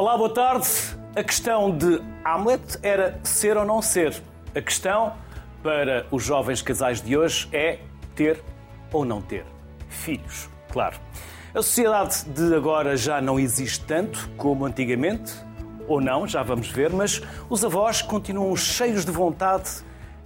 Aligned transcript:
Olá, 0.00 0.16
boa 0.16 0.32
tarde. 0.32 0.66
A 1.14 1.22
questão 1.22 1.76
de 1.76 2.00
Hamlet 2.24 2.78
era 2.82 3.20
ser 3.22 3.58
ou 3.58 3.66
não 3.66 3.82
ser. 3.82 4.18
A 4.54 4.62
questão 4.62 5.12
para 5.62 6.06
os 6.10 6.24
jovens 6.24 6.62
casais 6.62 7.02
de 7.02 7.18
hoje 7.18 7.46
é 7.52 7.80
ter 8.14 8.42
ou 8.90 9.04
não 9.04 9.20
ter 9.20 9.44
filhos, 9.90 10.48
claro. 10.72 10.98
A 11.54 11.60
sociedade 11.60 12.24
de 12.24 12.54
agora 12.54 12.96
já 12.96 13.20
não 13.20 13.38
existe 13.38 13.84
tanto 13.84 14.26
como 14.38 14.64
antigamente, 14.64 15.34
ou 15.86 16.00
não, 16.00 16.26
já 16.26 16.42
vamos 16.42 16.68
ver, 16.68 16.90
mas 16.90 17.20
os 17.50 17.62
avós 17.62 18.00
continuam 18.00 18.56
cheios 18.56 19.04
de 19.04 19.12
vontade 19.12 19.68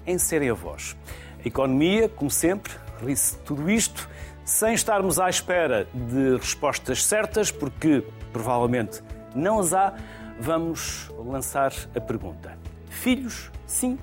em 0.06 0.16
serem 0.18 0.50
avós. 0.50 0.96
A 1.44 1.48
economia, 1.48 2.08
como 2.08 2.30
sempre, 2.30 2.72
disse 3.02 3.36
tudo 3.38 3.68
isto 3.68 4.08
sem 4.44 4.72
estarmos 4.72 5.18
à 5.18 5.28
espera 5.28 5.88
de 5.92 6.36
respostas 6.36 7.04
certas, 7.04 7.50
porque 7.50 8.04
provavelmente 8.32 9.02
não 9.34 9.58
as 9.58 9.72
há, 9.72 9.94
vamos 10.38 11.10
lançar 11.16 11.72
a 11.94 12.00
pergunta: 12.00 12.56
filhos, 12.88 13.50
sim 13.66 13.98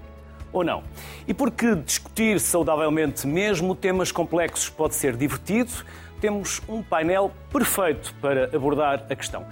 ou 0.51 0.63
não? 0.63 0.83
E 1.27 1.33
porque 1.33 1.75
discutir 1.75 2.39
saudavelmente 2.39 3.25
mesmo 3.25 3.75
temas 3.75 4.11
complexos 4.11 4.69
pode 4.69 4.95
ser 4.95 5.15
divertido, 5.15 5.71
temos 6.19 6.61
um 6.67 6.83
painel 6.83 7.31
perfeito 7.51 8.13
para 8.21 8.45
abordar 8.55 9.05
a 9.09 9.15
questão. 9.15 9.45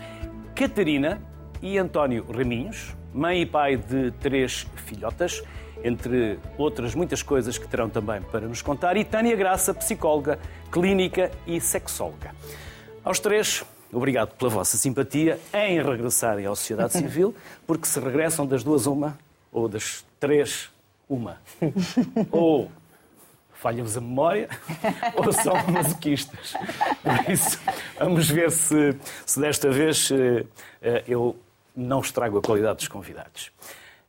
Catarina 0.55 1.22
e 1.62 1.78
António 1.78 2.26
Raminhos, 2.32 2.96
mãe 3.14 3.41
e 3.41 3.46
pai 3.46 3.77
de 3.77 4.12
três 4.12 4.68
filhotas, 4.86 5.41
entre 5.84 6.38
outras 6.58 6.94
muitas 6.94 7.24
coisas 7.24 7.58
que 7.58 7.68
terão 7.68 7.90
também 7.90 8.21
para 8.21 8.48
nos 8.48 8.62
contar, 8.62 8.98
e 8.98 9.04
Tânia 9.04 9.36
Graça, 9.36 9.74
psicóloga, 9.74 10.38
clínica 10.71 11.32
e 11.48 11.60
sexóloga. 11.62 12.36
Aos 13.04 13.20
três, 13.20 13.64
obrigado 13.91 14.35
pela 14.35 14.49
vossa 14.49 14.77
simpatia 14.77 15.40
em 15.54 15.82
regressarem 15.82 16.45
à 16.45 16.49
sociedade 16.49 16.93
civil, 16.98 17.35
porque 17.65 17.87
se 17.87 17.99
regressam 17.99 18.46
das 18.46 18.63
duas 18.63 18.85
uma, 18.85 19.18
ou 19.51 19.68
das 19.68 20.05
três 20.20 20.70
uma. 21.07 21.37
Ou 22.31 22.71
falha-vos 23.59 23.98
a 23.98 24.01
memória, 24.01 24.48
ou 25.18 25.34
são 25.34 25.54
masoquistas. 25.68 26.54
Por 27.04 27.31
isso, 27.31 27.59
vamos 27.99 28.29
ver 28.29 28.51
se, 28.51 28.98
se 29.26 29.40
desta 29.40 29.70
vez 29.70 30.09
eh, 30.12 30.46
eh, 30.81 31.03
eu 31.07 31.35
não 31.76 31.99
estrago 31.99 32.37
a 32.37 32.41
qualidade 32.41 32.77
dos 32.77 32.87
convidados. 32.87 33.51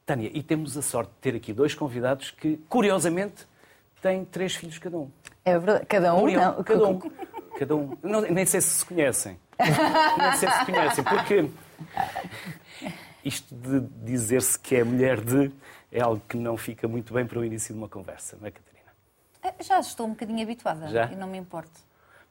Tânia, 0.06 0.30
e 0.32 0.40
temos 0.40 0.76
a 0.76 0.82
sorte 0.82 1.10
de 1.10 1.16
ter 1.20 1.36
aqui 1.36 1.52
dois 1.52 1.74
convidados 1.74 2.30
que, 2.30 2.58
curiosamente, 2.68 3.44
têm 4.00 4.24
três 4.24 4.54
filhos 4.54 4.78
cada 4.78 4.98
um. 4.98 5.10
É 5.44 5.58
verdade. 5.58 5.86
Cada 5.86 6.14
um? 6.14 6.26
Não. 6.30 6.62
Cada 6.62 6.88
um. 6.88 6.98
Cada 7.58 7.76
um. 7.76 7.98
Não, 8.02 8.20
nem 8.20 8.46
sei 8.46 8.60
se 8.60 8.70
se 8.70 8.84
conhecem. 8.84 9.36
Nem 10.18 10.32
sei 10.36 10.50
se 10.50 10.64
conhecem, 10.66 11.04
porque 11.04 11.50
isto 13.24 13.54
de 13.54 13.80
dizer-se 14.04 14.58
que 14.58 14.76
é 14.76 14.84
mulher 14.84 15.20
de 15.20 15.50
é 15.92 16.00
algo 16.00 16.22
que 16.28 16.36
não 16.36 16.56
fica 16.56 16.86
muito 16.86 17.12
bem 17.12 17.26
para 17.26 17.38
o 17.38 17.44
início 17.44 17.74
de 17.74 17.78
uma 17.80 17.88
conversa, 17.88 18.36
não 18.40 18.46
é, 18.46 18.50
Catarina? 18.50 18.90
Eh, 19.42 19.54
Já 19.62 19.80
estou 19.80 20.06
um 20.06 20.10
bocadinho 20.10 20.42
habituada 20.42 20.88
Já? 20.88 21.06
e 21.06 21.16
não 21.16 21.26
me 21.26 21.36
importo. 21.38 21.80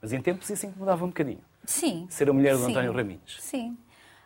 Mas 0.00 0.12
em 0.12 0.20
tempos 0.22 0.48
isso 0.48 0.66
incomodava 0.66 1.04
um 1.04 1.08
bocadinho. 1.08 1.42
Sim. 1.64 2.06
Ser 2.08 2.30
a 2.30 2.32
mulher 2.32 2.56
do 2.56 2.64
Sim. 2.64 2.70
António 2.70 2.92
Raminhos. 2.92 3.38
Sim. 3.40 3.76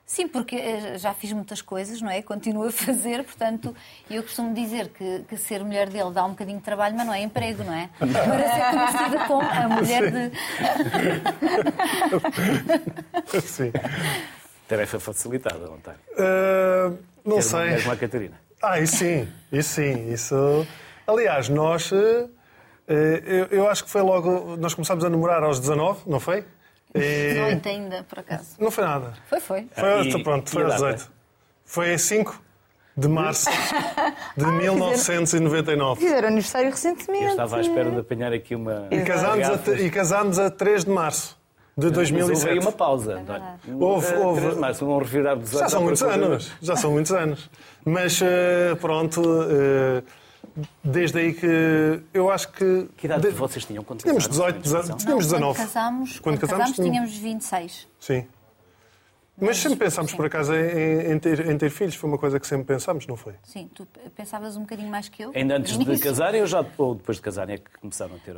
Sim, 0.06 0.28
porque 0.28 0.56
eh, 0.56 0.98
já 0.98 1.14
fiz 1.14 1.33
muitas 1.33 1.62
coisas, 1.62 2.00
não 2.02 2.10
é? 2.10 2.20
Continuo 2.20 2.66
a 2.66 2.70
fazer, 2.70 3.24
portanto, 3.24 3.74
eu 4.10 4.22
costumo 4.22 4.52
dizer 4.55 4.88
que, 4.91 5.24
que 5.28 5.36
ser 5.36 5.64
mulher 5.64 5.88
dele 5.88 6.10
dá 6.12 6.24
um 6.24 6.30
bocadinho 6.30 6.58
de 6.58 6.64
trabalho, 6.64 6.94
mas 6.97 7.06
não 7.06 7.14
é 7.14 7.22
emprego, 7.22 7.64
não 7.64 7.72
é? 7.72 7.88
Para 7.98 8.08
ser 8.55 8.70
conhecida 8.70 9.25
como 9.27 9.42
a 9.48 9.69
mulher 9.69 10.10
de. 10.12 10.30
Sim. 13.41 13.72
Tarefa 14.69 15.00
facilitada, 15.00 15.64
António. 15.64 15.98
Ah, 16.19 16.93
não 17.25 17.38
Ter 17.38 17.43
uma 17.43 17.43
sei. 17.43 17.78
como 17.81 17.93
a 17.93 17.97
Catarina. 17.97 18.41
Ah, 18.62 18.81
isso 18.81 18.97
sim, 18.97 19.28
isso 19.53 19.75
sim. 19.75 20.12
Isso... 20.12 20.66
Aliás, 21.06 21.48
nós. 21.48 21.93
eh, 21.93 22.28
eh, 22.88 23.22
eu, 23.26 23.59
eu 23.59 23.69
acho 23.69 23.84
que 23.84 23.91
foi 23.91 24.00
logo. 24.03 24.56
Nós 24.56 24.72
começámos 24.75 25.04
a 25.04 25.10
namorar 25.10 25.43
aos 25.43 25.60
19, 25.60 26.00
não 26.06 26.19
foi? 26.20 26.44
E- 26.94 27.34
Muito 27.41 27.69
ainda, 27.69 28.05
por 28.05 28.21
acaso. 28.21 28.50
Não 28.59 28.71
foi 28.71 28.84
nada. 28.84 29.12
Foi, 29.28 29.41
foi. 29.41 29.69
Foi, 29.75 29.88
Ah, 29.93 30.03
e- 30.05 30.22
pronto, 30.22 30.50
foi 30.50 30.62
e 30.62 30.65
a 30.65 30.69
aos 30.69 30.81
data? 30.81 30.93
18. 30.94 31.12
Foi 31.65 31.99
5 31.99 32.41
de 32.97 33.09
março 33.09 33.50
de 34.37 34.47
1999. 34.47 36.00
Fizeram 36.00 36.28
aniversário 36.28 36.71
recentemente. 36.71 37.25
Eu 37.25 37.31
estava 37.31 37.56
à 37.56 37.60
espera 37.60 37.91
de 37.91 37.99
apanhar 37.99 38.32
aqui 38.32 38.55
uma. 38.55 38.87
E 38.91 39.03
casámos, 39.03 39.49
a, 39.69 39.72
e 39.81 39.91
casámos 39.91 40.38
a 40.38 40.50
3 40.50 40.84
de 40.84 40.91
março 40.91 41.37
de 41.77 41.87
Mas 41.87 41.97
houve 41.99 42.06
aí 42.06 42.12
2007. 42.22 42.59
uma 42.60 42.72
pausa, 42.72 43.15
António. 43.19 43.43
Houve, 43.81 44.06
Eh, 44.15 44.19
houve. 44.19 44.55
março, 44.55 44.87
vão 44.87 44.99
revirar 44.99 45.37
Já 45.44 45.69
são 45.69 45.82
muitos 45.82 46.03
anos, 46.03 46.53
já 46.62 46.76
são 46.76 46.93
muitos 46.93 47.11
anos. 47.12 47.50
Mas 47.84 48.21
eh, 48.22 48.76
pronto, 48.81 49.21
eh, 49.50 50.03
desde 50.82 51.19
aí 51.19 51.34
que 51.34 52.03
eu 52.12 52.31
acho 52.31 52.50
que. 52.53 52.88
Que 52.97 53.06
idade 53.06 53.22
de- 53.22 53.31
vocês 53.31 53.65
tinham 53.65 53.82
quando 53.84 54.00
Tínhamos 54.00 54.26
casaram? 54.26 54.59
18 54.60 54.76
anos. 54.76 54.88
Não, 54.91 54.97
Tínhamos 54.97 55.25
19. 55.26 55.59
Quando 55.59 55.66
casámos, 55.66 56.10
Quando 56.19 56.22
quando 56.22 56.41
casámos, 56.41 56.70
casámos 56.70 56.91
tínhamos 56.91 57.16
26. 57.16 57.88
Sim. 58.00 58.26
Mas 59.37 59.56
sempre 59.56 59.78
pensámos, 59.81 60.12
sim. 60.12 60.16
por 60.16 60.26
acaso, 60.26 60.54
em, 60.54 61.12
em 61.12 61.19
ter, 61.19 61.50
em 61.50 61.59
ter 61.59 61.69
filhos. 61.69 61.97
Foi 61.97 62.09
uma 62.09 62.19
coisa 62.19 62.38
que 62.38 62.47
sempre 62.47 62.66
pensámos, 62.66 63.04
não 63.09 63.16
foi? 63.16 63.34
Sim, 63.43 63.69
tu 63.75 63.84
pensavas 64.14 64.56
um 64.56 64.60
bocadinho 64.60 64.88
mais 64.88 65.09
que 65.09 65.25
eu? 65.25 65.32
Ainda 65.34 65.56
antes 65.56 65.76
de 65.76 65.98
casarem 65.98 66.41
ou, 66.41 66.47
já, 66.47 66.64
ou 66.78 66.94
depois 66.94 67.16
de 67.16 67.22
casarem 67.22 67.56
é 67.56 67.59
que 67.59 67.69
começaram 67.81 68.14
a 68.14 68.19
ter. 68.19 68.37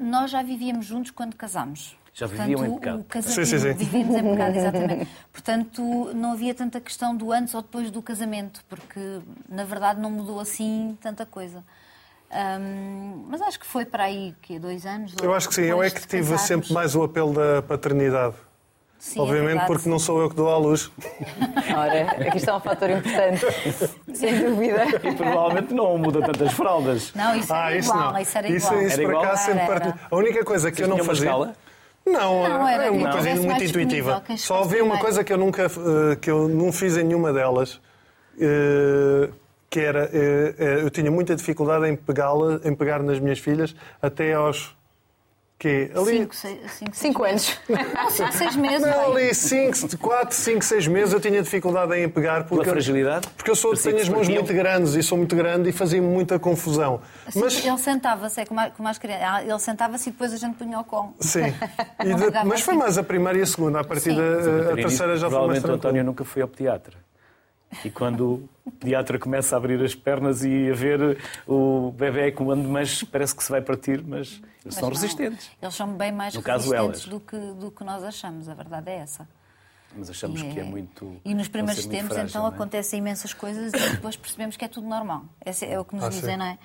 Nós 0.00 0.30
já 0.30 0.42
vivíamos 0.42 0.86
juntos 0.86 1.10
quando 1.10 1.36
casámos. 1.36 1.96
Já 2.14 2.26
viviam 2.26 2.58
Portanto, 2.60 2.72
em 2.76 2.78
pecado. 2.78 3.00
O 3.00 3.04
casa... 3.04 3.28
Sim, 3.30 3.44
sim, 3.44 3.58
sim. 3.58 3.72
Vivíamos 3.72 4.16
em 4.16 4.30
pecado, 4.32 4.56
exatamente. 4.56 5.08
Portanto, 5.32 6.10
não 6.14 6.32
havia 6.32 6.54
tanta 6.54 6.80
questão 6.80 7.16
do 7.16 7.32
antes 7.32 7.54
ou 7.54 7.62
depois 7.62 7.90
do 7.90 8.02
casamento, 8.02 8.62
porque, 8.68 9.00
na 9.48 9.64
verdade, 9.64 9.98
não 10.00 10.10
mudou 10.10 10.38
assim 10.38 10.96
tanta 11.00 11.24
coisa. 11.24 11.64
Hum, 12.30 13.26
mas 13.28 13.40
acho 13.42 13.58
que 13.60 13.66
foi 13.66 13.84
para 13.84 14.04
aí, 14.04 14.34
que 14.42 14.58
dois 14.58 14.84
anos? 14.86 15.14
Eu 15.22 15.34
acho 15.34 15.48
que 15.48 15.54
sim. 15.54 15.62
Eu 15.62 15.82
é 15.82 15.90
que 15.90 16.00
tive 16.00 16.22
casarmos. 16.30 16.42
sempre 16.46 16.72
mais 16.72 16.94
o 16.94 17.02
apelo 17.02 17.32
da 17.32 17.62
paternidade. 17.62 18.34
Sim, 18.98 19.18
é 19.18 19.22
Obviamente 19.22 19.46
verdade, 19.48 19.66
porque 19.66 19.82
sim. 19.82 19.90
não 19.90 19.98
sou 19.98 20.20
eu 20.22 20.30
que 20.30 20.36
dou 20.36 20.48
à 20.48 20.56
luz. 20.56 20.90
Ora, 21.76 22.02
aqui 22.28 22.36
está 22.36 22.56
um 22.56 22.60
fator 22.60 22.88
importante. 22.90 23.44
Sem 24.14 24.38
dúvida. 24.44 24.84
E 25.02 25.14
provavelmente 25.14 25.74
não 25.74 25.98
muda 25.98 26.20
tantas 26.22 26.52
fraldas. 26.52 27.12
Não, 27.14 27.34
isso 27.34 27.52
era 27.52 27.64
Ah, 27.66 27.76
isso 27.76 27.90
igual. 27.90 28.12
não. 28.12 28.20
Isso 28.20 28.38
era 28.38 28.48
Isso, 28.48 28.66
igual. 28.68 28.82
isso 28.86 28.92
Era 29.00 29.02
por 29.02 29.10
igual? 29.18 29.36
sempre 29.36 29.60
Era, 29.62 29.74
era. 29.86 29.98
A 30.10 30.16
única 30.16 30.44
coisa 30.44 30.70
que 30.70 30.82
eu 30.84 30.88
não 30.88 30.98
fazia. 31.04 31.32
Não, 32.04 32.48
Não, 32.48 32.68
é 32.68 32.74
era 32.74 32.92
uma 32.92 33.10
quem 33.10 33.22
coisa 33.22 33.42
muito 33.42 33.64
intuitiva. 33.64 34.22
Só 34.36 34.62
havia 34.62 34.84
uma 34.84 34.98
coisa 34.98 35.22
que 35.22 35.32
eu 35.32 35.38
nunca 35.38 35.64
eh, 35.64 36.16
que 36.20 36.30
eu 36.30 36.48
não 36.48 36.72
fiz 36.72 36.96
em 36.96 37.04
nenhuma 37.04 37.32
delas, 37.32 37.80
eh, 38.40 39.28
que 39.70 39.80
era 39.80 40.10
eh, 40.12 40.80
eu 40.82 40.90
tinha 40.90 41.10
muita 41.10 41.36
dificuldade 41.36 41.86
em 41.86 41.96
pegá-la, 41.96 42.60
em 42.64 42.74
pegar 42.74 43.02
nas 43.02 43.20
minhas 43.20 43.38
filhas 43.38 43.74
até 44.00 44.32
aos 44.34 44.76
quê? 45.62 45.90
Ali 45.94 46.18
Cinco, 46.18 46.34
seis, 46.34 46.58
cinco, 46.72 46.96
seis 46.96 46.96
Cinco 46.96 47.22
meses. 47.22 47.60
anos. 47.68 47.92
Não, 47.94 48.10
cinco, 48.10 48.32
seis 48.32 48.56
meses. 48.56 48.80
não, 48.86 49.12
ali 49.12 49.34
5, 49.34 49.98
4, 49.98 50.36
5, 50.36 50.64
6 50.64 50.86
meses 50.88 51.14
eu 51.14 51.20
tinha 51.20 51.40
dificuldade 51.42 51.94
em 51.96 52.08
pegar 52.08 52.44
Pela 52.44 52.46
porque 52.48 52.70
fragilidade? 52.70 53.28
porque 53.36 53.50
eu 53.50 53.54
sou, 53.56 53.74
tenho 53.76 53.96
as 53.98 54.08
mãos 54.08 54.28
muito 54.28 54.52
grandes 54.52 54.94
e 54.94 55.02
sou 55.02 55.16
muito 55.16 55.36
grande 55.36 55.68
e 55.68 55.72
fazia 55.72 56.02
muita 56.02 56.38
confusão. 56.38 57.00
Assim, 57.26 57.40
Mas 57.40 57.64
Ele 57.64 57.78
sentava-se, 57.78 58.40
é 58.40 58.44
como, 58.44 58.60
as 58.88 58.98
crianças. 58.98 59.24
Ah, 59.26 59.42
Ele 59.44 59.58
sentava-se 59.58 60.08
e 60.08 60.12
depois 60.12 60.32
a 60.32 60.36
gente 60.36 60.56
punha 60.56 60.80
o 60.80 60.84
colo. 60.84 61.14
sim. 61.20 61.40
E 62.04 62.14
de- 62.14 62.44
mas 62.44 62.60
foi 62.62 62.74
assim. 62.74 62.82
mais 62.82 62.98
a 62.98 63.02
primeira 63.02 63.38
e 63.38 63.42
a 63.42 63.46
segunda, 63.46 63.80
a 63.80 63.84
partir 63.84 64.14
da 64.16 64.72
a 64.72 64.74
terceira 64.74 65.16
já 65.16 65.30
foi 65.30 65.38
mais 65.46 65.60
tranquilo. 65.60 65.74
António 65.76 66.04
nunca 66.04 66.24
foi 66.24 66.42
ao 66.42 66.48
pediatra. 66.48 66.94
E 67.84 67.90
quando 67.90 68.48
o 68.64 68.70
pediatra 68.70 69.18
começa 69.18 69.54
a 69.54 69.58
abrir 69.58 69.82
as 69.82 69.94
pernas 69.94 70.44
e 70.44 70.70
a 70.70 70.74
ver 70.74 71.18
o 71.46 71.90
bebê 71.92 72.30
comando, 72.32 72.68
mas 72.68 73.02
parece 73.04 73.34
que 73.34 73.42
se 73.42 73.50
vai 73.50 73.60
partir, 73.62 74.02
mas 74.04 74.28
eles 74.28 74.42
Mas 74.64 74.74
são 74.74 74.82
não. 74.84 74.90
resistentes. 74.90 75.50
Eles 75.60 75.74
são 75.74 75.94
bem 75.94 76.12
mais 76.12 76.34
No 76.34 76.40
resistentes 76.40 77.06
do 77.06 77.18
que, 77.20 77.36
do 77.36 77.70
que 77.70 77.82
nós 77.84 78.02
achamos, 78.04 78.48
a 78.48 78.54
verdade 78.54 78.90
é 78.90 78.96
essa. 78.96 79.28
Mas 79.96 80.08
achamos 80.10 80.40
E 80.40 80.44
que 80.50 80.60
é 80.60 80.64
muito. 80.64 81.20
E 81.24 81.34
nos 81.34 81.48
primeiros 81.48 81.84
tempos, 81.86 82.14
frágil, 82.14 82.28
então, 82.28 82.46
é? 82.46 82.48
acontecem 82.48 82.98
imensas 82.98 83.34
coisas 83.34 83.72
e 83.74 83.90
depois 83.90 84.16
percebemos 84.16 84.56
que 84.56 84.64
é 84.64 84.68
tudo 84.68 84.86
normal. 84.86 85.24
Esse 85.44 85.66
é 85.66 85.78
o 85.78 85.84
que 85.84 85.94
nos 85.94 86.04
Ah, 86.04 86.08
dizem, 86.08 86.30
sim. 86.32 86.36
não 86.38 86.46
é? 86.46 86.58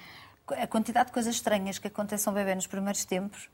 A 0.64 0.68
quantidade 0.68 1.08
de 1.08 1.14
coisas 1.14 1.36
estranhas 1.36 1.78
que 1.78 1.88
acontecem 1.88 2.30
ao 2.30 2.34
bebê 2.34 2.56
nos 2.56 2.68
primeiros 2.68 3.04
tempos 3.04 3.50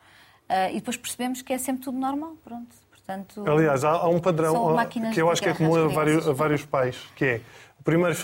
ah, 0.48 0.70
e 0.70 0.76
depois 0.76 0.96
percebemos 0.98 1.42
que 1.42 1.54
é 1.54 1.58
sempre 1.58 1.84
tudo 1.84 1.98
normal. 1.98 2.36
Pronto. 2.44 2.83
Portanto, 3.06 3.44
Aliás, 3.46 3.84
há, 3.84 3.92
há 3.92 4.08
um 4.08 4.20
padrão 4.20 4.78
que 5.14 5.22
eu 5.22 5.30
acho 5.30 5.42
que 5.42 5.50
é 5.50 5.54
comum 5.54 5.90
vários, 5.90 5.96
crianças. 5.96 6.30
a 6.30 6.34
vários 6.34 6.66
pais, 6.66 6.98
que 7.16 7.26
é 7.26 7.42
o 7.80 7.84
primeiro, 7.84 8.16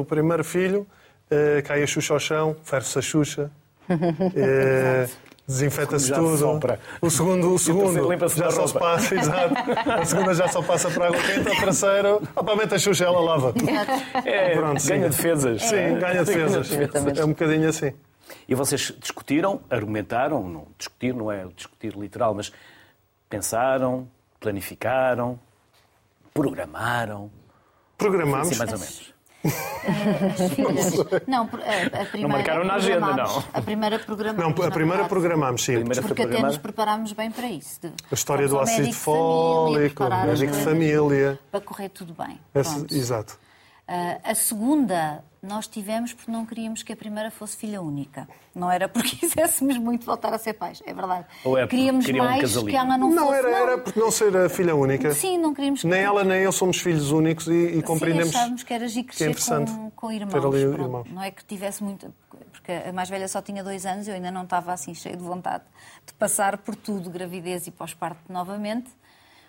o 0.00 0.04
primeiro 0.04 0.44
filho 0.44 0.86
eh, 1.28 1.62
cai 1.62 1.82
a 1.82 1.86
Xuxa 1.86 2.14
ao 2.14 2.20
chão, 2.20 2.56
ferve-se 2.62 2.96
a 2.96 3.02
Xuxa, 3.02 3.50
eh, 3.90 5.08
desinfeta-se 5.48 6.12
tudo. 6.12 6.36
sopra. 6.38 6.78
O 7.02 7.10
segundo, 7.10 7.52
o 7.52 7.58
segundo 7.58 8.08
limpa-se 8.08 8.38
já 8.38 8.52
só 8.52 8.68
se 8.68 8.78
passa, 8.78 9.16
exato. 9.16 9.54
A 10.00 10.04
segunda 10.04 10.32
já 10.32 10.46
só 10.46 10.62
passa 10.62 10.88
para 10.90 11.06
a 11.06 11.08
água 11.08 11.20
quente, 11.22 11.48
a 11.48 11.60
terceira, 11.60 12.14
opa, 12.36 12.54
mete 12.54 12.74
a 12.74 12.78
Xuxa, 12.78 13.04
ela 13.06 13.20
lava. 13.20 13.52
É, 14.24 14.54
Pronto, 14.54 14.80
sim. 14.80 14.90
ganha 14.90 15.08
defesas. 15.08 15.62
Sim, 15.62 15.98
ganha 15.98 16.24
defesas. 16.24 16.70
É 17.18 17.24
um 17.24 17.30
bocadinho 17.30 17.68
assim. 17.68 17.92
E 18.48 18.54
vocês 18.54 18.92
discutiram, 19.00 19.60
argumentaram, 19.68 20.48
não, 20.48 20.66
discutir 20.78 21.12
não 21.12 21.32
é 21.32 21.46
discutir 21.56 21.96
literal, 21.96 22.32
mas 22.32 22.52
pensaram, 23.28 24.08
planificaram, 24.40 25.38
programaram, 26.34 27.30
Programámos. 27.98 28.48
Sim, 28.48 28.56
mais 28.56 28.72
ou 28.72 28.78
menos. 28.78 29.14
As 29.44 30.52
filhas. 30.54 31.26
Não, 31.26 31.46
por- 31.46 31.60
a, 31.60 32.02
a 32.02 32.04
primeira. 32.06 32.28
marcaram 32.28 32.64
na 32.64 32.74
agenda, 32.74 33.12
não. 33.14 33.44
A 33.52 33.60
primeira 33.60 33.98
programámos. 33.98 34.56
Não, 34.58 34.66
a 34.66 34.70
primeira 34.70 35.04
programámos, 35.04 35.62
sim. 35.62 35.74
Primeira 35.74 36.00
Porque 36.02 36.22
até 36.22 36.40
nos 36.42 36.56
preparámos 36.56 37.12
bem 37.12 37.30
para 37.30 37.48
isso. 37.50 37.78
De- 37.82 37.92
A 38.10 38.14
história 38.14 38.48
do 38.48 38.58
ácido 38.58 38.90
fólico, 38.94 40.02
médico 40.08 40.52
de 40.52 40.64
família. 40.64 41.38
Para 41.50 41.60
correr 41.60 41.90
tudo 41.90 42.14
bem. 42.14 42.40
Esse- 42.54 42.74
Pronto. 42.74 42.94
exato. 42.94 43.38
Ah, 43.92 44.20
a 44.22 44.34
segunda 44.36 45.24
nós 45.42 45.66
tivemos 45.66 46.12
porque 46.12 46.30
não 46.30 46.46
queríamos 46.46 46.82
que 46.84 46.92
a 46.92 46.96
primeira 46.96 47.28
fosse 47.28 47.56
filha 47.56 47.82
única. 47.82 48.28
Não 48.54 48.70
era 48.70 48.88
porque 48.88 49.16
quiséssemos 49.26 49.76
muito 49.78 50.06
voltar 50.06 50.32
a 50.32 50.38
ser 50.38 50.52
pais, 50.52 50.80
é 50.86 50.94
verdade. 50.94 51.26
Ou 51.44 51.58
é 51.58 51.62
porque 51.62 51.76
queríamos 51.76 52.06
um 52.08 52.16
mais 52.18 52.40
casalinho? 52.42 52.70
que 52.70 52.76
ela 52.76 52.96
não, 52.96 53.10
Não, 53.10 53.26
fosse. 53.26 53.38
era, 53.38 53.50
era 53.50 53.78
por 53.78 53.96
não 53.96 54.10
ser 54.12 54.36
a 54.36 54.48
filha 54.48 54.76
única. 54.76 55.10
Sim, 55.12 55.38
não 55.38 55.52
queríamos 55.52 55.80
que 55.80 55.88
Nem 55.88 56.02
ela 56.02 56.22
nem 56.22 56.42
eu 56.42 56.52
somos 56.52 56.78
filhos 56.78 57.10
únicos 57.10 57.48
e, 57.48 57.78
e 57.78 57.82
compreendemos. 57.82 58.30
Sim, 58.30 58.36
achávamos 58.36 58.62
que 58.62 58.72
era 58.72 58.86
giro 58.86 59.06
que 59.08 59.12
é 59.12 59.16
crescer 59.16 59.30
interessante 59.30 59.72
com, 59.72 59.90
com 59.90 60.12
irmãos. 60.12 60.32
ter 60.32 60.46
ali 60.46 60.62
pronto. 60.66 60.82
irmãos. 60.82 61.10
Não 61.10 61.22
é 61.22 61.30
que 61.32 61.44
tivesse 61.44 61.82
muito. 61.82 62.14
Porque 62.52 62.70
a 62.70 62.92
mais 62.92 63.08
velha 63.10 63.26
só 63.26 63.42
tinha 63.42 63.64
dois 63.64 63.84
anos, 63.86 64.06
eu 64.06 64.14
ainda 64.14 64.30
não 64.30 64.44
estava 64.44 64.72
assim 64.72 64.94
cheia 64.94 65.16
de 65.16 65.22
vontade 65.24 65.64
de 66.06 66.12
passar 66.12 66.58
por 66.58 66.76
tudo, 66.76 67.10
gravidez 67.10 67.66
e 67.66 67.72
pós-parto 67.72 68.20
novamente, 68.32 68.88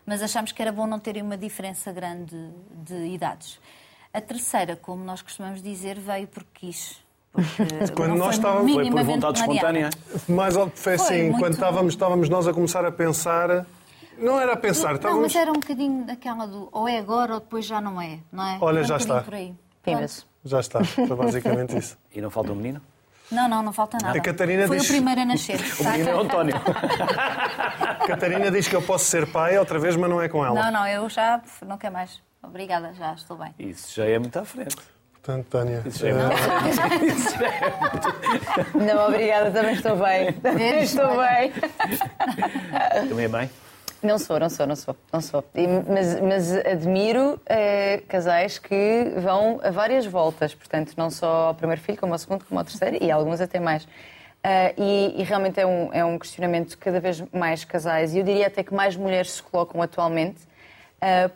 mas 0.04 0.24
achámos 0.24 0.52
que 0.52 0.62
era 0.62 0.72
bom 0.72 0.88
não 0.88 0.98
terem 1.00 1.22
uma 1.22 1.38
diferença 1.38 1.92
grande 1.92 2.36
de 2.84 2.96
idades. 3.08 3.60
A 4.14 4.20
terceira, 4.22 4.76
como 4.76 5.04
nós 5.04 5.22
costumamos 5.22 5.62
dizer, 5.62 5.98
veio 6.00 6.28
porque 6.28 6.50
quis. 6.68 7.02
Porque 7.32 7.64
Quando 7.96 8.16
nós 8.16 8.28
foi 8.28 8.36
estávamos- 8.36 8.74
Foi 8.74 8.90
por 8.92 9.04
vontade 9.04 9.40
espontânea. 9.40 9.90
Mais 10.28 10.58
ao- 10.58 10.70
foi 10.70 10.98
Foi 10.98 11.06
assim, 11.06 11.24
muito- 11.24 11.40
quando 11.40 11.54
estávamos, 11.54 11.94
estávamos 11.94 12.30
nós 12.30 12.48
a 12.48 12.54
começar 12.54 12.86
a 12.86 12.92
pensar. 12.92 13.66
Não 14.18 14.40
era 14.40 14.54
a 14.54 14.58
pensar, 14.58 14.90
Não, 14.90 14.96
estávamos. 14.96 15.22
mas 15.24 15.36
era 15.36 15.50
um 15.50 15.56
bocadinho 15.56 16.04
daquela 16.06 16.46
do 16.46 16.68
ou 16.72 16.88
é 16.88 16.98
agora 16.98 17.36
ou 17.36 17.40
depois 17.40 17.66
já 17.66 17.80
não 17.80 18.00
é, 18.02 18.20
não 18.32 18.46
é? 18.46 18.58
Olha, 18.62 18.82
um 18.82 18.84
já 18.84 18.98
está. 18.98 19.22
Por 19.22 19.34
aí. 19.34 19.54
Pimbas. 19.82 20.26
Já 20.44 20.60
está, 20.60 20.84
foi 20.84 21.08
basicamente 21.16 21.78
isso. 21.78 21.98
E 22.14 22.20
não 22.22 22.30
falta 22.30 22.52
um 22.52 22.56
menino? 22.56 22.82
Não, 23.32 23.48
não, 23.48 23.64
não 23.64 23.72
falta 23.72 23.98
nada. 24.02 24.18
A 24.18 24.22
Catarina 24.22 24.68
Foi 24.68 24.78
diz- 24.78 24.90
o 24.90 24.92
primeiro 24.92 25.22
a 25.22 25.26
nascer. 25.26 25.60
O 25.80 25.84
menino 25.90 26.10
é 26.10 26.16
o 26.16 26.20
António. 26.20 26.56
Catarina 28.06 28.52
diz 28.52 28.68
que 28.68 28.76
eu 28.76 28.82
posso 28.82 29.06
ser 29.06 29.26
pai 29.32 29.58
outra 29.58 29.80
vez, 29.80 29.96
mas 29.96 30.10
não 30.10 30.22
é 30.22 30.28
com 30.28 30.46
ela. 30.46 30.64
Não, 30.66 30.72
não, 30.72 30.88
eu 30.88 31.08
já 31.10 31.42
não 31.66 31.78
quero 31.78 31.94
mais. 31.94 32.22
Obrigada, 32.44 32.94
já 32.94 33.14
estou 33.14 33.38
bem. 33.38 33.54
Isso 33.60 33.94
já 33.96 34.06
é 34.06 34.18
muito 34.20 34.38
à 34.38 34.44
frente. 34.46 34.76
Portanto, 35.12 35.46
Tânia. 35.52 35.84
Isso 35.86 36.00
já 36.00 36.08
é 36.08 36.12
eh, 36.12 36.16
muito 38.74 38.86
Não, 38.96 39.08
obrigada, 39.08 39.52
também 39.52 39.74
estou 39.76 39.96
bem. 39.98 40.34
Também 40.42 40.82
estou 40.82 41.08
bem. 41.18 41.52
Também 43.08 43.26
é 43.26 43.28
mãe? 43.28 43.50
Não 44.02 44.18
sou, 44.18 44.40
não 44.40 44.50
sou, 44.50 44.66
não 44.66 44.76
sou, 44.76 44.96
não 45.14 45.22
sou. 45.22 45.44
E- 45.54 45.68
mas, 45.68 46.20
mas 46.20 46.52
admiro 46.66 47.40
eh, 47.46 48.02
casais 48.08 48.58
que 48.58 49.14
vão 49.18 49.60
a 49.64 49.70
várias 49.70 50.08
voltas, 50.08 50.56
portanto, 50.56 50.94
não 50.98 51.12
só 51.12 51.50
ao 51.50 51.54
primeiro 51.56 51.80
filho, 51.82 52.00
como 52.00 52.14
ao 52.14 52.18
segundo, 52.18 52.44
como 52.46 52.60
ao 52.60 52.66
terceiro, 52.66 52.98
e 53.00 53.12
alguns 53.12 53.40
até 53.40 53.60
mais. 53.60 53.88
Ah, 54.44 54.74
e, 54.76 55.22
e 55.22 55.24
realmente 55.24 55.60
é 55.60 55.68
um, 55.68 55.94
é 55.94 56.04
um 56.04 56.18
questionamento 56.18 56.72
que 56.72 56.78
cada 56.86 57.00
vez 57.00 57.24
mais 57.32 57.64
casais, 57.64 58.16
e 58.16 58.18
eu 58.18 58.24
diria 58.24 58.48
até 58.48 58.64
que 58.64 58.74
mais 58.74 58.96
mulheres 58.96 59.34
se 59.34 59.44
colocam 59.44 59.80
atualmente, 59.84 60.40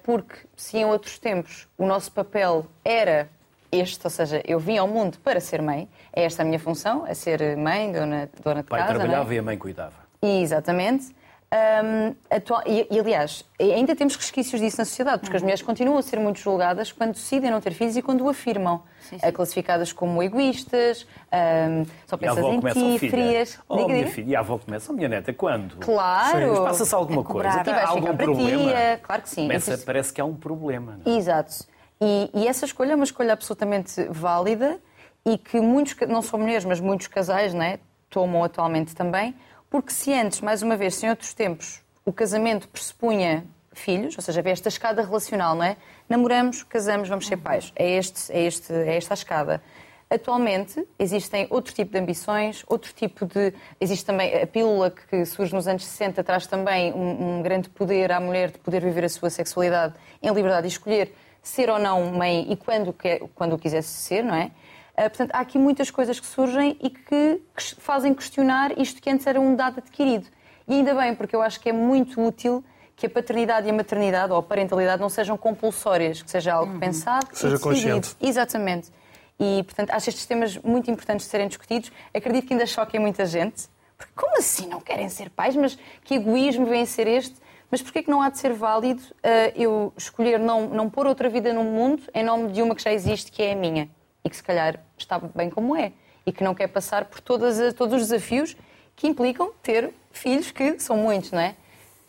porque 0.03 0.35
se 0.55 0.77
em 0.77 0.85
outros 0.85 1.17
tempos 1.19 1.67
o 1.77 1.85
nosso 1.85 2.11
papel 2.11 2.65
era 2.83 3.29
este, 3.71 4.05
ou 4.05 4.09
seja, 4.09 4.41
eu 4.45 4.59
vim 4.59 4.77
ao 4.77 4.87
mundo 4.87 5.17
para 5.23 5.39
ser 5.39 5.61
mãe, 5.61 5.89
é 6.13 6.23
esta 6.23 6.43
a 6.43 6.45
minha 6.45 6.59
função, 6.59 7.03
a 7.05 7.13
ser 7.13 7.57
mãe, 7.57 7.91
dona, 7.91 8.29
dona 8.41 8.61
de 8.61 8.67
O 8.67 8.69
pai 8.69 8.79
casa. 8.81 8.93
é? 8.93 8.95
trabalhava 8.95 9.33
e 9.35 9.39
a 9.39 9.43
mãe 9.43 9.57
cuidava. 9.57 9.93
Exatamente. 10.21 11.13
Hum, 11.53 12.15
atua- 12.29 12.63
e, 12.65 12.85
e, 12.91 12.99
aliás, 12.99 13.45
ainda 13.59 13.95
temos 13.95 14.15
resquícios 14.15 14.59
disso 14.59 14.77
na 14.79 14.83
sociedade, 14.85 15.21
porque 15.21 15.37
as 15.37 15.41
mulheres 15.41 15.61
continuam 15.61 15.97
a 15.97 16.01
ser 16.01 16.19
muito 16.19 16.39
julgadas 16.39 16.91
quando 16.91 17.13
decidem 17.13 17.49
não 17.49 17.61
ter 17.61 17.71
filhos 17.71 17.95
e 17.95 18.01
quando 18.01 18.21
o 18.25 18.29
afirmam. 18.29 18.83
Sim, 18.99 19.19
sim. 19.19 19.25
Eh, 19.25 19.31
Classificadas 19.31 19.93
como 19.93 20.21
egoístas, 20.21 21.07
hum, 21.31 21.85
só 22.07 22.15
a 22.15 22.17
pensas 22.17 22.43
em 22.45 22.59
ti, 22.59 23.05
oh, 23.05 23.09
frias. 23.09 23.59
oh, 23.69 23.75
Diga, 23.77 23.87
minha 23.87 23.99
diga. 23.99 24.11
filha, 24.11 24.31
e 24.31 24.35
a 24.35 24.39
avó 24.39 24.57
começa, 24.57 24.91
oh, 24.91 24.95
minha 24.95 25.07
neta, 25.07 25.31
quando? 25.31 25.77
Claro. 25.77 26.63
Passa-se 26.63 26.93
alguma 26.95 27.21
A 27.21 27.25
coisa? 27.25 27.63
vais 27.63 27.89
algum 27.89 28.17
problema? 28.17 28.63
tia, 28.71 28.99
claro 29.01 29.21
que 29.21 29.29
sim. 29.29 29.43
Começa, 29.43 29.73
Isso- 29.75 29.85
parece 29.85 30.11
que 30.11 30.19
há 30.19 30.25
um 30.25 30.35
problema. 30.35 30.99
não 31.05 31.13
é? 31.13 31.15
Exato. 31.17 31.53
E, 32.01 32.29
e 32.33 32.47
essa 32.47 32.65
escolha 32.65 32.91
é 32.93 32.95
uma 32.95 33.05
escolha 33.05 33.31
absolutamente 33.31 34.03
válida 34.09 34.77
e 35.25 35.37
que 35.37 35.61
muitos, 35.61 35.95
não 36.07 36.21
só 36.21 36.37
mulheres, 36.37 36.65
mas 36.65 36.79
muitos 36.81 37.07
casais 37.07 37.53
né, 37.53 37.79
tomam 38.09 38.43
atualmente 38.43 38.93
também, 38.93 39.33
porque 39.75 39.91
se 39.91 40.13
antes, 40.13 40.39
mais 40.39 40.61
uma 40.61 40.77
vez, 40.77 40.95
se 40.95 41.05
em 41.05 41.09
outros 41.09 41.33
tempos, 41.33 41.81
o 42.05 42.13
casamento 42.13 42.65
pressupunha 42.69 43.45
filhos, 43.73 44.15
ou 44.17 44.21
seja, 44.21 44.39
havia 44.39 44.53
esta 44.53 44.69
escada 44.69 45.01
relacional, 45.01 45.53
não 45.53 45.65
é? 45.65 45.75
Namoramos, 46.07 46.63
casamos, 46.63 47.09
vamos 47.09 47.27
ser 47.27 47.35
pais. 47.35 47.73
É, 47.75 47.97
este, 47.97 48.31
é, 48.31 48.45
este, 48.45 48.71
é 48.71 48.95
esta 48.95 49.13
a 49.13 49.15
escada. 49.15 49.61
Atualmente 50.09 50.87
existem 50.97 51.45
outro 51.49 51.73
tipo 51.73 51.91
de 51.91 51.97
ambições, 51.97 52.63
outro 52.67 52.93
tipo 52.93 53.25
de. 53.25 53.53
Existe 53.81 54.05
também 54.05 54.41
a 54.43 54.47
pílula 54.47 54.91
que 54.91 55.25
surge 55.25 55.53
nos 55.53 55.67
anos 55.67 55.83
60, 55.83 56.23
traz 56.23 56.47
também 56.47 56.93
um, 56.93 57.39
um 57.39 57.41
grande 57.41 57.67
poder 57.67 58.13
à 58.13 58.19
mulher 58.21 58.51
de 58.51 58.59
poder 58.59 58.81
viver 58.81 59.03
a 59.03 59.09
sua 59.09 59.29
sexualidade 59.29 59.93
em 60.23 60.31
liberdade 60.31 60.67
e 60.67 60.69
escolher 60.69 61.13
ser 61.43 61.69
ou 61.69 61.77
não 61.77 62.13
mãe 62.13 62.49
e 62.49 62.55
quando, 62.55 62.95
quando 63.35 63.53
o 63.55 63.59
quisesse 63.59 63.89
ser, 63.89 64.23
não 64.23 64.35
é? 64.35 64.51
Ah, 64.97 65.09
portanto, 65.09 65.31
há 65.33 65.39
aqui 65.39 65.57
muitas 65.57 65.91
coisas 65.91 66.19
que 66.19 66.25
surgem 66.25 66.77
e 66.81 66.89
que 66.89 67.41
que 67.55 67.75
fazem 67.77 68.13
questionar 68.13 68.77
isto 68.79 69.01
que 69.01 69.09
antes 69.09 69.27
era 69.27 69.39
um 69.39 69.55
dado 69.55 69.79
adquirido. 69.79 70.27
E 70.67 70.73
ainda 70.75 70.95
bem, 70.95 71.13
porque 71.13 71.35
eu 71.35 71.41
acho 71.41 71.59
que 71.59 71.69
é 71.69 71.73
muito 71.73 72.21
útil 72.25 72.63
que 72.95 73.05
a 73.05 73.09
paternidade 73.09 73.67
e 73.67 73.69
a 73.69 73.73
maternidade 73.73 74.31
ou 74.31 74.37
a 74.37 74.43
parentalidade 74.43 75.01
não 75.01 75.09
sejam 75.09 75.37
compulsórias, 75.37 76.21
que 76.21 76.31
seja 76.31 76.53
algo 76.53 76.79
pensado 76.79 77.27
Que 77.27 77.37
seja 77.37 77.55
e 77.55 77.57
decidido. 77.57 77.75
consciente. 77.75 78.15
Exatamente. 78.21 78.89
E, 79.37 79.63
portanto, 79.63 79.91
acho 79.91 80.09
estes 80.09 80.25
temas 80.25 80.57
muito 80.59 80.89
importantes 80.89 81.25
de 81.25 81.29
serem 81.31 81.47
discutidos. 81.49 81.91
Acredito 82.13 82.47
que 82.47 82.53
ainda 82.53 82.65
choquem 82.65 82.99
muita 82.99 83.25
gente. 83.25 83.67
Porque 83.97 84.13
como 84.15 84.37
assim 84.37 84.67
não 84.67 84.79
querem 84.79 85.09
ser 85.09 85.29
pais? 85.29 85.55
Mas 85.57 85.77
que 86.03 86.15
egoísmo 86.15 86.65
vem 86.65 86.83
a 86.83 86.85
ser 86.85 87.05
este? 87.07 87.35
Mas 87.69 87.81
porquê 87.81 88.01
que 88.01 88.09
não 88.09 88.21
há 88.21 88.29
de 88.29 88.37
ser 88.39 88.53
válido 88.53 89.01
ah, 89.23 89.51
eu 89.55 89.91
escolher 89.97 90.39
não, 90.39 90.67
não 90.69 90.89
pôr 90.89 91.05
outra 91.05 91.27
vida 91.27 91.51
no 91.51 91.63
mundo 91.63 92.01
em 92.13 92.23
nome 92.23 92.51
de 92.51 92.61
uma 92.61 92.73
que 92.75 92.81
já 92.81 92.93
existe, 92.93 93.31
que 93.31 93.43
é 93.43 93.51
a 93.51 93.55
minha? 93.55 93.89
E 94.25 94.29
que 94.29 94.35
se 94.35 94.43
calhar 94.43 94.79
está 94.97 95.19
bem 95.19 95.51
como 95.51 95.77
é. 95.77 95.91
E 96.25 96.31
que 96.31 96.43
não 96.43 96.55
quer 96.55 96.67
passar 96.67 97.05
por 97.05 97.21
todas 97.21 97.59
as- 97.59 97.73
todos 97.75 98.01
os 98.01 98.07
desafios 98.09 98.57
que 98.95 99.07
implicam 99.07 99.51
ter 99.61 99.93
filhos, 100.11 100.49
que 100.49 100.79
são 100.79 100.97
muitos, 100.97 101.31
não 101.31 101.39
é? 101.39 101.55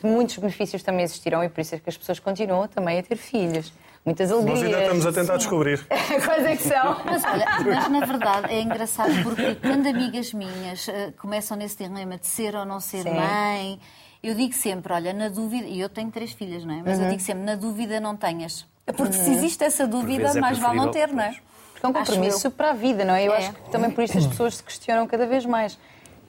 Muitos 0.02 0.38
benefícios 0.38 0.82
também 0.82 1.04
existirão 1.04 1.44
e 1.44 1.48
por 1.50 1.60
isso 1.60 1.74
é 1.74 1.78
que 1.78 1.88
as 1.90 1.96
pessoas 1.96 2.18
continuam 2.18 2.66
também 2.68 2.98
a 2.98 3.02
ter 3.02 3.16
filhos. 3.16 3.72
Muitas 4.04 4.30
alegrias. 4.30 4.60
Nós 4.60 4.64
ainda 4.72 4.80
estamos 4.82 5.06
a 5.06 5.12
tentar 5.12 5.36
descobrir. 5.36 5.86
Quais 6.24 6.46
é 6.46 6.56
que 6.56 6.62
são? 6.62 7.04
Mas 7.04 7.24
olha, 7.24 7.46
mas 7.64 7.88
na 7.90 8.06
verdade 8.06 8.52
é 8.54 8.62
engraçado 8.62 9.22
porque 9.22 9.56
quando 9.56 9.86
amigas 9.88 10.32
minhas 10.32 10.88
eh, 10.88 11.12
começam 11.18 11.56
nesse 11.56 11.76
dilema 11.84 12.16
de 12.16 12.26
ser 12.26 12.54
ou 12.54 12.64
não 12.64 12.78
ser 12.80 13.02
Sim. 13.02 13.14
mãe, 13.16 13.80
eu 14.22 14.34
digo 14.34 14.54
sempre, 14.54 14.92
olha, 14.92 15.12
na 15.12 15.28
dúvida, 15.28 15.66
e 15.66 15.80
eu 15.80 15.88
tenho 15.88 16.10
três 16.10 16.32
filhas, 16.32 16.64
não 16.64 16.72
é? 16.74 16.82
Mas 16.84 16.98
Uhum. 16.98 17.04
eu 17.04 17.10
digo 17.10 17.20
sempre, 17.22 17.42
na 17.44 17.56
dúvida 17.56 17.98
não 18.00 18.16
tenhas. 18.16 18.64
Porque 18.96 19.12
se 19.14 19.30
existe 19.32 19.64
essa 19.64 19.86
dúvida, 19.88 20.28
é 20.28 20.40
mais 20.40 20.58
vale 20.58 20.76
não 20.76 20.90
ter, 20.90 21.08
não 21.12 21.22
é? 21.22 21.36
É 21.86 21.88
um 21.88 21.92
compromisso 21.92 22.50
para 22.50 22.70
a 22.70 22.72
vida, 22.72 23.04
não 23.04 23.14
é? 23.14 23.24
Eu 23.26 23.32
É. 23.32 23.36
acho 23.38 23.52
que 23.52 23.70
também 23.70 23.90
por 23.90 24.02
isso 24.04 24.18
as 24.18 24.26
pessoas 24.26 24.56
se 24.56 24.62
questionam 24.62 25.06
cada 25.06 25.26
vez 25.26 25.44
mais. 25.46 25.78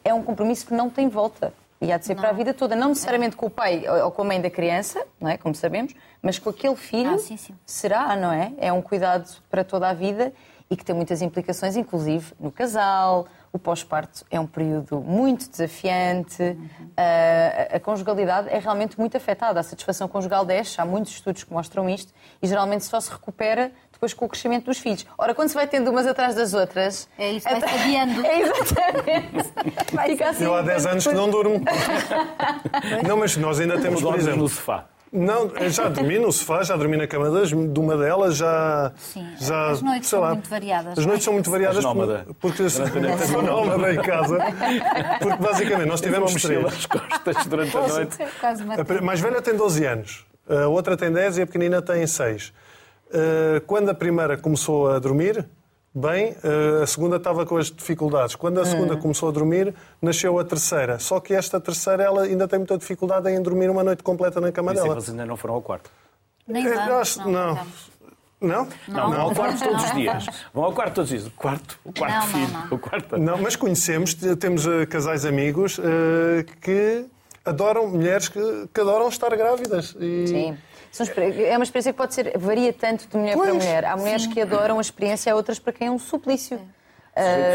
É 0.03 0.13
um 0.13 0.23
compromisso 0.23 0.65
que 0.67 0.73
não 0.73 0.89
tem 0.89 1.07
volta. 1.09 1.53
E 1.79 1.91
há 1.91 1.97
de 1.99 2.05
ser 2.07 2.15
para 2.15 2.29
a 2.29 2.31
vida 2.31 2.55
toda, 2.55 2.75
não 2.75 2.89
necessariamente 2.89 3.35
com 3.35 3.45
o 3.45 3.49
pai 3.51 3.83
ou 4.03 4.09
com 4.11 4.23
a 4.23 4.25
mãe 4.25 4.41
da 4.41 4.49
criança, 4.49 5.05
não 5.21 5.29
é? 5.29 5.37
Como 5.37 5.53
sabemos, 5.53 5.93
mas 6.23 6.39
com 6.39 6.49
aquele 6.49 6.75
filho 6.75 7.13
Ah, 7.13 7.17
sim, 7.19 7.37
sim. 7.37 7.53
será, 7.67 8.15
não 8.15 8.31
é? 8.31 8.51
É 8.57 8.73
um 8.73 8.81
cuidado 8.81 9.29
para 9.47 9.63
toda 9.63 9.87
a 9.87 9.93
vida 9.93 10.33
e 10.71 10.75
que 10.75 10.83
tem 10.83 10.95
muitas 10.95 11.21
implicações, 11.21 11.75
inclusive 11.75 12.33
no 12.39 12.51
casal. 12.51 13.27
O 13.53 13.59
pós-parto 13.59 14.25
é 14.29 14.39
um 14.39 14.45
período 14.47 14.99
muito 15.01 15.49
desafiante. 15.49 16.41
Uhum. 16.41 16.89
A, 16.97 17.75
a 17.77 17.79
conjugalidade 17.79 18.49
é 18.49 18.57
realmente 18.59 18.99
muito 18.99 19.15
afetada. 19.15 19.59
A 19.59 19.63
satisfação 19.63 20.07
conjugal 20.07 20.45
desce. 20.45 20.81
Há 20.81 20.85
muitos 20.85 21.13
estudos 21.13 21.43
que 21.43 21.53
mostram 21.53 21.87
isto 21.89 22.11
e 22.41 22.47
geralmente 22.47 22.83
só 22.85 22.99
se 22.99 23.09
recupera 23.11 23.71
depois 23.97 24.13
com 24.13 24.25
o 24.25 24.29
crescimento 24.29 24.65
dos 24.65 24.77
filhos. 24.77 25.05
Ora, 25.17 25.33
quando 25.33 25.49
se 25.49 25.55
vai 25.55 25.65
tendo 25.67 25.89
umas 25.89 26.05
atrás 26.05 26.35
das 26.35 26.53
outras. 26.53 27.09
É 27.17 27.31
isso, 27.31 27.49
vai-se 27.49 27.65
adiando. 27.65 28.21
É 28.25 28.41
exatamente. 28.41 29.49
Fica 30.07 30.29
assim. 30.29 30.43
Eu 30.43 30.55
há 30.55 30.61
10 30.61 30.85
anos 30.85 31.07
que 31.07 31.13
não 31.13 31.29
durmo. 31.29 31.61
Não, 33.07 33.17
mas 33.17 33.35
nós 33.37 33.59
ainda 33.59 33.79
temos, 33.79 34.01
por 34.01 34.15
exemplo. 34.17 34.39
no 34.41 34.47
sofá. 34.47 34.85
Não, 35.11 35.49
já 35.69 35.87
dormi 35.87 36.19
no 36.19 36.31
sofá, 36.33 36.63
já 36.63 36.75
dormi 36.75 36.97
na 36.97 37.07
cama 37.07 37.31
das- 37.31 37.47
de 37.49 37.55
uma 37.55 37.95
delas, 37.97 38.35
já. 38.35 38.91
Sim, 38.97 39.25
já 39.39 39.69
as 39.71 39.81
noites 39.81 40.09
sei 40.09 40.17
são 40.19 40.27
lá. 40.27 40.33
muito 40.33 40.49
variadas, 40.49 40.91
As 40.91 40.97
não 40.97 41.03
é? 41.03 41.07
noites 41.07 41.23
são 41.23 41.33
muito 41.33 41.49
variadas 41.49 41.83
nómada. 41.83 42.27
porque, 42.41 42.63
porque 42.63 43.25
sou 43.25 43.41
nómada 43.41 43.93
em 43.93 44.01
casa. 44.01 44.37
Porque 45.21 45.37
basicamente 45.41 45.87
nós 45.87 46.01
tivemos 46.01 46.33
três. 46.41 46.65
às 46.65 46.85
costas 46.85 47.45
durante 47.45 47.77
a 47.77 47.87
noite. 47.87 48.17
A 48.99 49.01
mais 49.01 49.19
velha 49.21 49.41
tem 49.41 49.55
12 49.55 49.85
anos, 49.85 50.25
a 50.49 50.67
outra 50.67 50.97
tem 50.97 51.09
10 51.11 51.37
e 51.37 51.41
a 51.43 51.45
pequenina 51.47 51.81
tem 51.81 52.05
6. 52.05 52.51
Uh, 53.09 53.61
Quando 53.65 53.89
a 53.89 53.93
primeira 53.93 54.37
começou 54.37 54.89
a 54.89 54.99
dormir, 54.99 55.45
bem, 55.93 56.31
uh, 56.43 56.83
a 56.83 56.87
segunda 56.87 57.15
estava 57.17 57.45
com 57.45 57.57
as 57.57 57.71
dificuldades. 57.71 58.35
Quando 58.35 58.59
a 58.59 58.65
segunda 58.65 58.97
começou 58.97 59.29
a 59.29 59.31
dormir, 59.31 59.73
nasceu 60.01 60.37
a 60.37 60.43
terceira. 60.43 60.99
Só 60.99 61.19
que 61.19 61.33
esta 61.33 61.59
terceira 61.59 62.03
ela 62.03 62.23
ainda 62.23 62.47
tem 62.47 62.59
muita 62.59 62.77
dificuldade 62.77 63.29
em 63.29 63.41
dormir 63.41 63.69
uma 63.69 63.83
noite 63.83 64.03
completa 64.03 64.39
na 64.41 64.51
cama 64.51 64.71
Por 64.71 64.75
isso 64.75 64.85
é 64.85 64.89
dela. 64.89 65.01
vocês 65.01 65.09
ainda 65.11 65.25
não 65.25 65.37
foram 65.37 65.55
ao 65.55 65.61
quarto. 65.61 65.89
Nem 66.47 66.63
Eu 66.65 66.75
vamos, 66.75 67.17
não, 67.17 67.31
não. 67.31 67.55
vamos. 67.55 67.97
Não? 68.39 68.67
Não, 68.87 69.09
vão 69.09 69.21
ao 69.21 69.33
quarto 69.33 69.63
todos 69.63 69.83
os 69.83 69.91
dias. 69.95 70.25
Vão 70.53 70.63
ao 70.65 70.71
quarto 70.73 70.93
todos 70.95 71.11
os 71.11 71.17
dias. 71.17 71.27
O 71.33 71.35
quarto, 71.35 71.79
o 71.83 71.91
quarto 71.91 72.13
Não, 72.13 72.19
não, 72.21 72.27
filho. 72.27 72.53
não. 72.53 72.67
O 72.69 72.79
quarto. 72.79 73.17
Não, 73.17 73.37
mas 73.39 73.55
conhecemos, 73.55 74.13
temos 74.39 74.67
eh, 74.67 74.85
casais 74.85 75.25
amigos 75.25 75.79
eh, 75.79 76.45
que 76.61 77.05
adoram, 77.43 77.87
mulheres 77.87 78.29
que, 78.29 78.39
que 78.71 78.79
adoram 78.79 79.07
estar 79.09 79.35
grávidas. 79.35 79.95
E... 79.99 80.27
Sim. 80.27 80.57
É 81.01 81.57
uma 81.57 81.63
experiência 81.63 81.93
que 81.93 81.97
pode 81.97 82.13
ser, 82.13 82.37
varia 82.37 82.73
tanto 82.73 83.07
de 83.07 83.17
mulher 83.17 83.35
para 83.35 83.51
Pois. 83.51 83.55
mulher. 83.55 83.85
Há 83.85 83.97
mulheres 83.97 84.27
que 84.27 84.41
adoram 84.41 84.77
a 84.77 84.81
experiência, 84.81 85.31
há 85.31 85.35
outras 85.35 85.59
para 85.59 85.73
quem 85.73 85.87
é 85.87 85.91
um 85.91 85.99
suplício. 85.99 86.59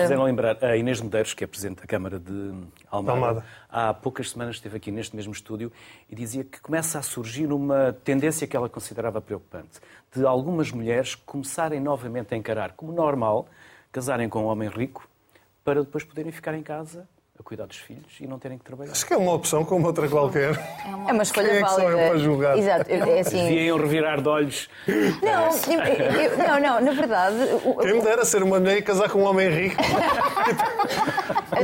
Fizeram 0.03 0.25
lembrar 0.25 0.59
a 0.65 0.77
Inês 0.77 1.01
Medeiros, 1.01 1.35
que 1.35 1.45
é 1.45 1.47
Presidente 1.47 1.83
da 1.83 1.87
Câmara 1.87 2.19
de 2.19 2.53
Almada, 2.91 3.19
Almada. 3.19 3.45
há 3.69 3.95
poucas 3.95 4.31
semanas 4.31 4.57
esteve 4.57 4.77
aqui 4.77 4.91
neste 4.91 5.15
mesmo 5.15 5.33
estúdio 5.33 5.71
e 6.11 6.17
dizia 6.17 6.43
que 6.43 6.61
começa 6.61 6.99
a 6.99 7.03
surgir 7.03 7.47
uma 7.53 7.97
tendência 8.05 8.45
que 8.47 8.57
ela 8.57 8.69
considerava 8.69 9.21
preocupante, 9.21 9.79
de 10.15 10.27
algumas 10.27 10.73
mulheres 10.73 11.15
começarem 11.15 11.79
novamente 11.79 12.35
a 12.35 12.37
encarar 12.37 12.73
como 12.73 12.93
normal 12.93 13.47
casarem 13.93 14.29
com 14.29 14.43
um 14.43 14.47
homem 14.47 14.69
rico 14.69 15.09
para 15.65 15.83
depois 15.85 16.03
poderem 16.03 16.33
ficar 16.33 16.55
em 16.55 16.63
casa 16.63 17.07
a 17.43 17.45
cuidar 17.45 17.67
dos 17.67 17.77
filhos 17.77 18.07
e 18.21 18.27
não 18.27 18.39
terem 18.39 18.57
que 18.57 18.65
trabalhar. 18.65 18.93
Acho 18.93 19.05
que 19.05 19.13
é 19.13 19.17
uma 19.17 19.33
opção 19.33 19.65
como 19.65 19.87
outra 19.87 20.09
qualquer. 20.09 20.55
É 21.09 21.13
uma 21.13 21.23
escolha 21.25 21.49
Quem 21.51 21.59
é 21.59 21.63
que 21.63 21.69
sou 21.71 21.91
eu 21.91 21.99
para 22.09 22.19
julgar? 22.19 22.57
Exato. 22.57 22.91
É 22.91 23.21
assim. 23.21 23.49
Deviam 23.49 23.77
revirar 23.79 24.21
de 24.23 24.29
olhos. 24.29 24.69
Não, 24.87 25.75
eu- 25.75 26.23
eu- 26.23 26.39
não, 26.39 26.61
não, 26.61 26.81
na 26.81 26.93
verdade, 26.93 27.37
o- 27.65 27.75
Quem 27.79 27.95
me 27.95 28.01
dera 28.01 28.25
ser 28.25 28.43
uma 28.43 28.61
mulher 28.61 28.79
e 28.79 28.83
casar 28.83 29.11
com 29.11 29.19
um 29.19 29.25
homem 29.25 29.49
rico. 29.51 29.77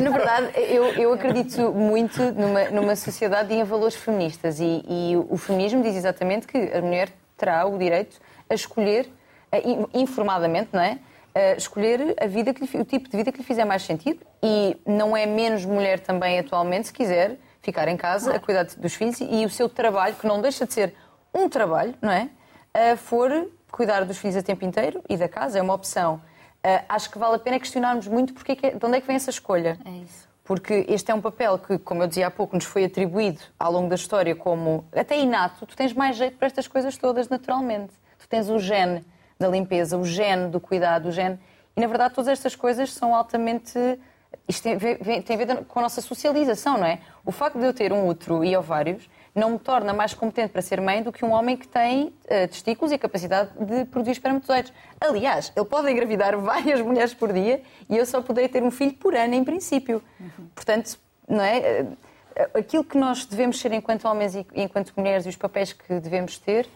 Na 0.02 0.10
verdade, 0.10 0.50
eu, 0.56 0.84
eu 0.94 1.12
acredito 1.12 1.72
muito 1.72 2.22
numa, 2.32 2.64
numa 2.70 2.94
sociedade 2.96 3.52
e 3.52 3.56
em 3.58 3.64
valores 3.64 3.94
feministas. 3.96 4.60
E, 4.60 4.84
e 4.86 5.16
o 5.28 5.36
feminismo 5.36 5.82
diz 5.82 5.96
exatamente 5.96 6.46
que 6.46 6.56
a 6.58 6.80
mulher 6.82 7.08
terá 7.36 7.66
o 7.66 7.76
direito 7.78 8.18
a 8.48 8.54
escolher, 8.54 9.08
in- 9.64 9.86
informadamente, 9.94 10.68
não 10.72 10.80
é? 10.80 10.98
Escolher 11.56 12.14
a 12.20 12.26
vida 12.26 12.52
que 12.54 12.64
lhe 12.64 12.80
o 12.80 12.84
tipo 12.84 13.08
de 13.08 13.16
vida 13.16 13.30
que 13.32 13.38
lhe 13.38 13.44
fizer 13.44 13.64
mais 13.64 13.82
sentido. 13.82 14.20
E 14.42 14.76
não 14.86 15.16
é 15.16 15.26
menos 15.26 15.64
mulher 15.64 16.00
também 16.00 16.38
atualmente, 16.38 16.88
se 16.88 16.92
quiser, 16.92 17.36
ficar 17.60 17.88
em 17.88 17.96
casa 17.96 18.34
a 18.34 18.40
cuidar 18.40 18.64
dos 18.64 18.94
filhos 18.94 19.18
e 19.20 19.44
o 19.44 19.50
seu 19.50 19.68
trabalho, 19.68 20.14
que 20.14 20.26
não 20.26 20.40
deixa 20.40 20.66
de 20.66 20.72
ser 20.72 20.94
um 21.34 21.48
trabalho, 21.48 21.94
não 22.00 22.10
é? 22.10 22.28
Eh, 22.74 22.96
for 22.96 23.48
cuidar 23.70 24.04
dos 24.04 24.16
filhos 24.18 24.36
a 24.36 24.42
tempo 24.42 24.64
inteiro 24.64 25.02
e 25.08 25.16
da 25.16 25.28
casa, 25.28 25.58
é 25.58 25.62
uma 25.62 25.74
opção. 25.74 26.20
Eh, 26.62 26.82
acho 26.88 27.10
que 27.10 27.18
vale 27.18 27.36
a 27.36 27.38
pena 27.38 27.58
questionarmos 27.58 28.06
muito 28.08 28.32
porque 28.34 28.52
é 28.52 28.56
que 28.56 28.66
é- 28.66 28.70
de 28.70 28.84
onde 28.86 28.96
é 28.96 29.00
que 29.00 29.06
vem 29.06 29.16
essa 29.16 29.30
escolha. 29.30 29.78
É 29.84 29.90
isso. 29.90 30.26
Porque 30.44 30.86
este 30.88 31.10
é 31.10 31.14
um 31.14 31.20
papel 31.20 31.58
que, 31.58 31.78
como 31.78 32.02
eu 32.02 32.06
dizia 32.06 32.26
há 32.28 32.30
pouco, 32.30 32.56
nos 32.56 32.64
foi 32.64 32.84
atribuído 32.84 33.40
ao 33.58 33.70
longo 33.70 33.88
da 33.88 33.94
história 33.96 34.34
como 34.34 34.84
até 34.96 35.18
inato. 35.18 35.66
Tu 35.66 35.76
tens 35.76 35.92
mais 35.92 36.16
jeito 36.16 36.38
para 36.38 36.46
estas 36.46 36.66
coisas 36.66 36.96
todas, 36.96 37.28
naturalmente. 37.28 37.92
Tu 38.18 38.26
tens 38.26 38.48
o 38.48 38.58
gene 38.58 39.04
da 39.38 39.48
limpeza, 39.48 39.96
o 39.96 40.04
gene 40.04 40.48
do 40.48 40.60
cuidado, 40.60 41.08
o 41.08 41.12
gene. 41.12 41.38
E, 41.76 41.80
na 41.80 41.86
verdade, 41.86 42.14
todas 42.14 42.28
estas 42.28 42.56
coisas 42.56 42.92
são 42.92 43.14
altamente. 43.14 43.78
Isto 44.46 44.62
tem 44.62 44.74
a 44.74 44.78
ver, 44.78 45.22
tem 45.22 45.40
a 45.40 45.44
ver 45.44 45.64
com 45.64 45.78
a 45.78 45.82
nossa 45.82 46.00
socialização, 46.00 46.76
não 46.78 46.86
é? 46.86 46.98
O 47.24 47.32
facto 47.32 47.58
de 47.58 47.64
eu 47.64 47.72
ter 47.72 47.92
um 47.92 48.06
útero 48.06 48.44
e 48.44 48.56
ovários 48.56 49.08
não 49.34 49.50
me 49.50 49.58
torna 49.58 49.92
mais 49.92 50.12
competente 50.12 50.52
para 50.52 50.60
ser 50.60 50.80
mãe 50.80 51.02
do 51.02 51.12
que 51.12 51.24
um 51.24 51.30
homem 51.30 51.56
que 51.56 51.68
tem 51.68 52.12
eh, 52.26 52.46
testículos 52.48 52.90
e 52.90 52.96
a 52.96 52.98
capacidade 52.98 53.50
de 53.58 53.84
produzir 53.84 54.12
espermatozoides. 54.12 54.72
Aliás, 55.00 55.52
ele 55.54 55.66
pode 55.66 55.90
engravidar 55.90 56.36
várias 56.38 56.80
mulheres 56.80 57.14
por 57.14 57.32
dia 57.32 57.62
e 57.88 57.96
eu 57.96 58.04
só 58.04 58.20
poderei 58.20 58.48
ter 58.48 58.62
um 58.62 58.70
filho 58.70 58.94
por 58.94 59.14
ano, 59.14 59.34
em 59.34 59.44
princípio. 59.44 60.02
Portanto, 60.54 60.98
não 61.28 61.44
é? 61.44 61.58
Eh, 61.58 61.86
Aquilo 62.54 62.84
que 62.84 62.96
nós 62.96 63.26
devemos 63.26 63.58
ser 63.58 63.72
enquanto 63.72 64.04
homens 64.06 64.36
e 64.36 64.46
enquanto 64.54 64.92
mulheres 64.96 65.26
e 65.26 65.28
os 65.28 65.34
papéis 65.34 65.72
que 65.72 65.98
devemos 65.98 66.38
ter 66.38 66.68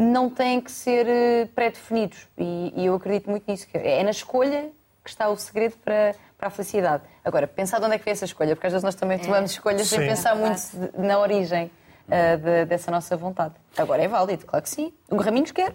não 0.00 0.30
têm 0.30 0.60
que 0.60 0.70
ser 0.70 1.06
eh, 1.08 1.48
pré-definidos. 1.54 2.28
E, 2.38 2.72
e 2.76 2.86
eu 2.86 2.94
acredito 2.94 3.28
muito 3.28 3.50
nisso. 3.50 3.66
que 3.66 3.76
É 3.76 4.02
na 4.04 4.10
escolha 4.12 4.70
que 5.04 5.10
está 5.10 5.28
o 5.28 5.36
segredo 5.36 5.74
para, 5.84 6.14
para 6.38 6.46
a 6.48 6.50
felicidade. 6.50 7.02
Agora, 7.24 7.46
pensar 7.48 7.78
de 7.80 7.84
onde 7.86 7.94
é 7.96 7.98
que 7.98 8.04
vem 8.04 8.12
essa 8.12 8.24
escolha, 8.24 8.54
porque 8.54 8.66
às 8.68 8.72
vezes 8.72 8.84
nós 8.84 8.94
também 8.94 9.18
tomamos 9.18 9.50
escolhas 9.50 9.88
sem 9.88 9.98
Sim. 10.00 10.06
pensar 10.06 10.36
muito 10.36 10.60
de- 10.72 10.98
na 11.06 11.18
origem 11.18 11.70
eh, 12.10 12.36
de- 12.36 12.64
dessa 12.66 12.90
nossa 12.90 13.16
vontade. 13.16 13.54
Agora 13.76 14.02
é 14.02 14.06
válido, 14.08 14.46
claro 14.46 14.62
que 14.62 14.70
sim. 14.70 14.92
O 15.10 15.16
Raminhos 15.16 15.50
quer. 15.50 15.74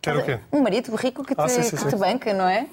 Quer 0.00 0.16
o 0.16 0.24
quê? 0.24 0.38
Um 0.52 0.60
marido 0.60 0.94
rico 0.94 1.24
que 1.24 1.34
te, 1.34 1.40
Ah, 1.40 1.48
sim, 1.48 1.62
sim, 1.62 1.76
que 1.76 1.82
sim. 1.82 1.88
te 1.88 1.96
banca, 1.96 2.32
não 2.32 2.48
é? 2.48 2.66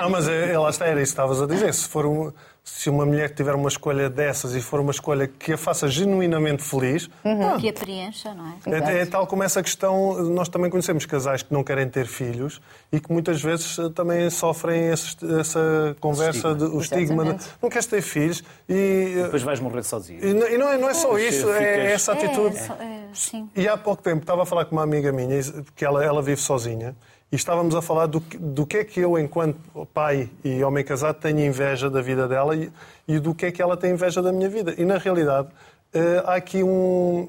Não, 0.00 0.10
mas 0.10 0.26
é, 0.28 0.52
é, 0.52 0.58
lá 0.58 0.70
está, 0.70 0.86
era 0.86 1.00
isso 1.00 1.12
que 1.14 1.20
estavas 1.20 1.40
a 1.40 1.46
dizer. 1.46 1.72
Se, 1.72 1.88
for 1.88 2.04
um- 2.04 2.32
se 2.64 2.88
uma 2.88 3.04
mulher 3.04 3.34
tiver 3.34 3.54
uma 3.54 3.68
escolha 3.68 4.08
dessas 4.08 4.54
e 4.54 4.60
for 4.60 4.78
uma 4.78 4.92
escolha 4.92 5.26
que 5.26 5.52
a 5.52 5.58
faça 5.58 5.88
genuinamente 5.88 6.62
feliz, 6.62 7.10
Uhum. 7.24 7.58
Que 7.58 7.68
a 7.68 7.72
preencha, 7.72 8.32
não 8.34 8.46
é? 8.46 8.92
é, 8.94 9.02
é 9.02 9.06
tal 9.06 9.26
como 9.26 9.42
essa 9.42 9.62
questão. 9.62 10.22
Nós 10.30 10.48
também 10.48 10.70
conhecemos 10.70 11.04
casais 11.04 11.42
que 11.42 11.52
não 11.52 11.64
querem 11.64 11.88
ter 11.88 12.06
filhos 12.06 12.60
e 12.92 13.00
que 13.00 13.12
muitas 13.12 13.42
vezes 13.42 13.78
eh, 13.78 13.88
também 13.94 14.30
sofrem 14.30 14.88
esse- 14.92 15.16
essa 15.40 15.96
conversa, 16.00 16.48
Estigma. 16.50 16.54
de, 16.54 16.64
o 16.76 16.80
estigma 16.80 17.24
de 17.34 17.44
não 17.60 17.68
queres 17.68 17.86
ter 17.86 18.00
filhos 18.00 18.42
e. 18.68 19.14
eh, 19.18 19.22
Depois 19.24 19.42
vais 19.42 19.58
morrer 19.60 19.82
sozinho. 19.82 20.24
E 20.24 20.32
não, 20.32 20.48
e 20.48 20.56
não 20.58 20.68
é, 20.68 20.78
não 20.78 20.88
é 20.88 20.94
só 20.94 21.08
Pois, 21.08 21.34
isso, 21.34 21.48
é 21.50 21.58
ficas- 21.58 21.92
essa 21.92 22.12
atitude. 22.12 22.56
É, 22.56 22.84
é, 22.84 23.00
sim. 23.12 23.50
E 23.56 23.66
há 23.68 23.76
pouco 23.76 24.02
tempo 24.02 24.20
estava 24.22 24.42
a 24.44 24.46
falar 24.46 24.64
com 24.66 24.76
uma 24.76 24.82
amiga 24.84 25.10
minha, 25.12 25.40
que 25.74 25.84
ela, 25.84 26.04
ela 26.04 26.22
vive 26.22 26.40
sozinha, 26.40 26.94
e 27.32 27.36
estávamos 27.36 27.74
a 27.74 27.80
falar 27.80 28.06
do, 28.06 28.20
que- 28.20 28.36
do 28.36 28.66
que 28.66 28.76
é 28.76 28.84
que 28.84 29.00
eu, 29.00 29.18
enquanto 29.18 29.56
pai 29.94 30.28
e 30.44 30.62
homem 30.62 30.84
casado, 30.84 31.16
tenho 31.16 31.40
inveja 31.40 31.88
da 31.88 32.02
vida 32.02 32.28
dela 32.28 32.54
e, 32.54 32.70
e 33.08 33.18
do 33.18 33.34
que 33.34 33.46
é 33.46 33.50
que 33.50 33.62
ela 33.62 33.74
tem 33.76 33.92
inveja 33.92 34.20
da 34.20 34.30
minha 34.30 34.50
vida. 34.50 34.74
E, 34.76 34.84
na 34.84 34.98
realidade, 34.98 35.48
eh, 35.94 36.22
há 36.26 36.34
aqui 36.34 36.62
um... 36.62 37.28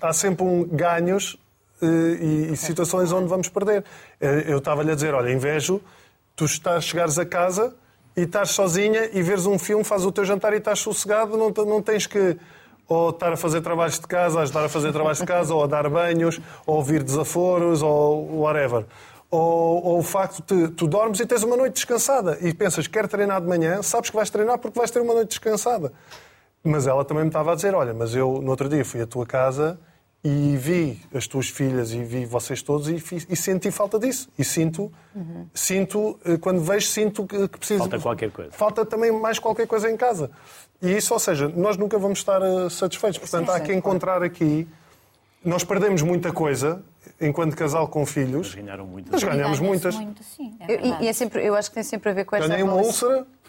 Há 0.00 0.12
sempre 0.12 0.42
um 0.44 0.64
ganhos 0.64 1.36
eh, 1.80 1.86
e, 1.86 2.52
e 2.52 2.56
situações 2.56 3.12
onde 3.12 3.28
vamos 3.28 3.48
perder. 3.48 3.84
Eh, 4.20 4.46
eu 4.48 4.58
estava-lhe 4.58 4.90
a 4.90 4.94
dizer, 4.94 5.14
olha, 5.14 5.30
invejo 5.30 5.80
tu 6.34 6.46
estás, 6.46 6.84
chegares 6.84 7.18
a 7.18 7.26
casa 7.26 7.74
e 8.16 8.22
estás 8.22 8.50
sozinha 8.50 9.10
e 9.12 9.22
veres 9.22 9.44
um 9.46 9.58
filme, 9.58 9.84
fazes 9.84 10.06
o 10.06 10.10
teu 10.10 10.24
jantar 10.24 10.54
e 10.54 10.56
estás 10.56 10.78
sossegado, 10.80 11.36
não, 11.36 11.50
não 11.66 11.82
tens 11.82 12.06
que 12.06 12.36
ou 12.88 13.10
estar 13.10 13.32
a 13.32 13.36
fazer 13.36 13.60
trabalhos 13.60 13.98
de 13.98 14.06
casa, 14.06 14.40
ajudar 14.40 14.64
a 14.64 14.68
fazer 14.68 14.92
trabalhos 14.92 15.18
de 15.18 15.24
casa, 15.24 15.54
ou 15.54 15.62
a 15.62 15.66
dar 15.66 15.88
banhos, 15.88 16.40
ou 16.66 16.76
ouvir 16.76 17.02
desaforos, 17.02 17.80
ou 17.80 18.40
whatever. 18.40 18.84
Ou, 19.32 19.82
ou 19.82 19.98
o 19.98 20.02
facto 20.02 20.42
de 20.46 20.68
tu 20.72 20.86
dormes 20.86 21.18
e 21.18 21.24
tens 21.24 21.42
uma 21.42 21.56
noite 21.56 21.72
descansada 21.72 22.36
e 22.42 22.52
pensas 22.52 22.86
que 22.86 22.92
quer 22.92 23.08
treinar 23.08 23.40
de 23.40 23.48
manhã, 23.48 23.82
sabes 23.82 24.10
que 24.10 24.16
vais 24.16 24.28
treinar 24.28 24.58
porque 24.58 24.78
vais 24.78 24.90
ter 24.90 25.00
uma 25.00 25.14
noite 25.14 25.30
descansada. 25.30 25.90
Mas 26.62 26.86
ela 26.86 27.02
também 27.02 27.24
me 27.24 27.30
estava 27.30 27.52
a 27.52 27.54
dizer: 27.54 27.74
olha, 27.74 27.94
mas 27.94 28.14
eu 28.14 28.42
no 28.42 28.50
outro 28.50 28.68
dia 28.68 28.84
fui 28.84 29.00
à 29.00 29.06
tua 29.06 29.24
casa 29.24 29.80
e 30.22 30.54
vi 30.56 31.00
as 31.14 31.26
tuas 31.26 31.48
filhas 31.48 31.92
e 31.92 32.04
vi 32.04 32.26
vocês 32.26 32.62
todos 32.62 32.88
e, 32.88 33.02
e 33.28 33.34
senti 33.34 33.70
falta 33.70 33.98
disso. 33.98 34.28
E 34.38 34.44
sinto, 34.44 34.92
sinto 35.52 36.18
eh, 36.24 36.36
quando 36.36 36.60
vejo, 36.60 36.86
sinto 36.86 37.26
que, 37.26 37.48
que 37.48 37.58
preciso. 37.58 37.80
Falta 37.80 37.98
qualquer 37.98 38.30
coisa. 38.30 38.52
Falta 38.52 38.84
também 38.84 39.10
mais 39.10 39.38
qualquer 39.38 39.66
coisa 39.66 39.90
em 39.90 39.96
casa. 39.96 40.30
E 40.80 40.96
isso, 40.96 41.12
ou 41.12 41.18
seja, 41.18 41.48
nós 41.48 41.76
nunca 41.76 41.98
vamos 41.98 42.18
estar 42.18 42.40
eh, 42.42 42.68
satisfeitos. 42.70 43.18
Portanto, 43.18 43.50
há 43.50 43.58
que 43.58 43.72
encontrar 43.72 44.22
aqui. 44.22 44.68
Nós 45.44 45.64
perdemos 45.64 46.02
muita 46.02 46.32
coisa 46.32 46.84
enquanto 47.22 47.56
casal 47.56 47.86
com 47.88 48.00
Mas 48.00 48.10
filhos. 48.10 48.54
ganharam 48.54 48.86
muito. 48.86 49.10
Mas 49.12 49.22
ganhamos 49.22 49.58
muitas. 49.60 49.94
Muito, 49.94 50.22
sim, 50.24 50.54
é 50.60 50.74
Eu, 50.74 50.80
e- 50.80 51.04
e 51.04 51.08
é 51.08 51.12
sempre, 51.12 51.44
eu 51.46 51.54
acho 51.54 51.70
que 51.70 51.74
tem 51.74 51.82
sempre 51.82 52.10
a 52.10 52.12
ver 52.12 52.24
com 52.24 52.36
esta 52.36 52.48
Ganhei 52.48 52.62
uma 52.64 52.74
úlcera, 52.74 53.26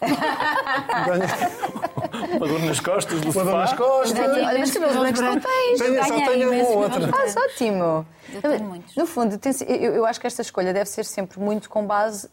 ganhei 1.06 2.36
Uma 2.36 2.46
dor 2.48 2.60
nas 2.60 2.80
costas 2.80 3.20
do 3.20 3.30
uma 3.30 3.44
dor 3.44 3.54
nas 3.58 3.72
costas. 3.72 4.18
Olha, 4.18 4.58
mas 4.58 4.70
brancos 4.76 5.20
não 5.20 5.40
tens. 5.40 5.78
Tenho, 5.80 6.04
só 6.04 6.14
tenho 6.26 6.52
uma 6.52 6.68
outra. 6.70 7.08
Faz 7.08 7.36
ótimo. 7.36 8.06
Eu 8.32 8.42
tenho 8.42 8.64
muitos. 8.64 8.96
No 8.96 9.06
fundo, 9.06 9.38
tem- 9.38 9.52
eu, 9.68 9.94
eu 9.94 10.06
acho 10.06 10.20
que 10.20 10.26
esta 10.26 10.42
escolha 10.42 10.72
deve 10.72 10.88
ser 10.88 11.04
sempre 11.04 11.38
muito 11.40 11.68
com 11.68 11.84
base 11.86 12.28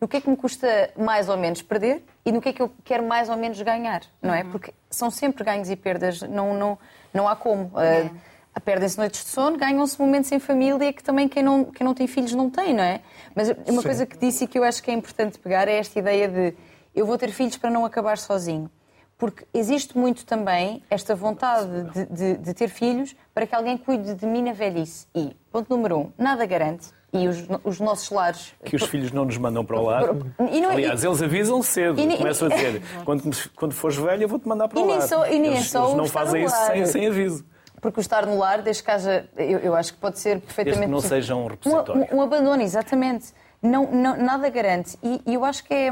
no 0.00 0.08
que 0.08 0.16
é 0.16 0.20
que 0.20 0.28
me 0.28 0.36
custa 0.36 0.90
mais 0.98 1.28
ou 1.28 1.36
menos 1.36 1.62
perder 1.62 2.04
e 2.26 2.32
no 2.32 2.40
que 2.40 2.48
é 2.48 2.52
que 2.52 2.60
eu 2.60 2.72
quero 2.84 3.04
mais 3.06 3.28
ou 3.28 3.36
menos 3.36 3.60
ganhar, 3.62 4.02
não 4.20 4.34
é? 4.34 4.42
Porque 4.42 4.72
são 4.90 5.10
sempre 5.12 5.44
ganhos 5.44 5.70
e 5.70 5.76
perdas, 5.76 6.22
não, 6.22 6.54
não, 6.54 6.78
não 7.14 7.28
há 7.28 7.36
como. 7.36 7.70
É. 7.80 8.06
Ah, 8.12 8.31
Perdem-se 8.60 8.98
noites 8.98 9.24
de 9.24 9.30
sono, 9.30 9.56
ganham-se 9.56 9.98
momentos 10.00 10.30
em 10.30 10.38
família 10.38 10.92
que 10.92 11.02
também 11.02 11.26
quem 11.28 11.42
não, 11.42 11.64
quem 11.64 11.84
não 11.84 11.94
tem 11.94 12.06
filhos 12.06 12.32
não 12.32 12.48
tem, 12.50 12.74
não 12.74 12.82
é? 12.84 13.00
Mas 13.34 13.48
uma 13.66 13.80
Sim. 13.80 13.82
coisa 13.82 14.06
que 14.06 14.16
disse 14.18 14.44
e 14.44 14.46
que 14.46 14.58
eu 14.58 14.62
acho 14.64 14.82
que 14.82 14.90
é 14.90 14.94
importante 14.94 15.38
pegar 15.38 15.66
é 15.68 15.78
esta 15.78 15.98
ideia 15.98 16.28
de 16.28 16.54
eu 16.94 17.06
vou 17.06 17.16
ter 17.16 17.30
filhos 17.30 17.56
para 17.56 17.70
não 17.70 17.84
acabar 17.84 18.18
sozinho. 18.18 18.70
Porque 19.18 19.44
existe 19.54 19.96
muito 19.96 20.26
também 20.26 20.82
esta 20.90 21.14
vontade 21.14 21.66
de, 21.92 22.06
de- 22.06 22.36
de 22.38 22.54
ter 22.54 22.68
filhos 22.68 23.14
para 23.34 23.46
que 23.46 23.54
alguém 23.54 23.76
cuide 23.78 24.14
de 24.14 24.26
mim 24.26 24.42
na 24.42 24.52
velhice. 24.52 25.06
E, 25.14 25.34
ponto 25.50 25.68
número 25.74 25.98
um, 25.98 26.12
nada 26.18 26.44
garante. 26.44 26.88
E 27.12 27.28
os, 27.28 27.44
os 27.62 27.78
nossos 27.78 28.10
lares. 28.10 28.52
Que 28.64 28.74
os 28.74 28.84
filhos 28.84 29.12
não 29.12 29.24
nos 29.24 29.36
mandam 29.38 29.64
para 29.64 29.78
o 29.78 29.82
lar. 29.84 30.02
E 30.50 30.60
não- 30.60 30.70
Aliás, 30.70 31.02
e- 31.02 31.06
eles 31.06 31.22
avisam 31.22 31.62
cedo. 31.62 32.00
e 32.00 32.06
nem- 32.06 32.16
Começam 32.18 32.48
a 32.48 32.54
dizer: 32.54 32.82
quando, 33.04 33.50
quando 33.54 33.72
fores 33.74 33.96
velho, 33.96 34.22
eu 34.24 34.28
vou-te 34.28 34.48
mandar 34.48 34.66
para 34.68 34.80
E 34.80 34.82
o 34.82 34.86
nem 34.86 34.98
lar. 34.98 35.06
só- 35.08 35.26
e 35.26 35.38
nem 35.38 35.50
é 35.52 35.54
eles, 35.56 35.70
só 35.70 35.84
eles 35.84 35.96
não 35.96 36.06
fazem 36.06 36.44
isso 36.44 36.56
sem, 36.66 36.86
sem 36.86 37.06
aviso. 37.06 37.44
Porque 37.82 37.98
o 37.98 38.00
estar 38.00 38.24
no 38.24 38.38
lar, 38.38 38.62
desde 38.62 38.82
que 38.84 38.90
haja. 38.92 39.28
Eu, 39.36 39.58
eu 39.58 39.74
acho 39.74 39.92
que 39.92 39.98
pode 39.98 40.18
ser 40.18 40.40
perfeitamente. 40.40 40.78
Desde 40.78 40.86
que 40.86 40.90
não 40.92 41.00
seja 41.00 41.34
um 41.34 41.46
repositório. 41.48 42.06
Um, 42.12 42.16
um 42.18 42.22
abandono, 42.22 42.62
exatamente. 42.62 43.34
Não, 43.60 43.90
não- 43.90 44.16
nada 44.16 44.48
garante. 44.48 44.96
E, 45.02 45.20
e 45.26 45.34
eu 45.34 45.44
acho 45.44 45.64
que 45.64 45.74
é, 45.74 45.88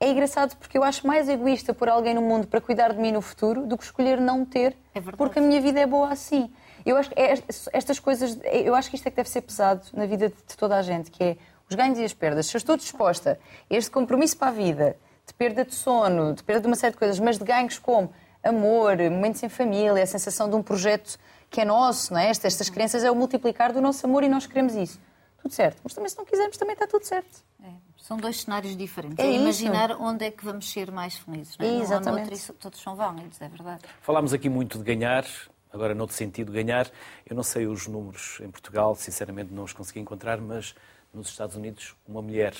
é 0.00 0.10
engraçado 0.10 0.56
porque 0.56 0.78
eu 0.78 0.82
acho 0.82 1.06
mais 1.06 1.28
egoísta 1.28 1.74
pôr 1.74 1.90
alguém 1.90 2.14
no 2.14 2.22
mundo 2.22 2.46
para 2.46 2.58
cuidar 2.60 2.94
de 2.94 2.98
mim 2.98 3.12
no 3.12 3.20
futuro 3.20 3.66
do 3.66 3.76
que 3.76 3.84
escolher 3.84 4.18
não 4.18 4.46
ter, 4.46 4.74
É 4.94 5.00
porque 5.00 5.38
a 5.38 5.42
minha 5.42 5.60
vida 5.60 5.78
é 5.78 5.86
boa 5.86 6.08
assim. 6.10 6.50
Eu 6.86 6.96
acho 6.96 7.10
que 7.10 7.20
é 7.20 7.34
estas 7.74 7.98
coisas, 8.00 8.38
eu 8.50 8.74
acho 8.74 8.88
que 8.88 8.96
isto 8.96 9.06
é 9.06 9.10
que 9.10 9.16
deve 9.16 9.28
ser 9.28 9.42
pesado 9.42 9.82
na 9.92 10.06
vida 10.06 10.30
de 10.30 10.56
toda 10.56 10.74
a 10.76 10.80
gente, 10.82 11.10
que 11.10 11.22
é 11.22 11.36
os 11.68 11.76
ganhos 11.76 11.98
e 11.98 12.04
as 12.04 12.14
perdas. 12.14 12.46
Se 12.46 12.56
eu 12.56 12.58
estou 12.58 12.78
disposta 12.78 13.38
a 13.70 13.74
este 13.74 13.90
compromisso 13.90 14.38
para 14.38 14.48
a 14.48 14.52
vida, 14.52 14.96
de 15.26 15.34
perda 15.34 15.66
de 15.66 15.74
sono, 15.74 16.32
de 16.32 16.42
perda 16.42 16.62
de 16.62 16.66
uma 16.66 16.76
série 16.76 16.92
de 16.92 16.98
coisas, 16.98 17.20
mas 17.20 17.36
de 17.38 17.44
ganhos 17.44 17.78
como 17.78 18.10
amor, 18.42 18.96
momentos 18.98 19.42
em 19.42 19.48
família, 19.48 20.02
a 20.02 20.06
sensação 20.06 20.48
de 20.48 20.56
um 20.56 20.62
projeto 20.62 21.18
que 21.50 21.60
é 21.60 21.64
nosso, 21.64 22.12
não 22.12 22.20
é? 22.20 22.26
Estas, 22.28 22.54
estas 22.54 22.70
crianças 22.70 23.02
é 23.04 23.10
o 23.10 23.14
multiplicar 23.14 23.72
do 23.72 23.80
nosso 23.80 24.06
amor 24.06 24.22
e 24.22 24.28
nós 24.28 24.46
queremos 24.46 24.74
isso. 24.74 24.98
Tudo 25.42 25.52
certo. 25.52 25.80
Mas 25.82 25.94
também 25.94 26.08
se 26.08 26.16
não 26.18 26.24
quisermos, 26.24 26.56
também 26.56 26.74
está 26.74 26.86
tudo 26.86 27.04
certo. 27.04 27.42
É, 27.64 27.68
são 27.96 28.16
dois 28.16 28.42
cenários 28.42 28.76
diferentes. 28.76 29.18
É 29.18 29.26
É, 29.26 29.30
isso. 29.30 29.40
imaginar 29.42 29.92
onde 30.00 30.24
é 30.26 30.30
que 30.30 30.44
vamos 30.44 30.70
ser 30.70 30.90
mais 30.92 31.16
felizes. 31.16 31.56
Não 31.58 31.66
é? 31.66 31.74
Exatamente. 31.80 32.16
noutro, 32.20 32.34
isso 32.34 32.52
todos 32.54 32.80
são 32.80 32.94
válidos, 32.94 33.40
é 33.40 33.48
verdade. 33.48 33.82
Falámos 34.02 34.32
aqui 34.34 34.48
muito 34.48 34.78
de 34.78 34.84
ganhar, 34.84 35.24
agora 35.72 35.94
noutro 35.94 36.14
sentido 36.14 36.52
ganhar. 36.52 36.90
Eu 37.26 37.34
não 37.34 37.42
sei 37.42 37.66
os 37.66 37.86
números 37.86 38.38
em 38.40 38.50
Portugal, 38.50 38.94
sinceramente 38.94 39.52
não 39.52 39.64
os 39.64 39.72
consegui 39.72 40.00
encontrar, 40.00 40.38
mas 40.40 40.74
nos 41.12 41.28
Estados 41.28 41.56
Unidos 41.56 41.96
uma 42.06 42.20
mulher 42.22 42.54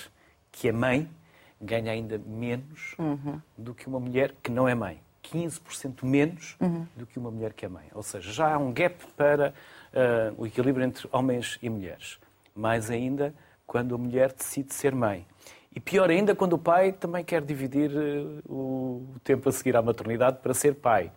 que 0.51 0.67
é 0.67 0.71
mãe 0.71 1.09
ganha 1.61 1.91
ainda 1.91 2.17
menos 2.17 2.95
do 3.57 3.73
que 3.75 3.85
uma 3.87 3.99
mulher 3.99 4.33
que 4.41 4.51
não 4.51 4.67
é 4.67 4.73
mãe. 4.75 4.99
15% 5.23 6.03
menos 6.03 6.57
do 6.95 7.05
que 7.05 7.19
uma 7.19 7.31
mulher 7.31 7.53
que 7.53 7.65
é 7.65 7.69
mãe. 7.69 7.85
Ou 7.93 8.03
seja, 8.03 8.31
já 8.31 8.53
há 8.53 8.57
um 8.57 8.71
gap 8.71 8.95
para 9.15 9.53
ah, 9.93 10.33
o 10.37 10.45
equilíbrio 10.45 10.85
entre 10.85 11.07
homens 11.11 11.57
e 11.61 11.69
mulheres. 11.69 12.17
Mais 12.55 12.89
ainda 12.89 13.33
quando 13.65 13.95
a 13.95 13.97
mulher 13.97 14.33
decide 14.33 14.73
ser 14.73 14.93
mãe. 14.93 15.25
E 15.73 15.79
pior 15.79 16.09
ainda 16.09 16.35
quando 16.35 16.53
o 16.53 16.57
pai 16.57 16.91
também 16.91 17.23
quer 17.23 17.41
dividir 17.41 17.89
eh, 17.95 18.41
o 18.49 19.15
tempo 19.23 19.47
a 19.47 19.51
seguir 19.53 19.77
à 19.77 19.81
maternidade 19.81 20.39
para 20.41 20.53
ser 20.53 20.75
pai. 20.75 21.09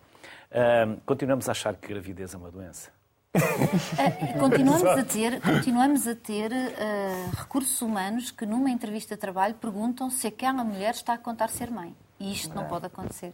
Ah, 0.49 0.95
continuamos 1.05 1.49
a 1.49 1.51
achar 1.51 1.75
que 1.75 1.89
gravidez 1.89 2.33
é 2.33 2.37
uma 2.37 2.49
doença. 2.49 2.89
Eh, 3.33 4.39
Continuamos 4.39 4.85
a 4.85 5.03
ter, 5.03 5.41
continuamos 5.41 6.07
a 6.07 6.15
ter 6.15 6.53
eh, 6.53 7.29
recursos 7.35 7.81
humanos 7.81 8.31
que 8.31 8.45
numa 8.45 8.69
entrevista 8.69 9.15
de 9.15 9.19
trabalho 9.19 9.55
perguntam 9.55 10.09
se 10.09 10.25
aquela 10.25 10.63
mulher 10.63 10.93
está 10.93 11.13
a 11.13 11.17
contar 11.17 11.49
ser 11.49 11.69
mãe. 11.69 11.93
E 12.17 12.31
isto 12.31 12.55
não 12.55 12.65
pode 12.65 12.85
acontecer. 12.85 13.33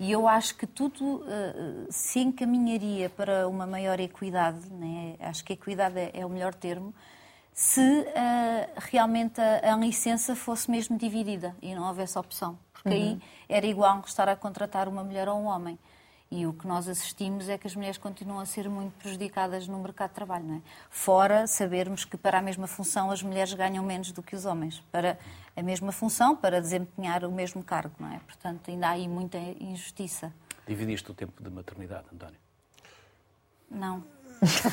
E 0.00 0.10
eu 0.10 0.26
acho 0.26 0.56
que 0.56 0.66
tudo 0.66 1.22
eh, 1.28 1.86
se 1.90 2.20
encaminharia 2.20 3.10
para 3.10 3.46
uma 3.46 3.66
maior 3.66 4.00
equidade, 4.00 4.72
né? 4.72 5.14
acho 5.20 5.44
que 5.44 5.52
equidade 5.52 5.98
é, 5.98 6.10
é 6.14 6.24
o 6.24 6.30
melhor 6.30 6.54
termo, 6.54 6.94
se 7.52 7.82
eh, 7.82 8.70
realmente 8.76 9.38
a, 9.42 9.74
a 9.74 9.76
licença 9.76 10.34
fosse 10.34 10.70
mesmo 10.70 10.96
dividida 10.96 11.54
e 11.60 11.74
não 11.74 11.86
houvesse 11.86 12.18
opção. 12.18 12.58
Porque 12.72 12.88
aí 12.88 13.20
era 13.46 13.66
igual 13.66 14.02
estar 14.06 14.26
a 14.26 14.34
contratar 14.34 14.88
uma 14.88 15.04
mulher 15.04 15.28
ou 15.28 15.38
um 15.38 15.44
homem. 15.44 15.78
E 16.32 16.46
o 16.46 16.52
que 16.52 16.64
nós 16.64 16.88
assistimos 16.88 17.48
é 17.48 17.58
que 17.58 17.66
as 17.66 17.74
mulheres 17.74 17.98
continuam 17.98 18.38
a 18.38 18.46
ser 18.46 18.68
muito 18.68 18.92
prejudicadas 18.98 19.66
no 19.66 19.76
mercado 19.80 20.10
de 20.10 20.14
trabalho. 20.14 20.44
Não 20.44 20.54
é? 20.58 20.62
Fora 20.88 21.44
sabermos 21.48 22.04
que 22.04 22.16
para 22.16 22.38
a 22.38 22.42
mesma 22.42 22.68
função 22.68 23.10
as 23.10 23.20
mulheres 23.20 23.52
ganham 23.52 23.84
menos 23.84 24.12
do 24.12 24.22
que 24.22 24.36
os 24.36 24.44
homens. 24.44 24.78
Para 24.92 25.18
a 25.56 25.62
mesma 25.62 25.90
função, 25.90 26.36
para 26.36 26.60
desempenhar 26.60 27.24
o 27.24 27.32
mesmo 27.32 27.64
cargo. 27.64 27.94
Não 27.98 28.12
é? 28.12 28.20
Portanto, 28.20 28.70
ainda 28.70 28.86
há 28.86 28.90
aí 28.90 29.08
muita 29.08 29.38
injustiça. 29.38 30.32
Dividiste 30.68 31.10
o 31.10 31.14
tempo 31.14 31.42
de 31.42 31.50
maternidade, 31.50 32.06
António? 32.12 32.38
Não. 33.68 34.04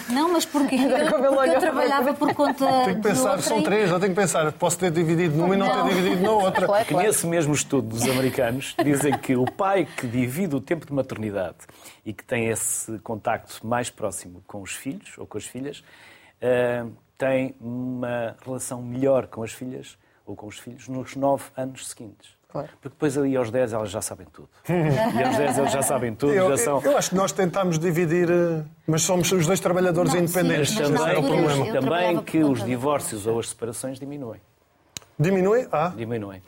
Não, 0.09 0.31
mas 0.31 0.45
porque, 0.45 0.75
eu, 0.75 0.89
porque 1.09 1.49
eu 1.49 1.59
trabalhava 1.59 2.13
por 2.13 2.33
conta 2.33 2.65
Tenho 2.85 2.95
que 2.95 3.01
pensar, 3.01 3.31
outra 3.31 3.41
são 3.41 3.61
três, 3.63 3.89
eu 3.89 3.99
tenho 3.99 4.13
que 4.13 4.19
pensar, 4.19 4.51
posso 4.53 4.79
ter 4.79 4.91
dividido 4.91 5.35
numa 5.35 5.55
e 5.55 5.57
não, 5.57 5.67
Não. 5.67 5.87
ter 5.87 5.95
dividido 5.95 6.21
na 6.21 6.31
outra. 6.31 6.65
Claro, 6.65 6.85
Que 6.85 6.93
claro. 6.93 7.07
nesse 7.07 7.27
mesmo 7.27 7.53
estudo 7.53 7.89
dos 7.89 8.03
americanos 8.03 8.75
dizem 8.81 9.17
que 9.17 9.35
o 9.35 9.45
pai 9.45 9.85
que 9.85 10.07
divide 10.07 10.55
o 10.55 10.61
tempo 10.61 10.85
de 10.85 10.93
maternidade 10.93 11.57
e 12.05 12.13
que 12.13 12.23
tem 12.23 12.47
esse 12.47 12.97
contacto 12.99 13.65
mais 13.67 13.89
próximo 13.89 14.41
com 14.47 14.61
os 14.61 14.71
filhos 14.71 15.17
ou 15.17 15.25
com 15.27 15.37
as 15.37 15.45
filhas 15.45 15.83
eh, 16.39 16.85
tem 17.17 17.55
uma 17.59 18.37
relação 18.45 18.81
melhor 18.81 19.27
com 19.27 19.43
as 19.43 19.51
filhas 19.51 19.97
ou 20.25 20.35
com 20.35 20.47
os 20.47 20.57
filhos 20.59 20.87
nos 20.87 21.15
nove 21.15 21.45
anos 21.57 21.87
seguintes. 21.89 22.36
Claro. 22.49 22.69
Porque 22.81 22.89
depois 22.89 23.17
ali 23.17 23.35
aos 23.35 23.51
10 23.51 23.73
elas 23.73 23.89
já 23.91 24.01
sabem 24.01 24.25
tudo. 24.31 24.47
E 24.69 25.23
aos 25.23 25.37
10 25.37 25.57
eles 25.57 25.71
já 25.71 25.81
sabem 25.81 26.15
tudo, 26.15 26.33
Eu, 26.33 26.49
já 26.51 26.57
são. 26.57 26.81
eu 26.81 26.97
acho 26.97 27.09
que 27.09 27.15
nós 27.15 27.31
tentámos 27.33 27.77
dividir, 27.77 28.29
eh, 28.29 28.63
mas 28.87 29.01
somos 29.01 29.29
os 29.31 29.45
dois 29.45 29.59
trabalhadores 29.59 30.13
Não, 30.13 30.21
independentes. 30.21 30.69
sim, 30.69 30.79
Mas 30.81 30.91
esse 30.93 31.09
é 31.09 31.17
o 31.17 31.23
problema. 31.23 31.67
eu 31.67 31.73
também 31.81 32.23
que 32.23 32.43
os 32.43 32.63
divórcios 32.63 33.27
ou 33.27 33.39
as 33.39 33.49
separações 33.49 33.99
diminuem. 33.99 34.39
Diminui? 35.19 35.67
Ah, 35.71 35.91
Diminuem. 35.95 36.41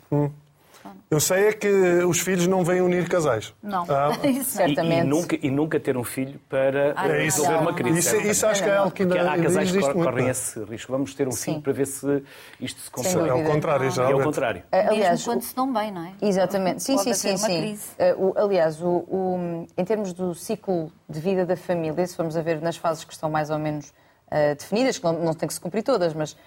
Eu 1.12 1.20
sei 1.20 1.48
é 1.48 1.54
que 1.54 1.68
os 2.08 2.20
filhos 2.20 2.48
não 2.48 2.64
vêm 2.64 2.82
unir 2.82 3.08
casais. 3.10 3.54
Não, 3.62 3.86
Ah, 3.90 4.12
isso 4.24 4.24
não. 4.24 4.30
E, 4.32 4.44
Certamente. 4.44 5.06
e 5.06 5.08
nunca, 5.10 5.38
e 5.42 5.52
nunca 5.52 5.80
ter 5.80 5.98
um 5.98 6.04
filho 6.04 6.40
para 6.50 6.94
Ah, 6.96 7.08
eh, 7.08 7.20
é 7.20 7.24
resolver 7.24 7.56
uma 7.56 7.72
não, 7.72 7.74
crise. 7.74 8.00
Isso, 8.00 8.10
certamente. 8.10 8.32
isso 8.32 8.46
acho 8.48 8.64
que 8.64 8.70
é 8.70 8.76
algo 8.78 8.92
que 8.92 9.04
Porque 9.06 9.18
ainda, 9.20 9.30
há 9.30 9.34
ainda 9.34 9.44
casais 9.48 9.72
que 9.72 9.78
existe 9.78 9.86
cor- 9.94 9.96
muito. 9.96 10.10
correm 10.12 10.28
esse 10.30 10.64
risco. 10.64 10.92
Vamos 10.92 11.14
ter 11.16 11.28
um 11.28 11.32
filho 11.32 11.56
Sim. 11.58 11.62
para 11.62 11.74
ver 11.74 11.88
se 11.88 12.24
isto 12.62 12.82
se 12.82 12.92
consegue. 12.92 13.28
É 13.28 13.32
ao 13.32 13.44
contrário, 13.44 13.86
E 13.86 13.88
é 13.88 13.92
já. 13.92 14.10
o 14.16 14.24
contrário. 14.24 14.64
Aliás, 14.72 15.10
Mesmo 15.12 15.26
quando 15.26 15.42
o- 15.42 15.44
se 15.46 15.56
dão 15.56 15.74
bem, 15.74 15.92
não 15.92 16.06
é? 16.06 16.12
Exatamente, 16.22 16.84
sim, 16.84 16.96
Pode 16.96 17.16
sim, 17.16 17.36
sim. 17.38 17.44
uma 17.46 17.78
sim. 17.78 17.80
Uh, 18.18 18.28
o- 18.28 18.34
aliás, 18.38 18.82
o, 18.82 18.88
o- 18.88 19.68
em 19.78 19.86
termos 19.86 20.14
do 20.14 20.34
ciclo 20.36 20.92
de 21.10 21.20
vida 21.20 21.46
da 21.46 21.56
família, 21.58 22.06
se 22.06 22.16
formos 22.16 22.38
a 22.38 22.42
ver 22.42 22.62
nas 22.62 22.78
fases 22.78 23.04
que 23.04 23.14
estão 23.14 23.30
mais 23.30 23.50
ou 23.50 23.58
menos 23.60 23.90
uh, 24.32 24.56
definidas, 24.58 24.98
que 24.98 25.04
não, 25.04 25.14
não 25.14 25.34
tem 25.34 25.48
que 25.48 25.54
se 25.54 25.60
cumprir 25.60 25.84
todas, 25.84 26.14
mas 26.14 26.38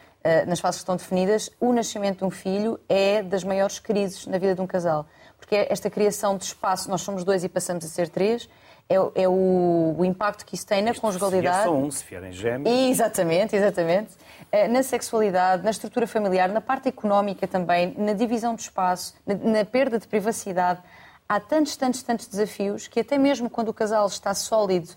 nas 0.47 0.61
fases 0.61 0.81
que 0.81 0.83
estão 0.83 0.97
definidas, 0.97 1.51
o 1.61 1.73
nascimento 1.73 2.19
de 2.19 2.25
um 2.25 2.31
filho 2.31 2.79
é 2.89 3.23
das 3.23 3.43
maiores 3.45 3.79
crises 3.79 4.27
na 4.27 4.39
vida 4.39 4.55
de 4.55 4.61
um 4.61 4.67
casal. 4.67 5.07
Porque 5.39 5.57
é 5.57 5.73
esta 5.73 5.91
criação 5.91 6.37
de 6.37 6.45
espaço, 6.45 6.89
nós 6.89 7.01
somos 7.03 7.25
dois 7.25 7.43
e 7.45 7.49
passamos 7.49 7.85
a 7.85 7.89
ser 7.89 8.09
três, 8.09 8.49
é, 8.89 9.01
o- 9.01 9.13
é 9.15 9.29
o, 9.29 9.95
o 9.99 10.05
impacto 10.05 10.45
que 10.45 10.55
isso 10.55 10.67
tem 10.67 10.83
na 10.83 10.93
Se 10.95 11.01
conjugalidade. 11.01 11.57
vier 11.57 11.65
só 11.65 11.75
um, 11.75 11.91
se 11.91 12.05
vierem 12.05 12.31
gêmeos. 12.33 12.77
Exatamente, 12.91 13.57
exatamente. 13.57 14.13
Eh, 14.51 14.69
Na 14.69 14.83
sexualidade, 14.83 15.63
na 15.65 15.71
estrutura 15.71 16.07
familiar, 16.07 16.49
na 16.49 16.61
parte 16.61 16.89
económica 16.89 17.47
também, 17.49 17.95
na 17.97 18.13
divisão 18.13 18.55
de 18.55 18.63
espaço, 18.63 19.15
na, 19.27 19.35
na 19.35 19.65
perda 19.65 19.99
de 19.99 20.07
privacidade. 20.07 20.81
Há 21.29 21.41
tantos, 21.41 21.75
tantos, 21.77 22.03
tantos 22.03 22.27
desafios 22.27 22.87
que 22.87 23.01
até 23.01 23.17
mesmo 23.19 23.49
quando 23.49 23.69
o 23.69 23.75
casal 23.75 24.07
está 24.07 24.35
sólido, 24.35 24.91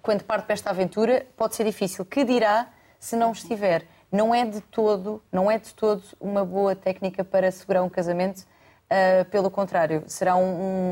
quando 0.00 0.22
parte 0.22 0.44
para 0.44 0.54
esta 0.54 0.70
aventura, 0.70 1.26
pode 1.36 1.54
ser 1.56 1.64
difícil. 1.64 2.04
Que 2.04 2.24
dirá 2.24 2.68
se 2.98 3.16
não 3.16 3.32
estiver? 3.32 3.84
Não 4.12 4.34
é 4.34 4.44
de 4.44 4.60
todo, 4.60 5.22
não 5.30 5.50
é 5.50 5.58
de 5.58 5.72
todo 5.74 6.02
uma 6.20 6.44
boa 6.44 6.74
técnica 6.74 7.22
para 7.24 7.48
assegurar 7.48 7.82
um 7.82 7.88
casamento. 7.88 8.44
eh, 8.92 9.22
pelo 9.24 9.48
contrário, 9.50 10.02
será 10.08 10.34
um, 10.34 10.42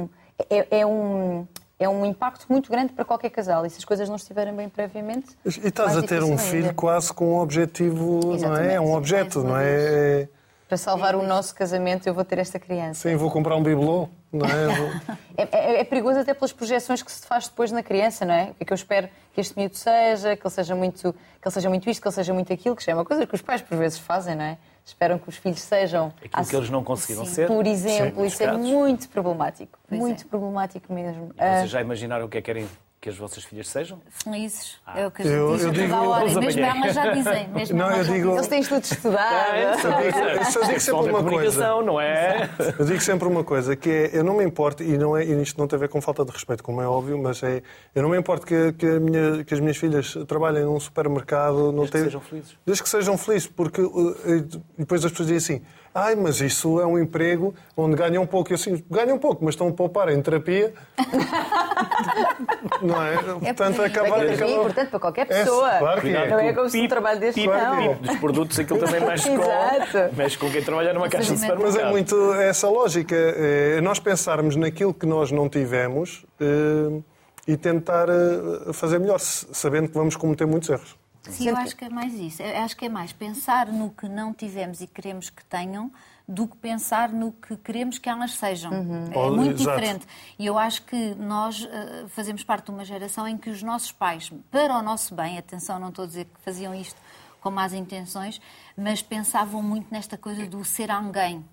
um- 0.05 0.09
é, 0.49 0.81
é 0.81 0.87
um 0.87 1.47
é 1.81 1.89
um 1.89 2.05
impacto 2.05 2.47
muito 2.49 2.71
grande 2.71 2.93
para 2.93 3.05
qualquer 3.05 3.31
casal. 3.31 3.65
E 3.67 3.71
se 3.71 3.79
as 3.79 3.85
coisas 3.85 4.09
não 4.09 4.17
estiverem 4.17 4.55
bem 4.55 4.69
previamente. 4.69 5.37
E 5.45 5.49
estás 5.69 5.97
a 5.97 6.03
ter 6.03 6.23
um 6.25 6.37
filho 6.39 6.63
ainda. 6.67 6.75
quase 6.75 7.13
com 7.13 7.35
um 7.35 7.39
objetivo, 7.39 8.21
não 8.25 8.33
é? 8.33 8.35
Exatamente. 8.37 8.75
É 8.75 8.81
um 8.81 8.95
objeto, 8.95 9.43
não 9.45 9.57
é? 9.57 10.29
Para 10.69 10.77
salvar 10.77 11.15
o 11.17 11.23
nosso 11.23 11.55
casamento, 11.55 12.07
eu 12.07 12.13
vou 12.13 12.25
ter 12.25 12.39
esta 12.39 12.59
criança. 12.59 13.09
Sim, 13.09 13.17
vou 13.17 13.31
comprar 13.31 13.57
um 13.57 13.63
bibelô, 13.63 14.07
não 14.31 14.45
é? 14.47 14.67
Vou- 14.77 15.17
É, 15.39 15.49
é- 15.51 15.81
é 15.81 15.85
perigoso 15.85 16.19
até 16.19 16.35
pelas 16.35 16.53
projeções 16.53 17.03
que 17.03 17.11
se 17.11 17.27
faz 17.27 17.49
depois 17.49 17.73
na 17.73 17.83
criança, 17.83 18.27
não 18.27 18.35
é? 18.35 18.51
O 18.51 18.55
que 18.55 18.65
é 18.65 18.67
que 18.67 18.73
eu 18.73 18.75
espero 18.75 19.09
que 19.33 19.41
este 19.41 19.57
miúdo 19.59 19.77
seja, 19.77 20.37
que 20.37 20.47
ele 20.47 20.55
seja 20.55 20.75
muito, 20.75 21.13
que 21.41 21.49
ele 21.49 21.53
seja 21.55 21.69
muito 21.71 21.89
isto, 21.89 22.03
que 22.03 22.09
ele 22.09 22.15
seja 22.15 22.35
muito 22.35 22.53
aquilo, 22.53 22.77
que 22.77 22.85
já 22.85 22.93
é 22.93 22.95
uma 22.95 23.05
coisa 23.05 23.27
que 23.27 23.35
os 23.35 23.41
pais 23.41 23.63
por 23.63 23.79
vezes 23.79 23.99
fazem, 23.99 24.35
não 24.37 24.45
é? 24.45 24.59
Esperam 24.85 25.19
que 25.19 25.29
os 25.29 25.37
filhos 25.37 25.61
sejam. 25.61 26.13
Aquilo 26.23 26.47
que 26.47 26.57
eles 26.57 26.69
não 26.71 26.85
conseguiram 26.85 27.25
Sim. 27.25 27.33
ser. 27.35 27.47
Por 27.47 27.67
exemplo, 27.67 28.21
Sim, 28.21 28.27
isso 28.27 28.43
é 28.43 28.53
muito 28.53 29.09
problemático. 29.09 29.79
Pois 29.89 29.99
muito 30.01 30.25
é. 30.25 30.27
problemático 30.27 30.93
mesmo. 30.93 31.31
Ah, 31.39 31.61
Vocês 31.61 31.71
já 31.71 31.81
imaginaram 31.81 32.27
o 32.27 32.29
que 32.29 32.37
é 32.37 32.41
que 32.43 32.47
querem 32.47 32.69
que 33.01 33.09
as 33.09 33.17
vossas 33.17 33.45
filhas 33.45 33.69
sejam? 33.69 34.01
Felizes. 34.11 34.77
Ah. 34.85 34.99
É 34.99 35.07
o 35.07 35.11
que 35.13 35.23
a 35.23 35.25
gente 35.25 35.35
Eu- 35.37 35.53
eu 35.53 35.59
toda 35.59 35.71
digo- 35.73 35.95
a 35.95 36.03
hora. 36.03 36.25
Mesmo 36.25 36.61
elas 36.65 36.95
já 36.95 37.13
dizem. 37.13 37.49
Mesmo 37.49 37.79
Não, 37.79 37.87
elas 37.87 37.99
eu 37.99 38.05
já 38.05 38.13
digo- 38.13 38.35
Eles 38.35 38.47
têm 38.49 38.63
tudo 38.65 38.83
estudado. 38.83 39.57
eu 39.57 39.79
só 39.79 40.01
digo- 40.01 40.19
eu 40.19 40.67
digo 40.67 40.81
sempre 40.81 41.11
uma 41.11 41.23
coisa. 41.25 41.83
não 41.83 42.01
é? 42.01 42.51
Eu 42.79 42.85
digo 42.85 43.01
sempre 43.01 43.29
uma 43.29 43.45
coisa, 43.45 43.77
que 43.77 43.89
é, 43.89 44.11
eu 44.19 44.25
não 44.25 44.37
me 44.37 44.45
importo, 44.45 44.83
e, 44.83 44.99
não 44.99 45.17
é, 45.17 45.25
e 45.25 45.43
isto 45.43 45.57
não 45.59 45.69
tem 45.69 45.77
a 45.77 45.81
ver 45.81 45.89
com 45.89 46.01
falta 46.01 46.25
de 46.25 46.33
respeito, 46.33 46.63
como 46.65 46.83
é 46.83 46.89
óbvio, 46.89 47.17
mas 47.23 47.41
é, 47.43 47.63
eu 47.95 48.03
não 48.03 48.11
me 48.11 48.19
importo 48.19 48.45
que, 48.45 48.73
que, 48.73 48.87
a 48.87 48.99
minha- 49.01 49.45
que 49.45 49.55
as 49.55 49.61
minhas 49.61 49.77
filhas 49.77 50.15
trabalhem 50.27 50.65
num 50.65 50.81
supermercado, 50.81 51.71
não 51.73 51.85
Desde 51.85 51.87
que 51.87 51.93
tem- 51.93 52.05
sejam 52.05 52.21
felizes. 52.21 52.57
Desde 52.67 52.83
que 52.83 52.89
sejam 52.89 53.17
felizes, 53.17 53.47
porque 53.47 53.81
uh, 53.81 54.17
e 54.27 54.41
depois 54.77 55.05
as 55.05 55.11
pessoas 55.13 55.29
dizem 55.29 55.57
assim, 55.59 55.65
ai, 56.05 56.15
mas 56.17 56.41
isso 56.41 56.81
é 56.81 56.87
um 56.87 56.99
emprego 56.99 57.55
onde 57.77 57.97
ganham 57.97 58.27
pouco. 58.27 58.51
Eu 58.51 58.55
assim, 58.57 58.83
ganham 58.91 59.19
pouco, 59.19 59.45
mas 59.45 59.55
estão 59.55 59.69
a 59.69 59.73
poupar 59.73 60.09
em 60.09 60.21
terapia. 60.23 60.73
não 62.83 63.03
é? 63.03 63.17
Portanto, 63.17 63.77
por 63.77 63.85
aí. 63.85 63.91
Para 63.91 64.03
acaba, 64.03 64.19
quem 64.25 64.35
acaba- 64.35 64.51
é 64.51 64.55
importante 64.55 64.91
para 64.91 65.01
qualquer 65.01 65.23
É, 65.23 65.25
pessoa. 65.25 65.71
claro 65.79 66.01
que 66.01 66.09
é. 66.09 66.29
Não 66.29 66.39
é 66.41 66.49
com 66.51 66.55
como 66.59 66.71
se 66.71 66.81
um 66.81 66.89
trabalho 66.89 67.21
deste 67.21 67.41
pip, 67.41 67.53
não. 67.53 67.95
dos 67.95 68.17
produtos, 68.19 68.59
aquilo 68.59 68.79
também 68.79 69.01
mexe 69.01 69.29
com, 69.31 69.43
Exato. 69.43 70.17
mexe 70.17 70.39
com 70.39 70.51
quem 70.51 70.63
trabalha 70.63 70.93
numa 70.93 71.09
caixa 71.09 71.35
de 71.35 71.41
Mas 71.41 71.41
Mas 71.41 71.51
supermercado. 71.57 71.87
é 71.89 71.91
muito 71.91 72.33
essa 72.35 72.69
lógica. 72.69 73.15
É 73.17 73.81
nós 73.81 73.99
pensarmos 73.99 74.57
naquilo 74.57 74.93
que 74.93 75.07
nós 75.07 75.31
não 75.31 75.49
tivemos 75.49 76.25
eh, 76.41 77.01
e 77.47 77.57
tentar 77.57 78.09
eh, 78.09 78.73
fazer 78.73 78.99
melhor, 78.99 79.19
sabendo 79.19 79.89
que 79.89 79.95
vamos 79.95 80.17
cometer 80.17 80.47
muitos 80.47 80.69
erros. 80.69 80.98
Sim, 81.23 81.49
eu 81.49 81.57
acho 81.57 81.77
que 81.77 81.85
é 81.85 81.89
mais 81.91 82.15
isso. 82.15 82.43
Eu 82.43 82.59
acho 82.63 82.77
que 82.77 82.87
é 82.87 82.89
mais 82.89 83.13
pensar 83.13 83.67
no 83.69 83.91
que 83.91 84.09
não 84.09 84.33
tivemos 84.33 84.81
e 84.81 84.87
queremos 84.87 85.29
que 85.31 85.45
tenham 85.45 85.91
do 86.27 86.47
que 86.47 86.57
pensar 86.57 87.09
no 87.11 87.33
que 87.33 87.57
queremos 87.57 87.99
que 87.99 88.09
elas 88.09 88.33
sejam. 88.33 88.73
É 88.73 89.19
Oh, 89.19 89.31
muito 89.35 89.61
exato. 89.63 89.79
diferente. 89.81 90.07
E 90.39 90.45
eu 90.47 90.59
acho 90.59 90.83
que 90.83 91.15
nós 91.15 91.67
eh, 91.71 92.05
fazemos 92.09 92.45
parte 92.45 92.67
de 92.67 92.71
uma 92.71 92.85
geração 92.85 93.27
em 93.27 93.37
que 93.39 93.49
os 93.49 93.63
nossos 93.63 93.93
pais, 93.93 94.31
para 94.51 94.77
o 94.79 94.83
nosso 94.83 95.15
bem, 95.15 95.39
atenção, 95.39 95.79
não 95.79 95.89
estou 95.89 96.05
a 96.05 96.07
dizer 96.09 96.27
que 96.27 96.41
faziam 96.43 96.75
isto 96.75 96.97
com 97.41 97.51
más 97.51 97.73
intenções, 97.73 98.41
mas 98.77 99.01
pensavam 99.01 99.63
muito 99.63 99.87
nesta 99.91 100.19
coisa 100.19 100.45
do 100.47 100.65
ser 100.65 100.91
alguém. 100.91 101.45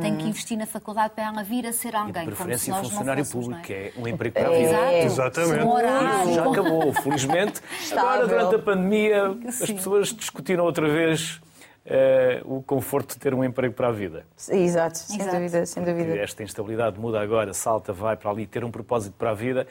Tem 0.00 0.16
que 0.16 0.24
investir 0.28 0.56
na 0.56 0.66
faculdade 0.66 1.14
para 1.14 1.24
ela 1.24 1.42
vir 1.42 1.66
a 1.66 1.72
ser 1.72 1.88
E 1.88 1.90
de 1.90 1.96
alguém. 1.96 2.12
como 2.14 2.30
se 2.30 2.36
preferência 2.36 2.74
nós 2.74 2.88
funcionário 2.88 3.24
fôssemos, 3.24 3.46
público, 3.46 3.72
não 3.72 3.76
é? 3.78 3.90
que 3.90 3.98
é 3.98 4.00
um 4.00 4.08
emprego 4.08 4.34
para 4.34 4.48
a 4.48 4.50
vida. 4.50 4.70
Exato. 5.02 5.40
Exatamente. 5.40 5.64
Horário. 5.66 6.20
Isso 6.24 6.34
já 6.34 6.50
acabou, 6.50 6.92
felizmente. 6.94 7.60
Agora, 7.92 8.26
durante 8.26 8.54
a 8.54 8.58
pandemia, 8.58 9.38
as 9.48 9.54
Sim. 9.56 9.76
pessoas 9.76 10.08
discutiram 10.12 10.64
outra 10.64 10.88
vez 10.88 11.40
eh, 11.86 12.40
o 12.44 12.62
conforto 12.62 13.14
de 13.14 13.18
ter 13.20 13.34
um 13.34 13.44
emprego 13.44 13.74
para 13.74 13.88
a 13.88 13.92
vida. 13.92 14.24
Exato, 14.50 14.98
sem 14.98 15.20
Exato. 15.20 15.36
dúvida, 15.36 15.66
sem 15.66 15.84
Que 15.84 15.92
dúvida. 15.92 16.16
esta 16.18 16.42
instabilidade 16.42 16.98
muda 16.98 17.20
agora, 17.20 17.52
salta, 17.52 17.92
vai 17.92 18.16
para 18.16 18.30
ali, 18.30 18.46
ter 18.46 18.64
um 18.64 18.70
propósito 18.70 19.14
para 19.18 19.30
a 19.30 19.34
vida. 19.34 19.66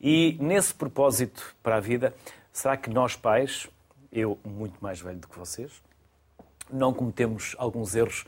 E 0.00 0.36
nesse 0.40 0.74
propósito 0.74 1.54
para 1.62 1.76
a 1.76 1.80
vida, 1.80 2.14
será 2.52 2.76
que 2.76 2.90
nós 2.90 3.16
pais, 3.16 3.66
eu 4.12 4.38
muito 4.44 4.74
mais 4.80 5.00
velho 5.00 5.18
do 5.18 5.26
que 5.26 5.38
vocês, 5.38 5.72
não 6.70 6.92
cometemos 6.92 7.54
alguns 7.58 7.94
erros 7.94 8.24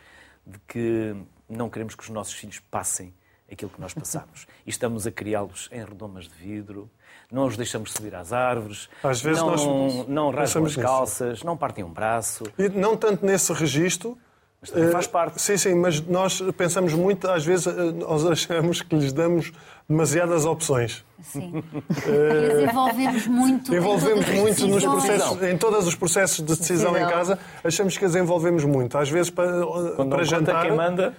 de 0.47 0.59
que 0.67 1.17
não 1.49 1.69
queremos 1.69 1.95
que 1.95 2.03
os 2.03 2.09
nossos 2.09 2.35
filhos 2.35 2.61
passem 2.71 3.13
aquilo 3.51 3.71
que 3.71 3.81
nós 3.81 3.95
passamos. 3.95 4.47
E 4.67 4.71
estamos 4.71 5.07
a 5.07 5.13
criá-los 5.13 5.69
em 5.71 5.85
redomas 5.85 6.25
de 6.25 6.35
vidro, 6.35 6.91
não 7.31 7.47
os 7.47 7.57
deixamos 7.57 7.93
subir 7.93 8.15
às 8.15 8.33
árvores, 8.33 8.89
Às 9.03 9.21
vezes 9.21 9.41
não, 9.41 9.51
nós 9.51 10.09
não 10.09 10.31
rasgam 10.31 10.65
as 10.65 10.75
calças, 10.75 11.43
não 11.45 11.57
partem 11.57 11.85
um 11.85 11.93
braço. 11.93 12.45
E 12.59 12.69
não 12.69 12.97
tanto 12.97 13.25
nesse 13.25 13.53
registro. 13.53 14.19
Mas 14.61 14.71
também 14.71 14.88
eh, 14.88 14.92
faz 14.92 15.07
parte. 15.07 15.40
Sim, 15.40 15.57
sim, 15.57 15.75
mas 15.75 16.01
nós 16.01 16.40
pensamos 16.57 16.92
muito, 16.95 17.29
às 17.31 17.45
vezes, 17.45 17.66
eh, 17.66 17.73
nós 17.92 18.25
achamos 18.27 18.83
que 18.83 18.97
lhes 18.97 19.12
damos 19.12 19.53
demasiadas 19.88 20.45
opções. 20.45 21.05
Sim. 21.23 21.62
E 22.07 22.49
desenvolvemos 22.55 23.27
muito. 23.27 23.73
em 23.75 23.77
Envolvemos 23.79 24.29
muito 24.29 24.66
nos 24.66 24.85
processos, 24.85 25.42
em 25.42 25.57
todos 25.59 25.87
os 25.87 25.95
processos 25.95 26.45
de 26.45 26.57
decisão 26.57 26.97
em 26.97 27.07
casa, 27.07 27.38
achamos 27.62 27.97
que 27.97 28.05
as 28.05 28.14
envolvemos 28.14 28.64
muito. 28.64 28.97
Às 28.99 29.09
vezes 29.11 29.31
para, 29.31 29.64
Quando 29.97 30.11
para 30.11 30.25
jantar. 30.25 30.62
quem 30.66 30.77
manda, 30.77 31.14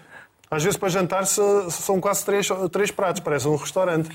Às 0.50 0.64
vezes 0.64 0.78
para 0.78 0.88
jantar 0.90 1.26
são 1.26 2.00
quase 2.00 2.24
três, 2.26 2.48
três 2.72 2.90
pratos, 2.90 3.22
parece 3.22 3.48
um 3.50 3.56
restaurante. 3.58 4.10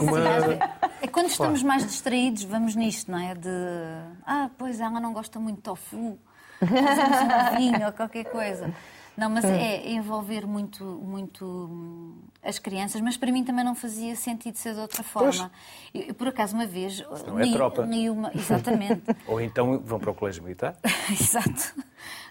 Uma- 0.00 0.58
É 1.00 1.06
quando 1.06 1.28
estamos 1.28 1.62
mais 1.62 1.86
distraídos, 1.86 2.44
vamos 2.44 2.74
nisto, 2.76 3.10
não 3.10 3.18
é? 3.18 3.34
De. 3.34 3.48
Ah, 4.26 4.50
pois 4.58 4.80
ela 4.80 5.00
não 5.00 5.12
gosta 5.14 5.38
muito 5.40 5.56
de 5.56 5.62
tofu. 5.62 6.18
Fazemos 6.58 7.18
um 7.20 7.56
vinho 7.58 7.86
ou 7.86 7.92
qualquer 7.92 8.24
coisa. 8.24 8.72
Não, 9.18 9.28
mas 9.28 9.44
é 9.44 9.88
envolver 9.90 10.46
muito, 10.46 10.84
muito 10.84 11.44
hum, 11.44 12.14
as 12.40 12.60
crianças, 12.60 13.00
mas 13.00 13.16
para 13.16 13.32
mim 13.32 13.42
também 13.42 13.64
não 13.64 13.74
fazia 13.74 14.14
sentido 14.14 14.54
ser 14.54 14.74
de 14.74 14.80
outra 14.80 15.02
forma. 15.02 15.50
Eu, 15.92 16.14
por 16.14 16.28
acaso, 16.28 16.54
uma 16.54 16.66
vez. 16.66 17.04
não 17.26 17.40
é 17.40 17.50
tropa. 17.50 17.82
li 17.82 18.08
uma, 18.08 18.30
exatamente. 18.32 19.02
ou 19.26 19.40
então 19.40 19.80
vão 19.80 19.98
para 19.98 20.12
o 20.12 20.14
colégio 20.14 20.40
militar, 20.44 20.76
Exato. 21.10 21.74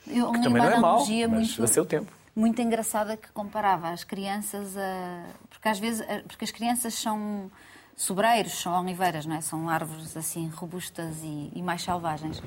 Eu 0.08 0.32
li 0.32 0.42
também 0.42 0.62
não 0.62 0.70
é 0.72 0.80
mau, 0.80 0.92
analogia 0.92 1.28
mas 1.28 1.50
muito 1.50 1.64
a 1.64 1.68
seu 1.68 1.86
tempo. 1.86 2.10
muito 2.34 2.62
engraçada 2.62 3.18
que 3.18 3.30
comparava 3.34 3.90
as 3.90 4.06
crianças 4.06 4.78
a. 4.78 5.26
Porque 5.50 5.68
às 5.68 5.80
vezes. 5.80 6.06
Porque 6.26 6.46
as 6.46 6.52
crianças 6.52 6.94
são 6.94 7.52
sobreiros, 7.98 8.54
são 8.62 8.80
oliveiras, 8.80 9.26
não 9.26 9.36
é? 9.36 9.42
São 9.42 9.68
árvores 9.68 10.16
assim 10.16 10.48
robustas 10.50 11.18
e, 11.24 11.52
e 11.54 11.62
mais 11.64 11.82
selvagens. 11.82 12.42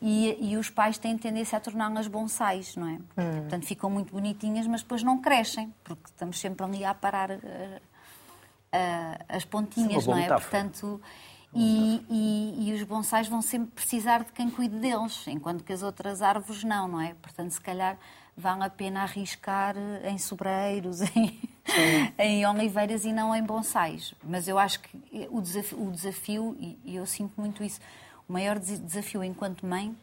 E, 0.00 0.36
e 0.52 0.56
os 0.56 0.70
pais 0.70 0.96
têm 0.98 1.16
tendência 1.16 1.56
a 1.58 1.60
torná-las 1.60 2.08
bonsais, 2.08 2.74
não 2.74 2.88
é? 2.88 2.98
Portanto, 3.42 3.66
ficam 3.66 3.90
muito 3.90 4.12
bonitinhas, 4.14 4.66
mas 4.66 4.82
depois 4.82 5.02
não 5.02 5.20
crescem, 5.20 5.72
porque 5.84 6.02
estamos 6.06 6.40
sempre 6.40 6.64
ali 6.64 6.84
a 6.84 6.94
parar 6.94 7.30
eh, 7.30 7.82
eh, 8.72 9.18
as 9.28 9.44
pontinhas, 9.44 10.04
é 10.06 10.10
não 10.10 10.16
é? 10.16 10.22
metáfora. 10.22 10.40
Portanto, 10.50 11.00
e, 11.54 12.04
e- 12.10 12.68
e 12.70 12.74
os 12.74 12.82
bonsais 12.82 13.28
vão 13.28 13.40
sempre 13.40 13.70
precisar 13.72 14.24
de 14.24 14.32
quem 14.32 14.50
cuide 14.50 14.76
deles, 14.78 15.24
enquanto 15.28 15.62
que 15.62 15.72
as 15.72 15.82
outras 15.82 16.20
árvores 16.22 16.64
não, 16.64 16.88
não 16.88 17.00
é? 17.00 17.14
Portanto, 17.14 17.50
se 17.52 17.60
calhar 17.60 17.96
vale 18.36 18.64
a 18.64 18.70
pena 18.70 19.02
arriscar 19.02 19.74
em 20.04 20.18
sobreiros, 20.18 21.00
em, 21.16 21.40
em 22.18 22.46
oliveiras 22.46 23.04
e 23.04 23.12
não 23.12 23.34
em 23.34 23.42
bonsais. 23.42 24.14
Mas 24.22 24.48
eu 24.48 24.58
acho 24.58 24.80
que 24.80 24.98
o 25.30 25.40
desafio, 25.40 25.82
o 25.86 25.90
desafio 25.90 26.56
e 26.84 26.96
eu 26.96 27.06
sinto 27.06 27.40
muito 27.40 27.62
isso, 27.62 27.80
o 28.28 28.32
maior 28.32 28.58
des- 28.58 28.78
desafio 28.80 29.22
enquanto 29.22 29.64
mãe 29.66 29.96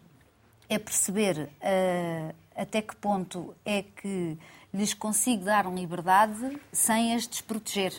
é 0.69 0.79
perceber 0.79 1.49
ah, 1.61 2.33
até 2.55 2.81
que 2.81 2.95
ponto 2.95 3.53
é 3.65 3.83
que 3.83 4.37
lhes 4.73 4.93
consigo 4.93 5.43
dar 5.43 5.65
liberdade 5.65 6.57
sem 6.71 7.13
as 7.13 7.27
desproteger. 7.27 7.93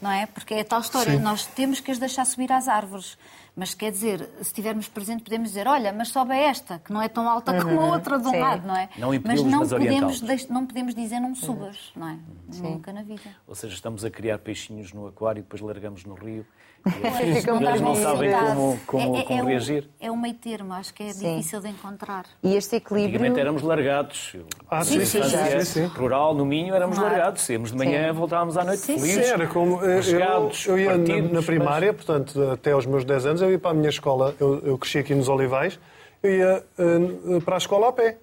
Não 0.00 0.10
é? 0.10 0.26
Porque 0.26 0.54
é 0.54 0.64
tal 0.64 0.80
história, 0.80 1.18
nós 1.18 1.44
temos 1.46 1.78
que 1.80 1.90
as 1.90 1.98
deixar 1.98 2.24
subir 2.24 2.50
às 2.52 2.68
árvores. 2.68 3.18
Mas 3.56 3.74
quer 3.74 3.90
dizer, 3.90 4.28
se 4.36 4.42
estivermos 4.42 4.88
presente, 4.88 5.22
podemos 5.22 5.48
dizer: 5.48 5.66
olha, 5.66 5.92
mas 5.92 6.08
sobe 6.08 6.34
esta, 6.34 6.78
que 6.78 6.92
não 6.92 7.02
é 7.02 7.08
tão 7.08 7.28
alta 7.28 7.62
como 7.62 7.80
a 7.80 7.86
outra 7.86 8.18
de 8.18 8.26
um 8.26 8.30
Sim. 8.30 8.40
lado, 8.40 8.66
não 8.66 8.76
é? 8.76 8.88
Não 8.96 9.08
mas 9.24 9.42
não 9.42 9.58
mas 9.60 9.70
podemos, 9.70 10.48
não 10.48 10.66
podemos 10.66 10.94
dizer 10.94 11.20
não 11.20 11.34
subas, 11.34 11.92
não 11.96 12.08
é? 12.08 12.18
Nunca 12.62 12.92
na 12.92 13.02
vida. 13.02 13.22
Ou 13.46 13.54
seja, 13.54 13.74
estamos 13.74 14.04
a 14.04 14.10
criar 14.10 14.38
peixinhos 14.38 14.92
no 14.92 15.06
aquário 15.06 15.40
e 15.40 15.42
depois 15.42 15.60
largamos 15.60 16.04
no 16.04 16.14
rio. 16.14 16.46
Eles, 16.86 17.44
eles 17.46 17.46
não 17.46 17.60
mais 17.60 17.98
sabem 17.98 18.32
como, 18.32 18.80
como, 18.86 19.16
é, 19.16 19.20
é, 19.20 19.22
como 19.24 19.38
é 19.40 19.42
o- 19.42 19.46
reagir. 19.46 19.88
é 20.00 20.10
o 20.10 20.16
meio 20.16 20.34
termo, 20.34 20.72
acho 20.72 20.94
que 20.94 21.02
é 21.02 21.12
Sim. 21.12 21.36
difícil 21.36 21.60
de 21.60 21.68
encontrar. 21.68 22.24
E 22.42 22.56
este 22.56 22.76
equilíbrio. 22.76 23.08
Antigamente 23.16 23.40
éramos 23.40 23.62
largados. 23.62 24.32
Eu, 24.34 24.46
Ah, 24.70 24.82
sim, 24.84 25.04
sim, 25.04 25.22
sim, 25.22 25.64
sim. 25.64 25.84
Rural, 25.86 26.34
no 26.34 26.44
Minho, 26.46 26.74
éramos 26.74 26.96
Claro. 26.98 27.12
largados. 27.14 27.48
Íamos 27.48 27.70
de 27.72 27.76
manhã, 27.76 28.08
Sim. 28.12 28.18
voltávamos 28.18 28.56
à 28.56 28.64
noite 28.64 28.80
Sim, 28.80 28.94
felizes. 28.98 29.26
Sim, 29.26 29.32
era 29.32 29.46
como. 29.46 29.82
Eu, 29.82 29.96
rasgados, 29.96 30.66
eu 30.66 30.78
ia 30.78 30.96
na, 30.96 31.04
partidos, 31.06 31.32
na 31.32 31.42
primária, 31.42 31.92
portanto, 31.92 32.50
até 32.50 32.72
aos 32.72 32.86
meus 32.86 33.04
10 33.04 33.26
anos, 33.26 33.42
eu 33.42 33.50
ia 33.50 33.58
para 33.58 33.70
a 33.72 33.74
minha 33.74 33.90
escola. 33.90 34.34
Eu, 34.40 34.60
eu 34.64 34.78
cresci 34.78 34.98
aqui 34.98 35.14
nos 35.14 35.28
Olivais, 35.28 35.78
eu 36.22 36.30
ia 36.34 36.64
eh, 36.78 37.40
para 37.44 37.56
a 37.56 37.58
escola 37.58 37.88
a 37.88 37.92
pé. 37.92 38.16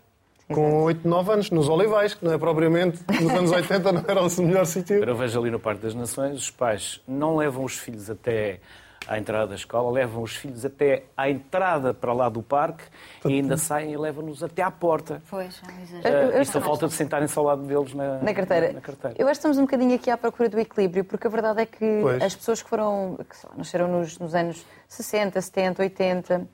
Com 0.54 0.84
8, 0.84 1.06
9 1.08 1.32
anos, 1.34 1.52
nos 1.52 1.68
Olivais, 1.68 2.14
que 2.14 2.24
não 2.24 2.32
é 2.34 2.38
propriamente. 2.38 3.00
Nos 3.22 3.34
anos 3.34 3.52
80 3.52 3.92
não 3.92 4.04
era 4.08 4.22
o 4.22 4.42
melhor 4.42 4.66
sítio. 4.66 5.04
Eu 5.04 5.16
vejo 5.16 5.40
ali 5.40 5.52
no 5.52 5.60
Parque 5.60 5.82
das 5.82 5.94
Nações, 5.94 6.38
os 6.38 6.50
pais 6.52 7.02
não 7.08 7.36
levam 7.36 7.64
os 7.66 7.78
filhos 7.78 8.10
até 8.10 8.60
à 9.08 9.18
entrada 9.18 9.48
da 9.48 9.56
escola, 9.56 9.90
levam 9.92 10.22
os 10.24 10.36
filhos 10.36 10.66
até 10.66 11.04
à 11.16 11.30
entrada 11.30 11.94
para 11.94 12.12
lá 12.14 12.28
do 12.30 12.42
parque 12.42 12.84
e 13.26 13.34
ainda 13.36 13.56
saem 13.58 13.92
e 13.94 13.98
levam-nos 13.98 14.44
até 14.44 14.62
à 14.62 14.72
porta. 14.72 15.22
Pois, 15.30 15.62
é 16.04 16.10
um 16.10 16.38
Uh, 16.38 16.42
e 16.42 16.46
só 16.46 16.60
falta 16.62 16.88
de 16.88 16.94
sentarem-se 16.94 17.38
ao 17.38 17.46
lado 17.46 17.64
deles 17.64 17.94
na, 17.94 18.18
Na 18.20 18.34
carteira. 18.34 18.74
na 18.74 18.82
carteira. 18.82 19.16
Eu 19.18 19.28
acho 19.28 19.34
que 19.40 19.48
estamos 19.48 19.58
um 19.58 19.62
bocadinho 19.62 19.96
aqui 19.96 20.10
à 20.10 20.18
procura 20.18 20.50
do 20.50 20.60
equilíbrio, 20.60 21.06
porque 21.06 21.28
a 21.28 21.30
verdade 21.30 21.62
é 21.62 21.66
que 21.66 22.00
Pois. 22.02 22.22
as 22.24 22.36
pessoas 22.36 22.62
que 22.62 22.70
foram, 22.70 23.18
que 23.18 23.48
lá, 23.48 23.54
nasceram 23.58 23.88
nos, 23.88 24.18
nos 24.20 24.34
anos 24.36 24.66
60, 24.90 25.42
70, 25.42 25.82
80, 25.84 26.48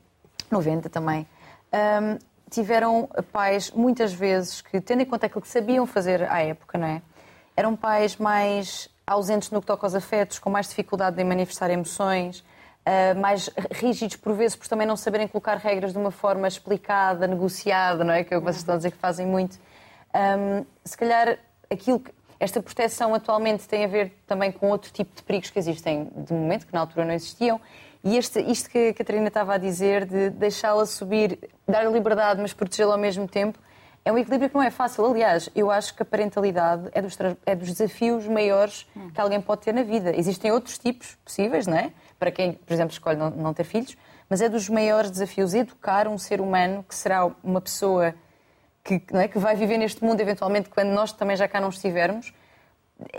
90 0.51 0.89
também, 0.89 1.25
hum, 1.73 2.17
tiveram 2.53 3.09
pais, 3.31 3.71
muitas 3.71 4.13
vezes, 4.13 4.61
que, 4.61 4.79
tendo 4.79 5.01
em 5.01 5.05
conta 5.05 5.25
aquilo 5.25 5.41
que 5.41 5.47
sabiam 5.47 5.85
fazer 5.85 6.23
à 6.29 6.41
época, 6.41 6.77
não 6.77 6.87
é? 6.87 7.01
Eram 7.55 7.75
pais 7.75 8.17
mais 8.17 8.89
ausentes 9.05 9.51
no 9.51 9.59
que 9.61 9.67
toca 9.67 9.85
aos 9.85 9.95
afetos, 9.95 10.39
com 10.39 10.49
mais 10.49 10.69
dificuldade 10.69 11.21
em 11.21 11.25
manifestar 11.25 11.69
emoções, 11.69 12.43
ah, 12.85 13.13
mais 13.15 13.49
rígidos 13.71 14.17
por 14.17 14.33
vezes, 14.33 14.55
por 14.55 14.67
também 14.67 14.85
não 14.85 14.97
saberem 14.97 15.27
colocar 15.27 15.55
regras 15.57 15.93
de 15.93 15.97
uma 15.97 16.11
forma 16.11 16.47
explicada, 16.47 17.27
negociada, 17.27 18.03
não 18.03 18.13
é? 18.13 18.23
Que 18.23 18.33
é 18.33 18.37
o 18.37 18.41
que 18.41 18.45
vocês 18.45 18.57
estão 18.57 18.75
a 18.75 18.77
dizer 18.77 18.91
que 18.91 18.97
fazem 18.97 19.25
muito. 19.25 19.57
Hum, 20.13 20.65
se 20.83 20.97
calhar 20.97 21.37
aquilo 21.71 21.99
que. 21.99 22.11
Esta 22.39 22.61
proteção 22.61 23.15
atualmente 23.15 23.65
tem 23.69 23.85
a 23.85 23.87
ver 23.87 24.11
também 24.27 24.51
com 24.51 24.69
outro 24.69 24.91
tipo 24.91 25.15
de 25.15 25.23
perigos 25.23 25.49
que 25.49 25.57
existem 25.57 26.11
de 26.13 26.33
momento, 26.33 26.67
que 26.67 26.73
na 26.73 26.81
altura 26.81 27.05
não 27.05 27.13
existiam. 27.13 27.61
E 28.03 28.17
este, 28.17 28.41
isto 28.41 28.69
que 28.69 28.89
a 28.89 28.93
Catarina 28.93 29.27
estava 29.27 29.53
a 29.55 29.57
dizer, 29.57 30.05
de 30.05 30.29
deixá-la 30.29 30.85
subir, 30.85 31.39
dar-lhe 31.65 31.91
liberdade, 31.91 32.41
mas 32.41 32.51
protegê-la 32.51 32.95
ao 32.95 32.99
mesmo 32.99 33.27
tempo, 33.27 33.57
é 34.05 34.11
um 34.11 34.17
equilíbrio 34.17 34.49
que 34.49 34.55
não 34.55 34.63
é 34.63 34.69
fácil. 34.69 35.05
Aliás, 35.05 35.49
eu 35.55 35.71
acho 35.71 35.95
que 35.95 36.03
a 36.03 36.05
parentalidade 36.05 36.89
é 36.91 37.01
dos, 37.01 37.17
é 37.45 37.55
dos 37.55 37.69
desafios 37.69 38.27
maiores 38.27 38.85
que 39.13 39.21
alguém 39.21 39.39
pode 39.39 39.61
ter 39.61 39.73
na 39.73 39.83
vida. 39.83 40.13
Existem 40.15 40.51
outros 40.51 40.77
tipos 40.77 41.17
possíveis, 41.23 41.65
não 41.65 41.77
é? 41.77 41.93
Para 42.19 42.29
quem, 42.29 42.53
por 42.53 42.73
exemplo, 42.73 42.91
escolhe 42.91 43.17
não, 43.17 43.29
não 43.29 43.53
ter 43.53 43.63
filhos, 43.63 43.95
mas 44.29 44.41
é 44.41 44.49
dos 44.49 44.67
maiores 44.67 45.09
desafios 45.09 45.53
educar 45.53 46.07
um 46.07 46.17
ser 46.17 46.41
humano 46.41 46.83
que 46.83 46.95
será 46.95 47.25
uma 47.41 47.61
pessoa 47.61 48.13
que, 48.83 49.01
é, 49.13 49.27
que 49.29 49.39
vai 49.39 49.55
viver 49.55 49.77
neste 49.77 50.03
mundo 50.03 50.19
eventualmente 50.19 50.69
quando 50.69 50.89
nós 50.89 51.13
também 51.13 51.37
já 51.37 51.47
cá 51.47 51.61
não 51.61 51.69
estivermos, 51.69 52.33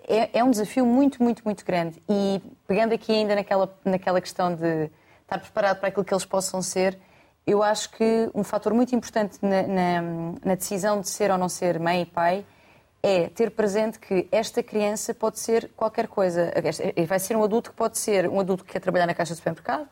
é, 0.09 0.39
é 0.39 0.45
um 0.45 0.51
desafio 0.51 0.87
muito, 0.87 1.23
muito, 1.23 1.43
muito 1.45 1.65
grande. 1.65 2.03
E 2.09 2.41
pegando 2.67 2.93
aqui 2.93 3.13
ainda 3.13 3.35
naquela, 3.35 3.77
naquela 3.85 4.21
questão 4.21 4.55
de 4.55 4.91
estar 5.23 5.39
preparado 5.39 5.81
para 5.81 5.89
aquilo 5.89 6.05
que 6.05 6.13
eles 6.13 6.25
possam 6.25 6.63
ser, 6.63 6.99
eu 7.47 7.63
acho 7.63 7.91
que 7.91 8.31
um 8.35 8.43
fator 8.43 8.73
muito 8.73 8.95
importante 8.95 9.39
na, 9.43 9.63
na, 9.63 10.03
na 10.45 10.55
decisão 10.55 11.01
de 11.01 11.09
ser 11.09 11.31
ou 11.31 11.39
não 11.39 11.49
ser 11.49 11.79
mãe 11.79 12.03
e 12.03 12.07
pai 12.07 12.45
é 13.03 13.29
ter 13.29 13.51
presente 13.51 13.99
que 13.99 14.27
esta 14.33 14.63
criança 14.63 15.13
pode 15.13 15.39
ser 15.39 15.71
qualquer 15.77 16.09
coisa. 16.09 16.51
Vai 17.07 17.19
ser 17.19 17.37
um 17.37 17.45
adulto 17.45 17.71
que 17.71 17.77
pode 17.77 17.99
ser 17.99 18.29
um 18.31 18.41
adulto 18.41 18.65
que 18.65 18.73
quer 18.73 18.81
trabalhar 18.81 19.07
na 19.07 19.13
caixa 19.13 19.35
de 19.35 19.37
supermercado, 19.37 19.87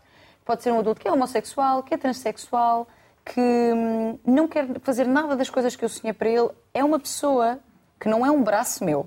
pode 0.47 0.63
ser 0.63 0.73
um 0.73 0.79
adulto 0.79 0.99
que 0.99 1.07
é 1.07 1.13
homossexual, 1.13 1.83
que 1.83 1.93
é 1.93 1.99
transexual, 1.99 2.89
que 3.23 3.41
hum, 3.41 4.19
não 4.27 4.49
quer 4.49 4.67
fazer 4.81 5.07
nada 5.07 5.37
das 5.37 5.51
coisas 5.51 5.77
que 5.77 5.85
eu 5.85 5.91
sonhei 5.91 6.15
para 6.15 6.29
ele. 6.29 6.49
É 6.73 6.83
uma 6.83 6.99
pessoa 6.99 7.61
que 8.01 8.09
não 8.09 8.25
é 8.25 8.31
um 8.31 8.43
braço 8.43 8.83
meu, 8.83 9.07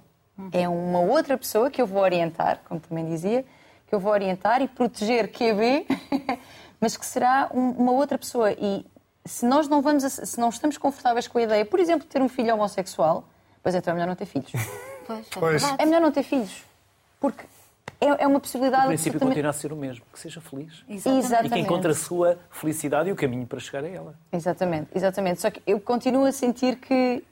é 0.51 0.67
uma 0.67 0.99
outra 0.99 1.37
pessoa 1.37 1.69
que 1.71 1.81
eu 1.81 1.85
vou 1.87 2.01
orientar, 2.01 2.59
como 2.67 2.79
também 2.79 3.05
dizia, 3.05 3.45
que 3.87 3.93
eu 3.95 3.99
vou 3.99 4.11
orientar 4.11 4.61
e 4.61 4.67
proteger 4.67 5.31
QB, 5.31 5.85
mas 6.79 6.97
que 6.97 7.05
será 7.05 7.49
um, 7.53 7.71
uma 7.71 7.91
outra 7.91 8.17
pessoa. 8.17 8.51
E 8.51 8.85
se 9.25 9.45
nós 9.45 9.67
não 9.67 9.81
vamos, 9.81 10.03
se 10.03 10.39
não 10.39 10.49
estamos 10.49 10.77
confortáveis 10.77 11.27
com 11.27 11.37
a 11.37 11.41
ideia, 11.43 11.65
por 11.65 11.79
exemplo, 11.79 12.01
de 12.01 12.07
ter 12.07 12.21
um 12.21 12.29
filho 12.29 12.53
homossexual, 12.53 13.27
pois 13.63 13.73
então 13.75 13.91
é 13.91 13.93
melhor 13.95 14.07
não 14.07 14.15
ter 14.15 14.25
filhos. 14.25 14.51
Pois, 15.07 15.19
é 15.19 15.39
Pois. 15.39 15.63
É 15.77 15.85
melhor 15.85 16.01
não 16.01 16.11
ter 16.11 16.23
filhos, 16.23 16.63
porque 17.19 17.45
é, 18.01 18.23
é 18.23 18.27
uma 18.27 18.39
possibilidade 18.39 18.85
O 18.85 18.87
princípio 18.87 19.17
absolutamente- 19.17 19.35
continua 19.35 19.49
a 19.51 19.53
ser 19.53 19.71
o 19.71 19.75
mesmo, 19.75 20.03
que 20.11 20.19
seja 20.19 20.41
feliz. 20.41 20.83
Exatamente. 20.89 21.25
Exatamente. 21.25 21.45
E 21.45 21.53
que 21.53 21.59
encontre 21.59 21.91
a 21.91 21.93
sua 21.93 22.39
felicidade 22.49 23.09
e 23.09 23.11
o 23.11 23.15
caminho 23.15 23.45
para 23.45 23.59
chegar 23.59 23.83
a 23.83 23.87
ela. 23.87 24.15
Exatamente, 24.31 24.89
exatamente. 24.95 25.41
Só 25.41 25.51
que 25.51 25.61
eu 25.67 25.79
continuo 25.79 26.25
a 26.25 26.31
sentir 26.31 26.77
que 26.77 27.23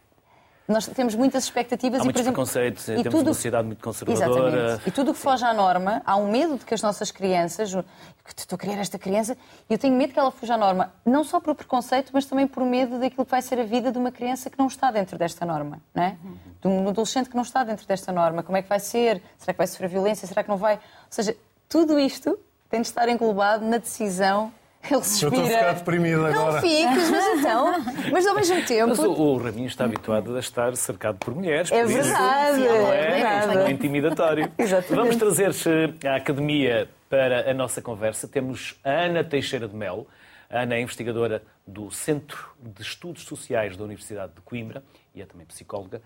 nós 0.68 0.88
temos 0.88 1.14
muitas 1.16 1.44
expectativas 1.44 2.00
Há 2.00 2.04
e, 2.04 2.08
por 2.08 2.20
exemplo, 2.20 2.32
preconceitos, 2.34 2.84
e 2.88 2.96
temos 2.96 3.04
tudo- 3.12 3.28
uma 3.28 3.34
sociedade 3.34 3.68
muito 3.68 3.84
conservadora. 3.84 4.48
Exatamente. 4.48 4.88
E 4.88 4.92
tudo 4.92 5.12
o 5.12 5.14
que 5.14 5.20
foge 5.20 5.44
à 5.44 5.54
norma, 5.54 6.02
há 6.06 6.16
um 6.16 6.32
medo 6.32 6.58
de 6.58 6.66
que 6.66 6.74
as 6.74 6.82
nossas 6.82 7.12
crianças, 7.12 7.74
que 7.74 8.34
estou 8.40 8.56
a 8.56 8.60
criar 8.60 8.78
esta 8.78 8.98
criança, 8.98 9.36
e 9.70 9.74
eu 9.74 9.78
tenho 9.78 9.94
medo 9.96 10.14
que 10.14 10.20
ela 10.20 10.32
fuja 10.32 10.54
à 10.54 10.58
norma, 10.58 10.94
não 11.06 11.24
só 11.26 11.40
por 11.42 11.54
preconceito, 11.54 12.12
mas 12.14 12.26
também 12.26 12.48
por 12.48 12.64
medo 12.64 12.98
daquilo 12.98 13.26
que 13.26 13.32
vai 13.32 13.42
ser 13.42 13.60
a 13.60 13.64
vida 13.64 13.92
de 13.92 13.98
uma 13.98 14.12
criança 14.12 14.50
que 14.50 14.58
não 14.58 14.68
está 14.68 14.90
dentro 14.90 15.18
desta 15.18 15.46
norma, 15.46 15.82
não 15.94 16.04
é? 16.04 16.18
De 16.62 16.68
um 16.68 16.88
adolescente 16.88 17.30
que 17.30 17.36
não 17.36 17.44
está 17.44 17.64
dentro 17.66 17.86
desta 17.86 18.12
norma. 18.14 18.42
Como 18.42 18.58
é 18.58 18.62
que 18.62 18.70
vai 18.70 18.80
ser? 18.80 19.22
Será 19.38 19.54
que 19.54 19.58
vai 19.58 19.68
sofrer 19.68 19.90
violência? 19.90 20.26
Será 20.28 20.44
que 20.44 20.50
não 20.50 20.58
vai? 20.58 20.76
Ou 20.76 20.80
seja, 21.10 21.36
tudo 21.68 22.00
isto 22.00 22.40
tem 22.70 22.80
de 22.82 22.88
estar 22.88 23.10
englobado 23.10 23.66
na 23.66 23.78
decisão. 23.78 24.50
Ele 24.86 24.96
Eu 24.96 25.04
suspira. 25.04 25.30
estou 25.36 25.46
a 25.46 25.48
ficar 25.60 25.74
deprimido 25.74 26.18
Não 26.22 26.26
agora. 26.28 26.62
fiques, 26.62 27.10
mas 27.10 27.40
então. 27.40 27.84
Mas 28.12 28.28
ao 28.28 28.36
mesmo 28.36 28.66
tempo. 28.66 28.90
Mas 28.90 29.00
o, 29.00 29.12
o 29.12 29.38
Raminho 29.38 29.68
está 29.68 29.86
habituado 29.86 30.36
a 30.36 30.40
estar 30.40 30.76
cercado 30.76 31.18
por 31.18 31.34
mulheres. 31.34 31.72
É 31.72 31.82
por 31.84 31.90
isso 31.92 32.04
verdade, 32.04 32.60
Não 32.60 32.92
é 32.92 32.98
é? 32.98 33.12
verdade. 33.12 33.56
Não 33.56 33.62
é 33.68 33.72
intimidatório. 33.72 34.52
Exatamente. 34.58 34.96
Vamos 34.96 35.16
trazer-te 35.16 36.06
à 36.08 36.16
Academia 36.18 36.90
para 37.10 37.50
a 37.50 37.54
nossa 37.54 37.82
conversa. 37.82 38.28
Temos 38.28 38.76
a 38.84 38.90
Ana 38.92 39.24
Teixeira 39.24 39.68
de 39.68 39.76
Melo. 39.76 40.06
A 40.50 40.62
Ana 40.62 40.76
é 40.76 40.82
investigadora 40.82 41.42
do 41.66 41.90
Centro 41.90 42.50
de 42.62 42.82
Estudos 42.82 43.24
Sociais 43.24 43.78
da 43.78 43.84
Universidade 43.86 44.34
de 44.36 44.42
Coimbra 44.42 44.84
e 45.16 45.22
é 45.22 45.26
também 45.26 45.46
psicóloga. 45.46 46.02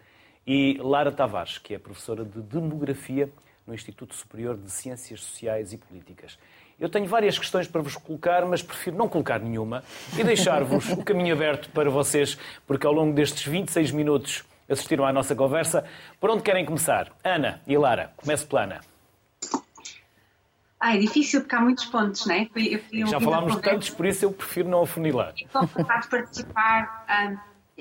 E 0.46 0.78
Lara 0.82 1.12
Tavares, 1.12 1.58
que 1.58 1.74
é 1.74 1.80
professora 1.80 2.24
de 2.24 2.40
Demografia 2.42 3.30
no 3.66 3.74
Instituto 3.74 4.16
Superior 4.16 4.56
de 4.56 4.72
Ciências 4.72 5.20
Sociais 5.22 5.74
e 5.74 5.78
Políticas. 5.78 6.38
Eu 6.80 6.90
tenho 6.90 7.08
várias 7.08 7.40
questões 7.40 7.68
para 7.68 7.82
vos 7.82 7.96
colocar, 7.96 8.46
mas 8.46 8.62
prefiro 8.62 8.96
não 8.96 9.10
colocar 9.10 9.40
nenhuma 9.40 9.84
e 10.16 10.24
deixar-vos 10.24 10.90
o 10.92 11.04
caminho 11.04 11.34
aberto 11.34 11.70
para 11.72 11.90
vocês, 11.90 12.38
porque 12.68 12.86
ao 12.86 12.94
longo 12.94 13.14
destes 13.14 13.44
26 13.48 13.92
minutos 13.92 14.44
assistiram 14.70 15.04
à 15.04 15.12
nossa 15.12 15.36
conversa. 15.36 15.84
Por 16.20 16.30
onde 16.30 16.44
querem 16.44 16.64
começar? 16.64 17.12
Ana 17.24 17.62
e 17.66 17.76
Lara. 17.76 18.14
Comece 18.16 18.46
pela 18.46 18.64
Ana. 18.64 18.82
Ah, 20.80 20.96
é 20.96 21.00
difícil 21.00 21.42
porque 21.42 21.56
há 21.56 21.62
muitos 21.62 21.86
pontos, 21.86 22.28
não 22.28 22.36
é? 22.36 22.48
Eu, 22.56 22.80
eu, 22.92 23.08
Já 23.08 23.20
falámos 23.20 23.56
de 23.56 23.62
tantos, 23.64 23.90
por 23.90 24.06
isso 24.06 24.26
eu 24.26 24.32
prefiro 24.32 24.70
não 24.70 24.84
afunilar. 24.84 25.34
Estou 25.36 25.62
a 25.62 26.00
de 26.00 26.08
participar. 26.08 27.40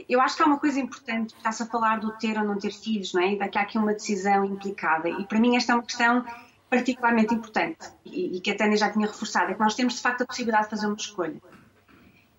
eu 0.09 0.19
acho 0.23 0.37
que 0.37 0.43
há 0.43 0.47
uma 0.47 0.59
coisa 0.59 0.81
importante, 0.81 1.35
está-se 1.37 1.63
a 1.63 1.67
falar 1.67 2.01
do 2.01 2.13
ter 2.13 2.39
ou 2.39 2.45
não 2.45 2.59
ter 2.59 2.73
filhos, 2.73 3.13
não 3.13 3.21
é? 3.21 3.35
E 3.35 3.39
daqui 3.39 3.59
há 3.59 3.61
aqui 3.61 3.77
uma 3.77 3.93
decisão 3.93 4.47
implicada. 4.47 5.11
E 5.11 5.25
para 5.27 5.39
mim 5.39 5.55
esta 5.55 5.73
é 5.73 5.75
uma 5.75 5.85
questão 5.85 6.25
particularmente 6.69 7.35
importante 7.35 7.89
e, 8.05 8.37
e 8.37 8.41
que 8.41 8.51
a 8.51 8.57
Tânia 8.57 8.77
já 8.77 8.91
tinha 8.91 9.07
reforçado, 9.07 9.51
é 9.51 9.55
que 9.55 9.61
nós 9.61 9.75
temos 9.75 9.95
de 9.95 10.01
facto 10.01 10.23
a 10.23 10.27
possibilidade 10.27 10.65
de 10.65 10.71
fazer 10.71 10.87
uma 10.87 10.97
escolha. 10.97 11.41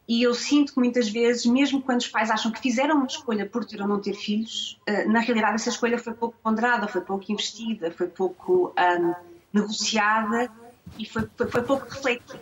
E 0.07 0.23
eu 0.23 0.33
sinto 0.33 0.73
que 0.73 0.79
muitas 0.79 1.09
vezes, 1.09 1.45
mesmo 1.45 1.81
quando 1.81 1.99
os 1.99 2.07
pais 2.07 2.31
acham 2.31 2.49
que 2.49 2.61
fizeram 2.61 2.95
uma 2.95 3.07
escolha 3.07 3.45
por 3.45 3.65
ter 3.65 3.81
ou 3.81 3.87
não 3.87 3.99
ter 3.99 4.13
filhos, 4.13 4.79
ah, 4.87 5.05
na 5.05 5.19
realidade 5.19 5.55
essa 5.55 5.69
escolha 5.69 5.99
foi 5.99 6.13
pouco 6.13 6.37
ponderada, 6.41 6.87
foi 6.87 7.01
pouco 7.01 7.29
investida, 7.29 7.91
foi 7.91 8.07
pouco 8.07 8.73
negociada 9.51 10.49
e 10.97 11.05
foi, 11.05 11.27
foi, 11.35 11.47
foi 11.47 11.61
pouco 11.63 11.85
refletida. 11.89 12.41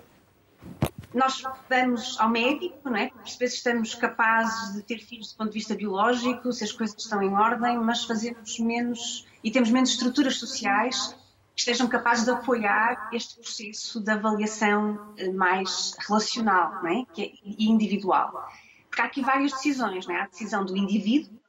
Nós 1.11 1.41
vamos 1.69 2.19
ao 2.19 2.29
médico, 2.29 2.77
não 2.83 2.97
é? 2.97 3.07
Para 3.07 3.21
perceber 3.21 3.47
se 3.47 3.55
estamos 3.55 3.95
capazes 3.95 4.75
de 4.75 4.83
ter 4.83 4.99
filhos 4.99 5.31
do 5.31 5.37
ponto 5.37 5.47
de 5.47 5.53
vista 5.53 5.73
biológico, 5.73 6.51
se 6.51 6.63
as 6.63 6.73
coisas 6.73 6.95
estão 6.99 7.23
em 7.23 7.33
ordem, 7.33 7.77
mas 7.77 8.03
fazemos 8.03 8.59
menos 8.59 9.25
e 9.43 9.49
temos 9.49 9.71
menos 9.71 9.91
estruturas 9.91 10.37
sociais 10.37 11.15
estejam 11.55 11.87
capazes 11.87 12.25
de 12.25 12.31
apoiar 12.31 13.09
este 13.13 13.39
processo 13.39 14.01
de 14.01 14.11
avaliação 14.11 15.13
eh, 15.17 15.31
mais 15.31 15.95
relacional 16.07 16.83
não 16.83 16.89
é? 16.89 17.05
é, 17.17 17.31
e 17.43 17.69
individual. 17.69 18.47
Porque 18.89 19.01
há 19.01 19.05
aqui 19.05 19.21
várias 19.21 19.51
decisões, 19.51 20.05
não 20.05 20.15
é? 20.15 20.19
Há 20.19 20.23
a 20.23 20.27
decisão 20.27 20.65
do 20.65 20.75
indivíduo, 20.75 21.39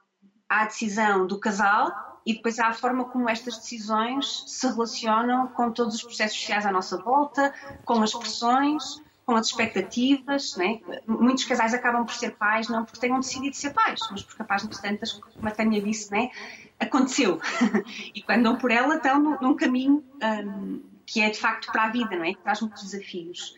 há 0.49 0.63
a 0.63 0.67
decisão 0.67 1.27
do 1.27 1.39
casal 1.39 2.21
e 2.25 2.35
depois 2.35 2.59
há 2.59 2.69
a 2.69 2.75
forma 2.75 3.05
como 3.05 3.29
estas 3.29 3.57
decisões 3.59 4.45
se 4.47 4.67
relacionam 4.67 5.49
com 5.49 5.71
todos 5.71 5.95
os 5.95 6.03
processos 6.03 6.39
sociais 6.39 6.67
à 6.67 6.73
nossa 6.73 6.97
volta, 6.99 7.55
com 7.85 8.03
as 8.03 8.13
pressões, 8.13 9.01
com 9.25 9.35
as 9.35 9.47
expectativas. 9.47 10.57
Né? 10.57 10.81
Muitos 11.07 11.45
casais 11.45 11.75
acabam 11.75 12.05
por 12.05 12.15
ser 12.15 12.37
pais 12.37 12.69
não 12.69 12.85
porque 12.85 13.01
tenham 13.01 13.21
decidido 13.21 13.55
ser 13.55 13.71
pais, 13.71 14.01
mas 14.11 14.23
porque 14.23 14.43
página 14.45 14.71
de 14.71 14.81
tantas, 14.81 15.13
como 15.13 15.49
a 15.49 15.51
Tânia 15.51 15.81
disse, 15.81 16.11
né? 16.11 16.31
Aconteceu. 16.79 17.41
e 18.15 18.23
quando 18.23 18.43
dão 18.43 18.57
por 18.57 18.71
ela 18.71 18.97
estão 18.97 19.21
num, 19.21 19.39
num 19.41 19.55
caminho 19.55 20.05
hum, 20.23 20.83
que 21.07 21.21
é 21.21 21.31
de 21.31 21.39
facto 21.39 21.71
para 21.71 21.85
a 21.85 21.91
vida, 21.91 22.17
não 22.17 22.25
é? 22.25 22.35
que 22.35 22.41
traz 22.41 22.61
muitos 22.61 22.83
desafios. 22.83 23.57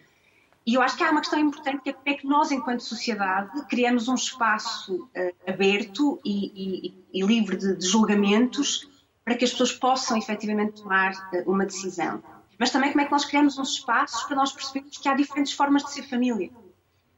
E 0.67 0.75
eu 0.75 0.83
acho 0.83 0.99
que 0.99 1.03
há 1.03 1.11
uma 1.11 1.21
questão 1.21 1.39
importante 1.39 1.83
que 1.83 1.89
é 1.89 1.93
como 1.95 2.09
é 2.11 2.15
que 2.15 2.27
nós, 2.27 2.51
enquanto 2.51 2.81
sociedade, 2.81 3.65
criamos 3.71 4.07
um 4.07 4.15
espaço 4.15 4.97
uh, 4.97 5.51
aberto 5.51 6.21
e, 6.23 6.93
e, 7.13 7.21
e 7.21 7.25
livre 7.25 7.57
de, 7.57 7.75
de, 7.75 7.87
julgamentos 7.87 8.87
para 9.25 9.35
que 9.35 9.47
as 9.47 9.51
pessoas 9.51 9.73
possam 9.73 10.19
efetivamente 10.19 10.83
tomar 10.83 11.13
uh, 11.13 11.51
uma 11.51 11.65
decisão. 11.65 12.23
Mas 12.59 12.71
também 12.71 12.91
como 12.91 13.01
é 13.01 13.07
que 13.07 13.13
nós 13.13 13.25
criamos 13.25 13.57
uns 13.57 13.77
espaços 13.77 14.25
para 14.25 14.37
nós 14.37 14.53
percebermos 14.53 14.99
que 14.99 15.09
há 15.09 15.15
diferentes 15.15 15.55
formas 15.55 15.85
de 15.85 15.93
ser 15.93 16.03
família. 16.03 16.51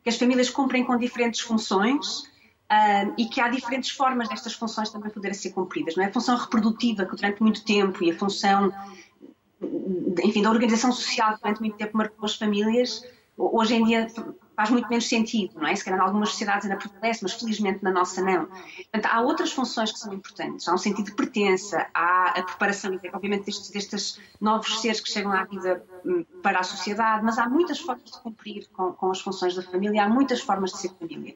Que 0.04 0.10
as 0.10 0.16
famílias 0.16 0.48
cumprem 0.48 0.84
com 0.84 0.96
diferentes 0.96 1.40
funções 1.40 2.29
uh, 2.70 3.14
e 3.18 3.26
que 3.26 3.40
há 3.40 3.48
diferentes 3.48 3.90
formas 3.90 4.28
destas 4.28 4.54
funções 4.54 4.90
também 4.90 5.11
poderem 5.11 5.35
ser 5.35 5.50
cumpridas. 5.50 5.96
Não 5.96 6.04
é? 6.04 6.06
A 6.06 6.12
função 6.12 6.37
reprodutiva, 6.37 7.04
que 7.04 7.16
durante 7.16 7.42
muito 7.42 7.64
tempo, 7.64 8.02
e 8.04 8.11
a 8.12 8.18
função, 8.18 8.72
enfim, 10.22 10.42
da 10.42 10.50
organização 10.50 10.92
social, 10.92 11.35
que 11.35 11.42
durante 11.42 11.61
muito 11.61 11.76
tempo 11.76 11.96
marcou 11.96 12.24
as 12.24 12.37
famílias, 12.37 13.04
hoje 13.37 13.74
em 13.74 13.85
dia 13.85 14.06
faz 14.54 14.68
muito 14.68 14.88
menos 14.90 15.09
sentido, 15.09 15.54
não 15.59 15.66
é? 15.66 15.74
Se 15.74 15.83
calhar 15.83 15.98
em 15.98 16.02
algumas 16.02 16.30
sociedades 16.30 16.66
ainda 16.66 16.76
prevalece, 16.76 17.20
mas 17.22 17.33
felizmente 17.33 17.83
na 17.83 17.90
nossa 17.90 18.22
não. 18.22 18.44
Portanto, 18.44 19.06
há 19.06 19.22
outras 19.22 19.52
funções 19.52 19.90
que 19.90 19.98
são 19.98 20.12
importantes. 20.12 20.68
Há 20.68 20.74
um 20.74 20.78
sentido 20.78 21.06
de 21.06 21.14
pertença, 21.14 21.87
há 21.94 22.38
a 22.38 22.42
preparação, 22.42 23.00
obviamente, 23.14 23.46
destes, 23.46 23.70
destes 23.70 24.20
novos 24.38 24.83
seres 24.83 25.00
que 25.00 25.11
chegam 25.11 25.33
à 25.33 25.44
vida 25.44 25.83
hum, 26.04 26.26
para 26.42 26.61
a 26.61 26.62
sociedade, 26.62 27.24
mas 27.24 27.38
há 27.38 27.48
muitas 27.48 27.80
formas 27.80 28.11
de 28.11 28.20
cumprir 28.20 28.68
com, 28.70 28.92
com 28.92 29.11
as 29.11 29.20
funções 29.22 29.54
da 29.54 29.62
família, 29.62 30.04
há 30.04 30.09
muitas 30.11 30.42
formas 30.42 30.72
de 30.72 30.78
ser 30.78 30.90
família. 30.90 31.35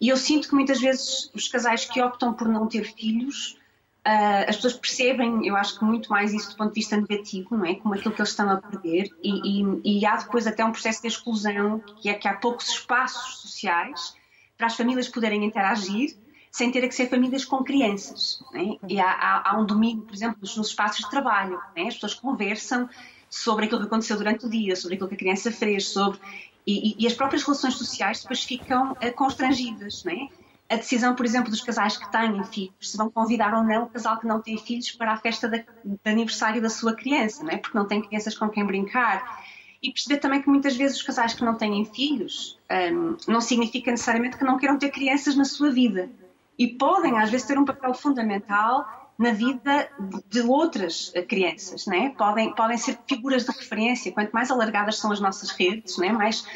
E 0.00 0.08
eu 0.08 0.16
sinto 0.16 0.48
que 0.48 0.54
muitas 0.54 0.80
vezes 0.80 1.30
os 1.34 1.48
casais 1.48 1.84
que 1.84 2.00
optam 2.00 2.32
por 2.32 2.48
não 2.48 2.66
ter 2.66 2.84
filhos 2.84 3.60
Uh, 4.00 4.48
as 4.48 4.56
pessoas 4.56 4.72
percebem, 4.72 5.46
eu 5.46 5.54
acho 5.54 5.78
que 5.78 5.84
muito 5.84 6.08
mais 6.08 6.32
isso 6.32 6.50
do 6.50 6.56
ponto 6.56 6.72
de 6.72 6.80
vista 6.80 6.96
negativo, 6.96 7.54
não 7.54 7.66
é? 7.66 7.74
Como 7.74 7.92
aquilo 7.92 8.14
que 8.14 8.20
eles 8.20 8.30
estão 8.30 8.48
a 8.48 8.56
perder, 8.56 9.10
e, 9.22 9.60
e, 9.62 9.98
e 9.98 10.06
há 10.06 10.16
depois 10.16 10.46
até 10.46 10.64
um 10.64 10.72
processo 10.72 11.02
de 11.02 11.08
exclusão, 11.08 11.80
que 12.00 12.08
é 12.08 12.14
que 12.14 12.26
há 12.26 12.34
poucos 12.34 12.70
espaços 12.70 13.42
sociais 13.42 14.16
para 14.56 14.68
as 14.68 14.76
famílias 14.76 15.06
poderem 15.06 15.44
interagir 15.44 16.16
sem 16.50 16.72
ter 16.72 16.86
que 16.88 16.94
ser 16.94 17.10
famílias 17.10 17.44
com 17.44 17.62
crianças. 17.62 18.42
É? 18.54 18.78
E 18.88 18.98
há, 18.98 19.10
há, 19.10 19.50
há, 19.50 19.60
um 19.60 19.66
domínio, 19.66 20.02
por 20.02 20.14
exemplo, 20.14 20.38
nos 20.40 20.68
espaços 20.68 21.04
de 21.04 21.10
trabalho, 21.10 21.60
é? 21.76 21.82
as 21.82 21.94
pessoas 21.94 22.14
conversam 22.14 22.88
sobre 23.28 23.66
aquilo 23.66 23.80
que 23.82 23.86
aconteceu 23.86 24.16
durante 24.16 24.46
o 24.46 24.50
dia, 24.50 24.74
sobre 24.76 24.94
aquilo 24.94 25.08
que 25.10 25.14
a 25.14 25.18
criança 25.18 25.52
fez, 25.52 25.88
sobre. 25.88 26.18
E, 26.72 26.96
e 26.98 27.06
as 27.06 27.14
próprias 27.14 27.42
relações 27.42 27.74
sociais 27.74 28.22
depois 28.22 28.44
ficam 28.44 28.92
uh, 28.92 29.12
constrangidas, 29.14 30.04
não 30.04 30.12
é? 30.12 30.28
a 30.70 30.76
decisão, 30.76 31.16
por 31.16 31.26
exemplo, 31.26 31.50
dos 31.50 31.60
casais 31.60 31.96
que 31.96 32.10
têm 32.12 32.44
filhos, 32.44 32.72
se 32.80 32.96
vão 32.96 33.10
convidar 33.10 33.52
ou 33.52 33.64
não 33.64 33.82
o 33.82 33.86
casal 33.88 34.20
que 34.20 34.26
não 34.26 34.40
tem 34.40 34.56
filhos 34.56 34.92
para 34.92 35.12
a 35.12 35.16
festa 35.16 35.48
de, 35.48 35.64
de 35.84 35.98
aniversário 36.04 36.62
da 36.62 36.70
sua 36.70 36.94
criança, 36.94 37.42
não 37.42 37.50
é? 37.50 37.56
porque 37.56 37.76
não 37.76 37.84
tem 37.84 38.00
crianças 38.00 38.38
com 38.38 38.48
quem 38.48 38.64
brincar. 38.64 39.44
E 39.82 39.90
perceber 39.90 40.18
também 40.18 40.40
que 40.40 40.48
muitas 40.48 40.76
vezes 40.76 40.98
os 40.98 41.02
casais 41.02 41.34
que 41.34 41.44
não 41.44 41.56
têm 41.56 41.84
filhos 41.86 42.56
um, 42.92 43.16
não 43.26 43.40
significa 43.40 43.90
necessariamente 43.90 44.36
que 44.36 44.44
não 44.44 44.58
queiram 44.58 44.78
ter 44.78 44.90
crianças 44.90 45.34
na 45.34 45.44
sua 45.44 45.72
vida. 45.72 46.08
E 46.56 46.68
podem, 46.68 47.18
às 47.18 47.30
vezes, 47.30 47.48
ter 47.48 47.58
um 47.58 47.64
papel 47.64 47.92
fundamental 47.92 48.99
na 49.20 49.32
vida 49.32 49.90
de 50.30 50.40
outras 50.40 51.12
crianças, 51.28 51.84
não 51.84 51.94
é? 51.94 52.08
Podem, 52.08 52.54
podem 52.54 52.78
ser 52.78 52.98
figuras 53.06 53.44
de 53.44 53.50
referência. 53.50 54.10
Quanto 54.12 54.32
mais 54.32 54.50
alargadas 54.50 54.96
são 54.96 55.12
as 55.12 55.20
nossas 55.20 55.50
redes, 55.50 55.98
não 55.98 56.06
é? 56.06 56.12
mais 56.12 56.46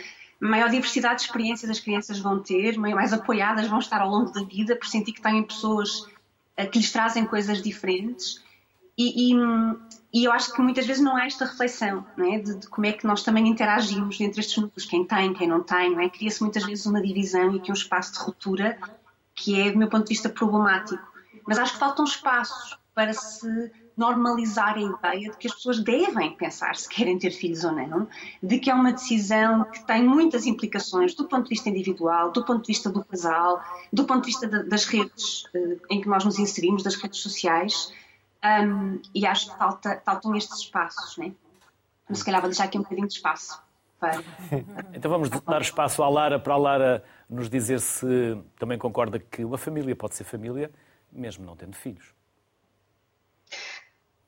maior 0.40 0.70
diversidade 0.70 1.16
de 1.16 1.27
experiências 1.27 1.70
as 1.70 1.79
crianças 1.79 2.18
vão 2.18 2.40
ter, 2.40 2.79
mais 2.79 3.12
apoiadas 3.12 3.68
vão 3.68 3.81
estar 3.81 4.00
ao 4.00 4.09
longo 4.09 4.33
da 4.33 4.42
vida, 4.42 4.74
por 4.77 4.87
sentir 4.87 5.12
que 5.12 5.20
têm 5.20 5.42
pessoas 5.42 6.07
que 6.72 6.79
lhes 6.79 6.90
trazem 6.90 7.27
coisas 7.27 7.61
diferentes. 7.61 8.42
E, 8.96 9.35
e, 9.35 9.37
e, 10.14 10.24
eu 10.24 10.33
acho 10.33 10.55
que 10.55 10.62
muitas 10.62 10.87
vezes 10.87 11.03
não 11.03 11.16
há 11.16 11.27
esta 11.27 11.44
reflexão 11.44 12.07
não 12.16 12.33
é? 12.33 12.38
de, 12.38 12.61
de, 12.61 12.68
como 12.68 12.87
é 12.87 12.92
que 12.92 13.07
nós 13.07 13.22
também 13.22 13.46
interagimos 13.46 14.18
entre 14.22 14.40
estes 14.40 14.57
núcleos, 14.57 14.87
quem 14.87 15.05
tem, 15.05 15.35
quem 15.35 15.48
não 15.48 15.62
tem, 15.62 15.90
não 15.90 16.00
é? 16.00 16.09
Cria-se 16.09 16.40
muitas 16.40 16.64
vezes 16.64 16.87
uma 16.87 17.03
divisão 17.03 17.53
e 17.53 17.59
aqui 17.59 17.70
um 17.70 17.74
espaço 17.74 18.14
de 18.14 18.20
ruptura 18.20 18.79
que 19.35 19.61
é, 19.61 19.70
do 19.70 19.77
meu 19.77 19.88
ponto 19.88 20.05
de 20.05 20.11
vista, 20.11 20.31
problemático. 20.31 21.13
Mas 21.46 21.59
acho 21.59 21.74
que 21.74 21.78
faltam 21.78 22.04
espaços 22.04 22.78
para 22.94 23.12
se 23.12 23.72
normalizar 23.96 24.74
a 24.74 24.80
ideia 24.80 25.30
de 25.30 25.37
que 25.37 25.46
as 25.46 25.54
pessoas 25.54 25.78
devem 25.80 26.35
pensar 26.37 26.74
se 26.76 26.88
querem 26.88 27.18
ter 27.18 27.30
filhos 27.30 27.64
ou 27.64 27.72
não, 27.72 28.09
de 28.42 28.59
que 28.59 28.70
é 28.70 28.74
uma 28.74 28.92
decisão 28.92 29.64
que 29.64 29.85
tem 29.85 30.02
muitas 30.02 30.46
implicações 30.46 31.14
do 31.14 31.26
ponto 31.26 31.44
de 31.44 31.50
vista 31.50 31.68
individual, 31.68 32.33
do 32.33 32.44
ponto 32.44 32.62
de 32.62 32.68
vista 32.68 32.90
do 32.90 33.04
casal, 33.04 33.62
do 33.92 34.04
ponto 34.04 34.22
de 34.22 34.26
vista 34.26 34.46
das 34.64 34.85
redes 34.87 35.44
eh, 35.54 35.76
em 35.90 36.00
que 36.00 36.09
nós 36.09 36.24
nos 36.24 36.38
inserimos, 36.38 36.83
das 36.83 36.96
redes 36.96 37.20
sociais, 37.20 37.92
um, 38.44 39.00
e 39.14 39.26
acho 39.26 39.50
que 39.50 39.59
falta, 39.59 40.02
faltam 40.04 40.35
estes 40.35 40.59
espaços, 40.59 41.16
né? 41.16 41.33
Mas 42.09 42.18
se 42.18 42.24
calhar 42.24 42.40
vou 42.40 42.50
deixar 42.50 42.64
aqui 42.64 42.78
um 42.78 42.83
bocadinho 42.83 43.09
de 43.09 43.14
espaço. 43.14 43.62
Para... 43.98 44.20
Então 44.92 45.11
vamos 45.11 45.30
dar 45.30 45.62
espaço 45.62 46.02
à 46.02 46.09
Lara 46.09 46.38
para 46.38 46.54
a 46.54 46.59
Lara 46.59 47.04
nos 47.30 47.48
dizer 47.48 47.80
se 47.80 48.37
também 48.59 48.76
concorda 48.76 49.18
que 49.18 49.44
uma 49.44 49.57
família 49.57 49.96
pode 49.96 50.14
ser 50.14 50.24
família, 50.24 50.70
mesmo 51.14 51.44
não 51.44 51.57
tendo 51.57 51.77
filhos. 51.77 52.14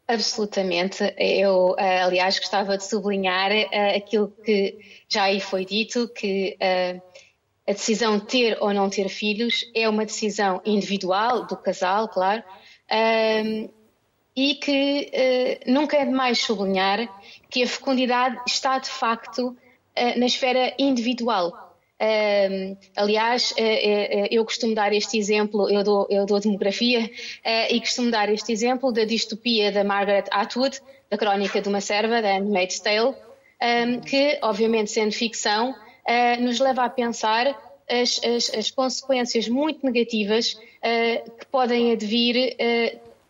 Absolutamente. 0.08 1.02
Eu, 1.18 1.74
eh, 1.76 2.02
aliás, 2.02 2.38
gostava 2.38 2.76
de 2.78 2.84
sublinhar 2.84 3.50
uh, 3.50 3.96
aquilo 3.96 4.28
que 4.44 4.78
já 5.08 5.24
aí 5.24 5.40
foi 5.40 5.64
dito, 5.64 6.08
que 6.08 6.56
uh, 6.60 7.02
a 7.68 7.72
decisão 7.72 8.18
de 8.18 8.26
ter 8.26 8.58
ou 8.60 8.72
não 8.72 8.88
ter 8.88 9.08
filhos 9.08 9.68
é 9.74 9.88
uma 9.88 10.06
decisão 10.06 10.62
individual 10.64 11.46
do 11.46 11.56
casal, 11.56 12.08
claro, 12.08 12.40
uh, 12.40 13.74
e 14.36 14.54
que 14.56 15.10
nunca 15.66 15.96
é 15.96 16.04
demais 16.04 16.38
sublinhar 16.42 17.08
que 17.48 17.62
a 17.62 17.66
fecundidade 17.66 18.38
está 18.46 18.78
de 18.78 18.90
facto 18.90 19.56
na 20.18 20.26
esfera 20.26 20.74
individual. 20.78 21.65
Uh, 21.98 22.76
aliás, 22.94 23.52
uh, 23.52 23.54
uh, 23.54 24.28
eu 24.30 24.44
costumo 24.44 24.74
dar 24.74 24.92
este 24.92 25.16
exemplo, 25.16 25.70
eu 25.70 25.82
dou, 25.82 26.06
eu 26.10 26.26
dou 26.26 26.38
demografia, 26.38 27.10
e 27.70 27.80
costumo 27.80 28.10
dar 28.10 28.28
este 28.28 28.52
exemplo 28.52 28.92
da 28.92 29.04
distopia 29.04 29.72
da 29.72 29.82
Margaret 29.82 30.24
Atwood, 30.30 30.80
da 31.10 31.16
Crónica 31.16 31.60
de 31.60 31.68
uma 31.68 31.80
Serva, 31.80 32.20
da 32.20 32.34
Handmaid's 32.34 32.80
Tale, 32.80 33.14
um, 33.62 34.00
que, 34.00 34.38
obviamente, 34.42 34.90
sendo 34.90 35.12
ficção, 35.12 35.74
nos 36.40 36.60
leva 36.60 36.84
a 36.84 36.90
pensar 36.90 37.46
as, 37.88 38.20
as, 38.22 38.52
as 38.54 38.70
consequências 38.70 39.48
muito 39.48 39.84
negativas 39.84 40.54
que 40.54 41.46
podem 41.50 41.92
advir 41.92 42.56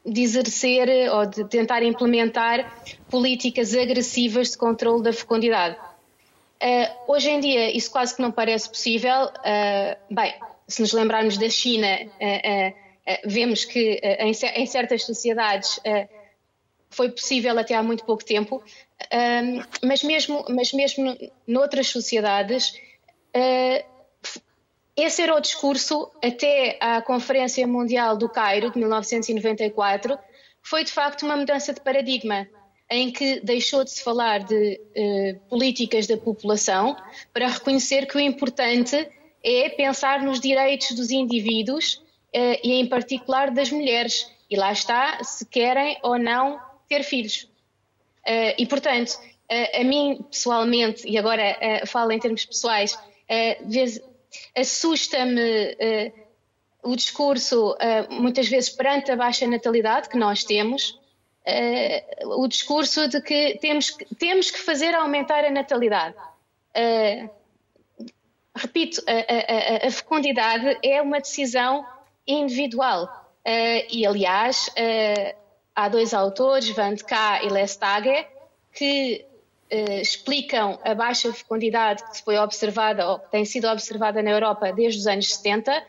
de 0.04 0.20
exercer 0.22 1.10
ou 1.12 1.26
de 1.26 1.44
tentar 1.48 1.82
implementar 1.82 2.84
políticas 3.10 3.74
agressivas 3.74 4.50
de 4.50 4.58
controle 4.58 5.02
da 5.02 5.12
fecundidade. 5.12 5.76
Uh, 6.62 7.12
hoje 7.12 7.28
em 7.28 7.40
dia 7.40 7.76
isso 7.76 7.90
quase 7.90 8.14
que 8.16 8.22
não 8.22 8.32
parece 8.32 8.68
possível. 8.68 9.26
Uh, 9.26 10.14
bem, 10.14 10.34
se 10.66 10.80
nos 10.80 10.92
lembrarmos 10.92 11.36
da 11.36 11.48
China, 11.48 11.98
uh, 12.02 12.74
vemos 13.24 13.64
que 13.64 14.00
em, 14.02 14.32
em, 14.32 14.66
certas 14.66 15.04
sociedades 15.04 15.78
foi 16.90 17.10
possível 17.10 17.56
até 17.58 17.74
há 17.74 17.82
muito 17.82 18.04
pouco 18.04 18.24
tempo, 18.24 18.60
mas 19.80 20.02
mesmo, 20.02 20.44
mas 20.48 20.72
mesmo 20.72 21.16
noutras 21.46 21.86
sociedades, 21.88 22.74
esse 24.96 25.22
era 25.22 25.36
o 25.36 25.40
discurso 25.40 26.10
até 26.20 26.78
à 26.80 27.00
Conferência 27.00 27.64
Mundial 27.64 28.16
do 28.16 28.28
Cairo 28.28 28.72
de 28.72 28.78
1994, 28.78 30.18
foi 30.60 30.82
de 30.82 30.90
facto 30.90 31.22
uma 31.24 31.36
mudança 31.36 31.72
de 31.72 31.80
paradigma 31.80 32.48
em 32.90 33.10
que 33.10 33.40
deixou 33.40 33.82
de 33.82 33.90
se 33.90 34.02
falar 34.02 34.44
de 34.44 34.80
uh, 34.80 35.40
políticas 35.48 36.06
da 36.06 36.16
população 36.16 36.96
para 37.32 37.48
reconhecer 37.48 38.06
que 38.06 38.16
o 38.16 38.20
importante 38.20 39.08
é 39.42 39.68
pensar 39.70 40.22
nos 40.22 40.40
direitos 40.40 40.94
dos 40.94 41.10
indivíduos 41.10 41.94
uh, 42.34 42.58
e, 42.62 42.74
em 42.74 42.86
particular, 42.86 43.50
das 43.50 43.70
mulheres. 43.70 44.30
E 44.48 44.56
lá 44.56 44.70
está, 44.70 45.22
se 45.24 45.44
querem 45.46 45.98
ou 46.02 46.16
não 46.18 46.60
ter 46.88 47.02
filhos. 47.02 47.48
Uh, 48.24 48.54
e, 48.56 48.66
portanto, 48.66 49.18
a 49.48 49.84
mim, 49.84 50.24
pessoalmente, 50.28 51.08
e 51.08 51.16
agora 51.16 51.56
falo 51.86 52.10
em 52.10 52.18
termos 52.18 52.44
pessoais, 52.44 52.98
assusta-me 54.56 55.76
o 56.82 56.96
discurso, 56.96 57.76
muitas 58.10 58.48
vezes, 58.48 58.70
perante 58.70 59.12
a 59.12 59.14
baixa 59.14 59.46
natalidade 59.46 60.08
que 60.08 60.18
nós 60.18 60.42
temos 60.42 60.98
uh, 61.46 62.42
o 62.42 62.48
discurso 62.48 63.08
de 63.08 63.20
que 63.20 63.58
temos, 63.60 63.96
temos 64.18 64.50
que 64.50 64.58
fazer 64.58 64.94
aumentar 64.94 65.44
a 65.44 65.50
natalidade. 65.50 66.16
Uh, 66.76 67.30
repito, 68.54 69.02
a, 69.06 69.84
a, 69.84 69.86
a, 69.86 69.90
fecundidade 69.90 70.78
é 70.82 71.00
uma 71.00 71.20
decisão 71.20 71.86
individual. 72.26 73.04
Uh, 73.46 73.86
e, 73.90 74.04
aliás, 74.04 74.70
há 75.74 75.88
dois 75.88 76.12
autores, 76.12 76.68
Van 76.70 76.94
de 76.94 77.04
K 77.04 77.44
e 77.44 77.48
Lestage, 77.48 78.26
que 78.72 79.24
explicam 80.00 80.78
a 80.84 80.94
baixa 80.94 81.32
fecundidade 81.32 82.00
que 82.12 82.22
foi 82.22 82.38
observada 82.38 83.08
ou 83.08 83.18
que 83.18 83.30
tem 83.32 83.44
sido 83.44 83.66
observada 83.68 84.22
na 84.22 84.30
Europa 84.30 84.72
desde 84.72 85.00
os 85.00 85.06
anos 85.08 85.34
70 85.34 85.84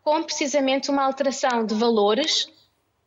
como 0.00 0.24
precisamente 0.24 0.90
uma 0.90 1.04
alteração 1.04 1.66
de 1.66 1.74
valores 1.74 2.48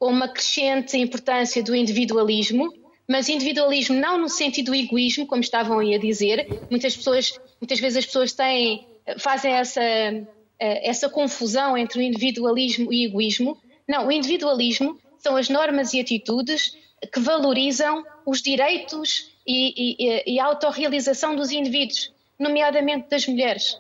com 0.04 0.10
uma 0.10 0.28
crescente 0.28 0.98
importância 0.98 1.64
do 1.64 1.74
individualismo, 1.74 2.74
mas 3.08 3.30
individualismo 3.30 3.96
não 3.96 4.18
no 4.18 4.28
sentido 4.28 4.66
do 4.66 4.76
egoísmo, 4.76 5.26
como 5.26 5.42
estavam 5.42 5.80
aí 5.80 5.96
a 5.96 5.98
dizer. 5.98 6.46
Muitas 6.70 6.94
pessoas, 6.94 7.40
muitas 7.62 7.80
vezes 7.80 8.00
as 8.00 8.06
pessoas 8.06 8.34
têm, 8.34 8.86
fazem 9.18 9.54
essa, 9.54 9.82
eh, 9.82 10.28
essa 10.60 11.08
confusão 11.08 11.78
entre 11.78 12.00
o 12.00 12.02
individualismo 12.02 12.92
e 12.92 13.08
o 13.08 13.12
egoísmo. 13.12 13.58
Não, 13.88 14.08
o 14.08 14.12
individualismo 14.12 15.00
são 15.20 15.38
as 15.38 15.48
normas 15.48 15.94
e 15.94 16.02
atitudes 16.02 16.78
que 17.14 17.22
valorizam 17.22 18.04
os 18.26 18.42
direitos 18.42 19.32
e, 19.48 19.96
e, 20.06 20.34
e 20.34 20.38
a 20.38 20.44
autorrealização 20.48 21.34
dos 21.34 21.50
indivíduos, 21.50 22.12
nomeadamente 22.38 23.08
das 23.08 23.26
mulheres. 23.26 23.80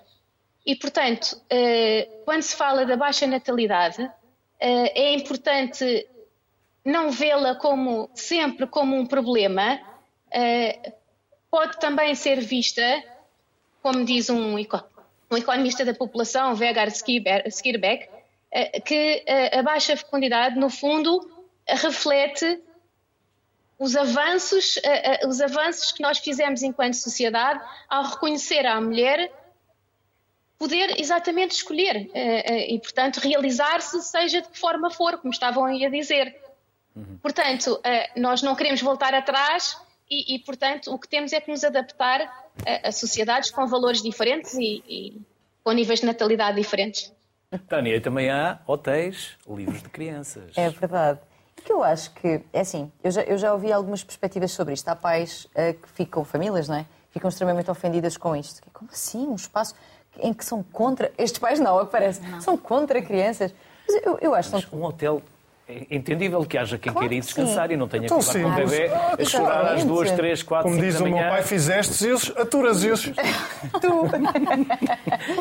E, 0.65 0.73
portanto, 0.73 1.35
eh, 1.49 2.07
quando 2.23 2.43
se 2.43 2.55
fala 2.55 2.85
da 2.85 2.95
baixa 2.95 3.27
natalidade, 3.27 4.09
eh, 4.65 5.09
é 5.09 5.13
importante 5.13 6.07
não 6.83 7.11
vê-la 7.11 7.55
como 7.55 8.09
sempre 8.13 8.67
como 8.67 8.95
um 8.95 9.05
problema, 9.05 9.79
uh, 10.27 10.93
pode 11.49 11.79
também 11.79 12.13
ser 12.13 12.41
vista, 12.41 12.81
como 13.81 14.03
diz 14.03 14.29
um, 14.29 14.55
um 14.55 15.37
economista 15.37 15.85
da 15.85 15.93
população, 15.93 16.55
Vegard 16.55 16.93
Skirbeck, 16.93 18.09
uh, 18.09 18.81
que 18.83 19.23
uh, 19.27 19.59
a 19.59 19.63
baixa 19.63 19.95
fecundidade, 19.95 20.59
no 20.59 20.69
fundo, 20.69 21.31
reflete 21.67 22.61
os 23.79 23.95
avanços, 23.95 24.79
os 25.27 25.41
avanços 25.41 25.91
que 25.91 26.01
nós 26.01 26.19
fizemos 26.19 26.61
enquanto 26.61 26.93
sociedade 26.93 27.59
ao 27.89 28.03
reconhecer 28.03 28.65
à 28.65 28.79
mulher 28.79 29.31
poder 30.57 30.97
exatamente 31.01 31.51
escolher 31.51 32.09
e, 32.69 32.79
portanto, 32.79 33.17
realizar-se, 33.17 34.01
seja 34.03 34.41
de 34.41 34.47
que 34.47 34.57
forma 34.57 34.89
for, 34.89 35.17
como 35.17 35.33
estavam 35.33 35.65
aí 35.65 35.85
a 35.85 35.89
dizer. 35.89 36.42
Uhum. 36.95 37.17
Portanto, 37.21 37.79
eh, 37.83 38.11
nós 38.15 38.41
não 38.41 38.55
queremos 38.55 38.81
voltar 38.81 39.13
atrás 39.13 39.77
e, 40.09 40.35
e, 40.35 40.39
portanto, 40.39 40.93
o 40.93 40.99
que 40.99 41.07
temos 41.07 41.33
é 41.33 41.41
que 41.41 41.49
nos 41.49 41.63
adaptar 41.63 42.21
a, 42.65 42.89
a 42.89 42.91
sociedades 42.91 43.49
com 43.49 43.65
valores 43.65 44.01
diferentes 44.01 44.53
e, 44.53 44.83
e, 44.87 45.21
com 45.63 45.71
níveis 45.71 46.01
de 46.01 46.05
natalidade 46.05 46.57
diferentes. 46.57 47.11
Tânia, 47.67 47.99
também 48.01 48.29
há 48.29 48.59
hotéis 48.67 49.37
livres 49.47 49.81
de 49.81 49.89
crianças. 49.89 50.51
É 50.55 50.69
verdade. 50.69 51.19
que 51.63 51.71
eu 51.71 51.83
acho 51.83 52.11
que, 52.13 52.41
é 52.51 52.59
assim, 52.59 52.91
eu 53.03 53.11
já, 53.11 53.21
eu 53.23 53.37
já 53.37 53.53
ouvi 53.53 53.71
algumas 53.71 54.03
perspectivas 54.03 54.51
sobre 54.51 54.73
isto. 54.73 54.87
Há 54.87 54.95
pais 54.95 55.45
uh, 55.45 55.73
que 55.73 55.89
ficam, 55.89 56.23
famílias, 56.25 56.67
não 56.67 56.75
é? 56.75 56.85
Ficam 57.11 57.29
extremamente 57.29 57.69
ofendidas 57.69 58.17
com 58.17 58.35
isto. 58.35 58.61
Como 58.73 58.89
assim? 58.91 59.27
Um 59.27 59.35
espaço 59.35 59.75
em 60.19 60.33
que 60.33 60.43
são 60.43 60.63
contra. 60.63 61.11
Estes 61.17 61.39
pais 61.39 61.59
não, 61.59 61.85
parece. 61.85 62.21
Não. 62.21 62.41
São 62.41 62.57
contra 62.57 63.01
crianças. 63.01 63.53
Mas 63.87 64.03
eu, 64.03 64.17
eu 64.19 64.35
acho 64.35 64.51
que 64.51 64.61
são... 64.61 64.79
Um 64.79 64.83
hotel 64.83 65.21
é 65.65 65.95
entendível 65.95 66.43
que 66.45 66.57
haja 66.57 66.77
quem 66.77 66.91
claro 66.91 67.07
queira 67.07 67.15
ir 67.15 67.25
descansar 67.25 67.69
sim. 67.69 67.75
e 67.75 67.77
não 67.77 67.87
tenha 67.87 68.05
então, 68.05 68.19
que 68.19 68.37
levar 68.37 68.55
com 68.55 68.61
o 68.61 68.65
bebê 68.65 68.91
a 68.93 69.25
chorar 69.25 69.73
às 69.73 69.85
duas, 69.85 70.11
três, 70.11 70.43
quatro, 70.43 70.69
Como 70.69 70.81
diz 70.81 70.99
o 70.99 71.05
meu 71.05 71.17
pai, 71.17 71.41
fizeste 71.41 72.09
isso, 72.09 72.33
aturas 72.37 72.83
isso. 72.83 73.13
tu. 73.79 74.09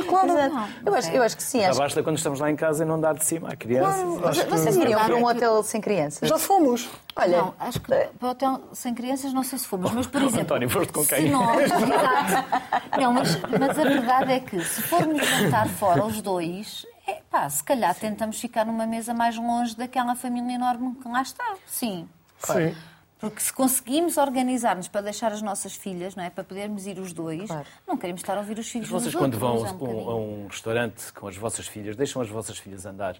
claro. 0.08 0.68
Eu 0.86 0.94
acho, 0.94 1.10
eu 1.10 1.22
acho 1.24 1.36
que 1.36 1.42
sim. 1.42 1.60
Já 1.60 1.70
acho... 1.70 1.78
basta 1.80 2.02
quando 2.04 2.18
estamos 2.18 2.38
lá 2.38 2.48
em 2.48 2.54
casa 2.54 2.84
e 2.84 2.86
não 2.86 3.00
dar 3.00 3.14
de 3.14 3.24
cima 3.24 3.48
à 3.48 3.56
criança. 3.56 4.04
Claro. 4.04 4.50
Vocês 4.50 4.76
iriam 4.76 5.04
para 5.04 5.16
um 5.16 5.24
hotel 5.24 5.60
sem 5.64 5.80
crianças? 5.80 6.28
Já 6.28 6.38
fomos. 6.38 6.88
Olha, 7.16 7.38
não, 7.38 7.54
acho 7.58 7.80
que 7.80 7.92
para 8.18 8.30
hotel 8.30 8.60
sem 8.72 8.94
crianças 8.94 9.32
não 9.32 9.42
sei 9.42 9.58
se 9.58 9.66
fomos, 9.66 9.90
mas 9.90 10.06
por 10.06 10.22
exemplo. 10.22 10.40
António, 10.42 10.70
foste 10.70 10.92
com 10.92 11.04
quem? 11.04 11.30
Nós, 11.30 11.68
não, 12.96 13.12
mas, 13.12 13.40
mas 13.58 13.78
a 13.78 13.82
verdade 13.82 14.32
é 14.32 14.40
que 14.40 14.60
se 14.64 14.82
formos 14.82 15.26
jantar 15.26 15.68
fora 15.68 16.04
os 16.04 16.22
dois, 16.22 16.86
é, 17.12 17.22
pá, 17.30 17.48
se 17.48 17.62
calhar 17.62 17.94
tentamos 17.94 18.40
ficar 18.40 18.64
numa 18.66 18.86
mesa 18.86 19.12
mais 19.14 19.36
longe 19.36 19.76
daquela 19.76 20.14
família 20.14 20.54
enorme 20.54 20.94
que 21.00 21.08
lá 21.08 21.22
está. 21.22 21.54
Sim. 21.66 22.08
Sim. 22.38 22.74
Porque 23.18 23.40
se 23.40 23.52
conseguimos 23.52 24.16
organizar-nos 24.16 24.88
para 24.88 25.02
deixar 25.02 25.30
as 25.30 25.40
nossas 25.40 25.74
filhas, 25.74 26.16
não 26.16 26.24
é? 26.24 26.30
Para 26.30 26.42
podermos 26.42 26.86
ir 26.88 26.98
os 26.98 27.12
dois, 27.12 27.46
Claro. 27.46 27.66
não 27.86 27.96
queremos 27.96 28.20
estar 28.20 28.34
a 28.34 28.38
ouvir 28.40 28.58
os 28.58 28.68
filhos 28.68 28.88
Vocês, 28.88 29.12
dos 29.12 29.14
quando 29.14 29.38
vão 29.38 29.64
a 29.64 29.72
um, 29.72 30.10
a 30.10 30.16
um 30.16 30.46
restaurante 30.48 31.12
com 31.12 31.28
as 31.28 31.36
vossas 31.36 31.68
filhas, 31.68 31.94
deixam 31.94 32.20
as 32.20 32.28
vossas 32.28 32.58
filhas 32.58 32.84
andar 32.84 33.14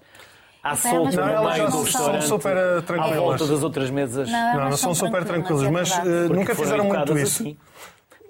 à 0.61 0.75
solta 0.75 1.05
mas 1.05 1.15
no 1.17 1.25
meio 1.25 1.57
já 1.57 1.67
do 1.67 1.87
são 1.87 2.21
super, 2.23 2.57
eh, 2.57 2.79
à 2.79 2.83
tranquilas. 2.83 3.17
volta 3.17 3.47
das 3.47 3.63
outras 3.63 3.91
mesas. 3.91 4.29
Não, 4.29 4.55
Não, 4.57 4.71
não 4.71 4.77
são 4.77 4.93
super 4.93 5.25
tranquilos, 5.25 5.63
é 5.63 5.71
mas 5.71 5.93
porque 5.95 6.09
nunca 6.35 6.55
fizeram 6.57 6.85
muito 6.85 7.19
isso. 7.19 7.43
Assim. 7.43 7.59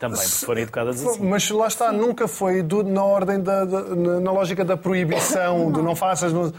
Também, 0.02 0.18
porque 0.28 0.44
foram 0.46 0.60
educadas 0.60 1.06
assim. 1.06 1.22
Mas 1.24 1.48
lá 1.50 1.68
está, 1.68 1.92
nunca 1.92 2.26
foi 2.26 2.60
do- 2.60 2.82
na 2.82 3.04
ordem 3.04 3.40
da, 3.40 3.64
da- 3.64 3.82
na, 4.20 4.32
lógica 4.32 4.64
da 4.64 4.76
proibição, 4.76 5.70
do 5.70 5.80
não 5.80 5.94
faças. 5.94 6.32
não- 6.32 6.52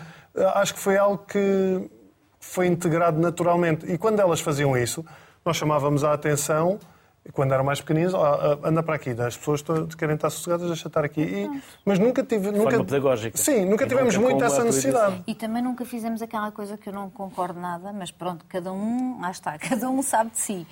acho 0.56 0.74
que 0.74 0.80
foi 0.80 0.98
algo 0.98 1.18
que 1.28 1.90
foi 2.40 2.68
integrado 2.68 3.20
naturalmente. 3.20 3.86
E 3.92 3.98
quando 3.98 4.20
elas 4.22 4.40
faziam 4.40 4.78
isso, 4.78 5.06
nós 5.46 5.58
chamávamos 5.58 6.06
a 6.06 6.14
atenção, 6.14 6.80
quando 7.34 7.54
eram 7.54 7.64
mais 7.66 7.82
pequeninas, 7.82 8.14
"Ó, 8.14 8.24
ah, 8.24 8.60
anda 8.68 8.82
para 8.82 8.96
aqui, 8.96 9.10
as 9.12 9.36
pessoas 9.36 9.60
estão- 9.60 9.88
querem 9.88 10.16
estar 10.16 10.30
sossegadas, 10.30 10.68
deixa 10.68 10.88
estar 10.88 11.04
aqui. 11.04 11.22
E- 11.22 11.62
mas 11.86 12.00
nunca 12.00 12.24
tive. 12.24 12.50
Nunca, 12.50 12.78
pedagógica. 12.84 13.38
Sim, 13.38 13.66
nunca 13.66 13.84
E 13.84 13.88
tivemos 13.90 14.16
nunca 14.16 14.30
muito 14.30 14.44
essa 14.46 14.64
necessidade. 14.64 15.22
E 15.28 15.36
também 15.36 15.62
nunca 15.62 15.84
fizemos 15.86 16.22
aquela 16.22 16.50
coisa 16.52 16.78
que 16.78 16.88
eu 16.88 16.94
não 16.94 17.10
concordo 17.10 17.60
nada, 17.60 17.92
mas 17.92 18.10
pronto, 18.10 18.46
cada 18.48 18.72
um, 18.72 19.20
lá 19.22 19.32
está, 19.32 19.58
cada 19.60 19.90
um 19.90 20.02
sabe 20.02 20.32
de 20.32 20.40
si. 20.40 20.68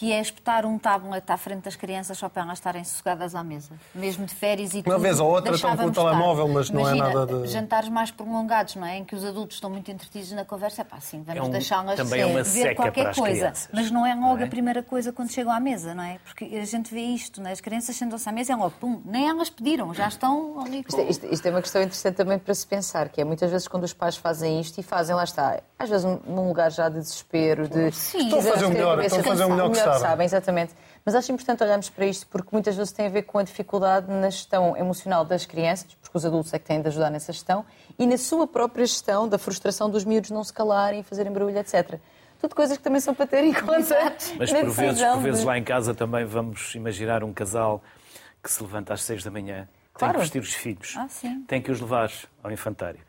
Que 0.00 0.12
é 0.12 0.20
espetar 0.22 0.64
um 0.64 0.78
tablet 0.78 1.30
à 1.30 1.36
frente 1.36 1.64
das 1.64 1.76
crianças 1.76 2.16
só 2.16 2.26
para 2.26 2.40
elas 2.44 2.56
estarem 2.56 2.82
sossegadas 2.82 3.34
à 3.34 3.44
mesa. 3.44 3.68
Mesmo 3.94 4.24
de 4.24 4.34
férias 4.34 4.72
e 4.72 4.82
tudo. 4.82 4.98
vez 4.98 5.20
ou 5.20 5.28
outra 5.30 5.54
estão 5.54 5.76
com 5.76 5.84
o 5.84 5.92
telemóvel, 5.92 6.48
mas 6.48 6.70
não 6.70 6.88
é 6.88 6.96
Imagina, 6.96 7.08
nada 7.20 7.42
de- 7.42 7.48
jantares 7.48 7.90
mais 7.90 8.10
prolongados, 8.10 8.76
não 8.76 8.86
é? 8.86 8.96
Em 8.96 9.04
que 9.04 9.14
os 9.14 9.22
adultos 9.22 9.56
estão 9.58 9.68
muito 9.68 9.90
entretidos 9.90 10.32
na 10.32 10.42
conversa. 10.42 10.80
É 10.80 10.84
pá, 10.84 10.98
sim, 11.00 11.22
vamos 11.22 11.38
É 11.38 11.44
um- 11.46 11.50
deixá-las 11.50 11.96
também 11.96 12.22
é 12.22 12.24
uma 12.24 12.42
ver 12.42 12.74
qualquer 12.74 13.02
para 13.02 13.10
as 13.10 13.18
coisa. 13.18 13.36
crianças, 13.40 13.68
Mas 13.74 13.90
não 13.90 14.06
é 14.06 14.14
não 14.14 14.30
logo 14.30 14.40
é? 14.40 14.44
a 14.44 14.48
primeira 14.48 14.82
coisa 14.82 15.12
quando 15.12 15.30
chegam 15.30 15.52
à 15.52 15.60
mesa, 15.60 15.94
não 15.94 16.02
é? 16.02 16.16
Porque 16.24 16.46
a 16.46 16.64
gente 16.64 16.94
vê 16.94 17.02
isto, 17.02 17.42
não 17.42 17.50
é? 17.50 17.52
As 17.52 17.60
crianças 17.60 17.94
sentam-se 17.94 18.26
à 18.26 18.32
mesa 18.32 18.52
e 18.52 18.54
é 18.54 18.56
logo, 18.56 18.72
pum, 18.80 19.02
nem 19.04 19.28
elas 19.28 19.50
pediram, 19.50 19.92
já 19.92 20.08
estão 20.08 20.60
ali 20.64 20.82
com... 20.82 20.88
Isto, 20.88 21.00
é- 21.02 21.10
isto- 21.10 21.26
isto 21.26 21.46
é 21.46 21.50
uma 21.50 21.60
questão 21.60 21.82
interessante 21.82 22.14
também 22.14 22.38
para 22.38 22.54
se 22.54 22.66
pensar, 22.66 23.10
que 23.10 23.20
é 23.20 23.24
muitas 23.24 23.50
vezes 23.50 23.68
quando 23.68 23.84
os 23.84 23.92
pais 23.92 24.16
fazem 24.16 24.60
isto 24.62 24.78
e 24.78 24.82
fazem, 24.82 25.14
lá 25.14 25.24
está, 25.24 25.60
às 25.78 25.90
vezes 25.90 26.06
num- 26.26 26.48
lugar 26.48 26.70
já 26.72 26.88
de 26.88 27.00
desespero, 27.00 27.68
de... 27.68 27.92
Sim. 27.92 28.20
Estão 28.24 28.38
a 28.38 28.42
fazer 28.42 28.64
o 28.64 28.70
melhor, 28.70 29.04
estão 29.04 29.20
a 29.20 29.22
fazer 29.24 29.44
o 29.44 29.50
melhor 29.50 29.70
que 29.70 29.76
sabem. 29.98 30.24
exatamente. 30.24 30.74
Mas 31.04 31.14
acho 31.14 31.32
importante 31.32 31.62
olharmos 31.62 31.88
para 31.90 32.06
isto 32.06 32.26
porque 32.28 32.48
muitas 32.52 32.76
vezes 32.76 32.92
tem 32.92 33.06
a 33.06 33.08
ver 33.08 33.22
com 33.22 33.38
a 33.38 33.42
dificuldade 33.42 34.10
na 34.10 34.28
gestão 34.30 34.76
emocional 34.76 35.24
das 35.24 35.44
crianças, 35.46 35.86
porque 36.00 36.16
os 36.16 36.24
adultos 36.24 36.52
é 36.52 36.58
que 36.58 36.64
têm 36.66 36.80
de 36.80 36.88
ajudar 36.88 37.10
nessa 37.10 37.32
gestão, 37.32 37.64
e 37.98 38.06
na 38.06 38.16
sua 38.18 38.46
própria 38.46 38.84
gestão 38.86 39.28
da 39.28 39.38
frustração 39.38 39.88
dos 39.90 40.04
miúdos 40.04 40.30
não 40.30 40.44
se 40.44 40.52
calarem, 40.52 41.02
fazerem 41.02 41.32
barulho, 41.32 41.56
etc. 41.58 41.98
Tudo 42.40 42.54
coisas 42.54 42.76
que 42.76 42.82
também 42.82 43.00
são 43.00 43.14
para 43.14 43.26
ter 43.26 43.44
em 43.44 43.52
conta. 43.52 44.14
Mas 44.38 44.50
por 44.52 44.70
vezes, 44.70 45.02
por 45.02 45.20
vezes 45.20 45.40
de- 45.40 45.46
lá 45.46 45.58
em 45.58 45.64
casa 45.64 45.94
também 45.94 46.24
vamos 46.24 46.74
imaginar 46.74 47.22
um 47.24 47.32
casal 47.32 47.82
que 48.42 48.50
se 48.50 48.62
levanta 48.62 48.94
às 48.94 49.02
seis 49.02 49.22
da 49.24 49.30
manhã, 49.30 49.64
tem 49.66 50.08
Claro. 50.08 50.14
que 50.14 50.20
vestir 50.20 50.40
os 50.40 50.54
filhos, 50.54 50.94
Ah, 50.96 51.06
tem 51.46 51.60
que 51.60 51.70
os 51.70 51.80
levar 51.80 52.10
ao 52.42 52.50
infantário, 52.50 53.00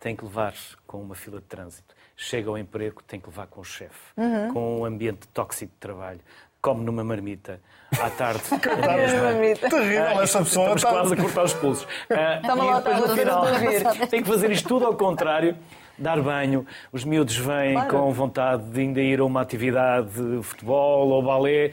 tem 0.00 0.16
que 0.16 0.24
levar 0.24 0.54
com 0.86 1.00
uma 1.00 1.14
fila 1.14 1.38
de 1.40 1.46
trânsito, 1.46 1.94
chega 2.22 2.50
ao 2.50 2.58
emprego, 2.58 3.02
tem 3.06 3.18
que 3.18 3.28
levar 3.28 3.46
com 3.46 3.60
o 3.60 3.64
chefe, 3.64 3.98
Uhum. 4.16 4.52
com 4.52 4.80
um 4.80 4.84
ambiente 4.84 5.26
tóxico 5.28 5.72
de 5.72 5.78
trabalho, 5.78 6.20
come 6.60 6.84
numa 6.84 7.02
marmita, 7.02 7.60
à 7.98 8.10
tarde, 8.10 8.42
mesma- 8.96 9.22
marmita. 9.32 9.70
Terrível 9.70 10.20
essa 10.22 10.38
pessoa. 10.40 10.74
Estamos 10.74 10.82
tá- 10.82 10.90
quase 10.90 11.14
a 11.14 11.16
cortar 11.16 11.44
os 11.44 11.52
pulsos. 11.54 11.86
Toma 12.46 12.64
e 12.64 12.66
lá, 12.68 12.80
depois, 12.80 13.00
no 13.00 13.16
final, 13.16 13.44
tem 14.10 14.22
que 14.22 14.28
fazer 14.28 14.50
isto 14.50 14.68
tudo 14.68 14.84
ao 14.84 14.94
contrário, 14.94 15.56
dar 15.98 16.20
banho. 16.20 16.66
Os 16.92 17.04
miúdos 17.04 17.36
vêm 17.36 17.72
Claro. 17.74 17.88
com 17.90 18.12
vontade 18.12 18.64
de 18.64 18.80
ainda 18.80 19.00
ir 19.00 19.20
a 19.20 19.24
uma 19.24 19.40
atividade 19.40 20.10
de 20.10 20.42
futebol 20.42 21.08
ou 21.08 21.22
balé. 21.22 21.72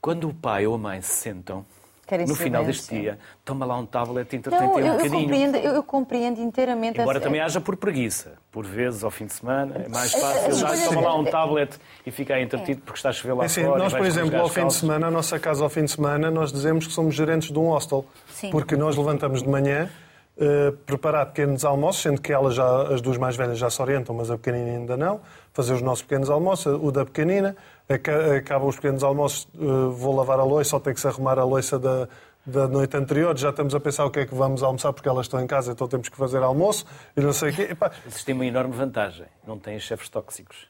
Quando 0.00 0.28
o 0.28 0.34
pai 0.34 0.66
ou 0.66 0.74
a 0.74 0.78
mãe 0.78 1.00
se 1.02 1.12
sentam, 1.14 1.64
Querem 2.06 2.26
no 2.26 2.34
final 2.34 2.64
deste 2.64 2.82
sim. 2.84 3.00
dia, 3.00 3.18
toma 3.44 3.64
lá 3.64 3.76
um 3.78 3.86
tablet 3.86 4.30
e 4.32 4.36
entretém 4.36 4.68
um 4.68 4.78
eu, 4.78 4.86
eu 4.86 4.92
bocadinho. 4.94 5.20
compreendo, 5.22 5.56
eu, 5.56 5.72
eu 5.72 5.82
compreendo 5.82 6.40
inteiramente 6.40 7.00
Embora 7.00 7.18
essa- 7.18 7.26
também 7.26 7.40
haja 7.40 7.60
por 7.60 7.76
preguiça. 7.76 8.32
Por 8.52 8.64
vezes, 8.66 9.02
ao 9.02 9.10
fim 9.10 9.26
de 9.26 9.32
semana, 9.32 9.82
é 9.84 9.88
mais 9.88 10.12
É, 10.14 10.18
é, 10.18 10.20
fácil. 10.20 10.52
Já 10.54 10.74
escolha- 10.74 10.88
toma 10.96 11.00
lá 11.08 11.16
um 11.18 11.24
tablet 11.24 11.78
e 12.06 12.10
fica 12.10 12.34
aí 12.34 12.42
entretido 12.42 12.82
porque 12.82 12.98
está 12.98 13.08
a 13.08 13.12
chover 13.12 13.34
lá 13.34 13.44
É 13.44 13.46
assim, 13.46 13.64
fora. 13.64 13.78
nós, 13.78 13.92
por 13.92 14.04
exemplo, 14.06 14.36
ao 14.38 14.46
as 14.46 14.52
fim 14.52 14.66
de 14.66 14.74
semana, 14.74 15.06
a 15.06 15.10
nossa 15.10 15.38
casa 15.38 15.64
ao 15.64 15.70
fim 15.70 15.84
de 15.84 15.90
semana, 15.90 16.30
nós 16.30 16.52
dizemos 16.52 16.86
que 16.86 16.92
somos 16.92 17.14
gerentes 17.14 17.50
de 17.50 17.58
um 17.58 17.68
hostel. 17.68 18.04
Sim. 18.28 18.50
Porque 18.50 18.76
nós 18.76 18.96
levantamos 18.96 19.42
de 19.42 19.48
manhã, 19.48 19.88
eh, 20.36 20.72
preparar 20.84 21.26
pequenos 21.26 21.64
almoços, 21.64 22.02
sendo 22.02 22.20
que 22.20 22.32
elas 22.32 22.54
já, 22.54 22.88
as 22.92 23.00
duas 23.00 23.16
mais 23.16 23.36
velhas 23.36 23.56
já 23.56 23.70
se 23.70 23.80
orientam, 23.80 24.14
mas 24.14 24.30
a 24.30 24.36
pequenina 24.36 24.78
ainda 24.78 24.96
não, 24.96 25.20
fazer 25.52 25.72
os 25.74 25.80
nossos 25.80 26.02
pequenos 26.02 26.28
almoços, 26.28 26.66
o 26.82 26.90
da 26.90 27.04
pequenina, 27.04 27.56
aca- 27.88 28.36
acaba 28.36 28.64
os 28.66 28.76
pequenos 28.76 29.02
almoços, 29.04 29.48
eh, 29.54 29.58
vou 29.92 30.14
lavar 30.16 30.38
a 30.40 30.44
louça, 30.44 30.70
só 30.70 30.80
tem 30.80 30.94
que 30.94 31.00
se 31.00 31.06
arrumar 31.08 31.38
a 31.38 31.44
louça 31.44 31.78
da, 31.78 32.08
da 32.46 32.68
noite 32.68 32.96
anterior, 32.96 33.36
já 33.38 33.50
estamos 33.50 33.74
a 33.74 33.80
pensar 33.80 34.04
o 34.04 34.10
que 34.10 34.20
é 34.20 34.26
que 34.26 34.34
vamos 34.34 34.62
almoçar 34.62 34.92
porque 34.92 35.08
elas 35.08 35.26
estão 35.26 35.40
em 35.40 35.46
casa, 35.46 35.72
então 35.72 35.86
temos 35.88 36.08
que 36.08 36.16
fazer 36.16 36.42
almoço 36.42 36.84
e 37.16 37.20
não 37.20 37.32
sei 37.32 37.50
o 37.50 37.54
quê. 37.54 37.62
Epá, 37.70 37.90
têm 38.24 38.34
uma 38.34 38.46
enorme 38.46 38.74
vantagem. 38.74 39.26
Não 39.46 39.58
têm 39.58 39.78
chefes 39.80 40.08
tóxicos. 40.08 40.66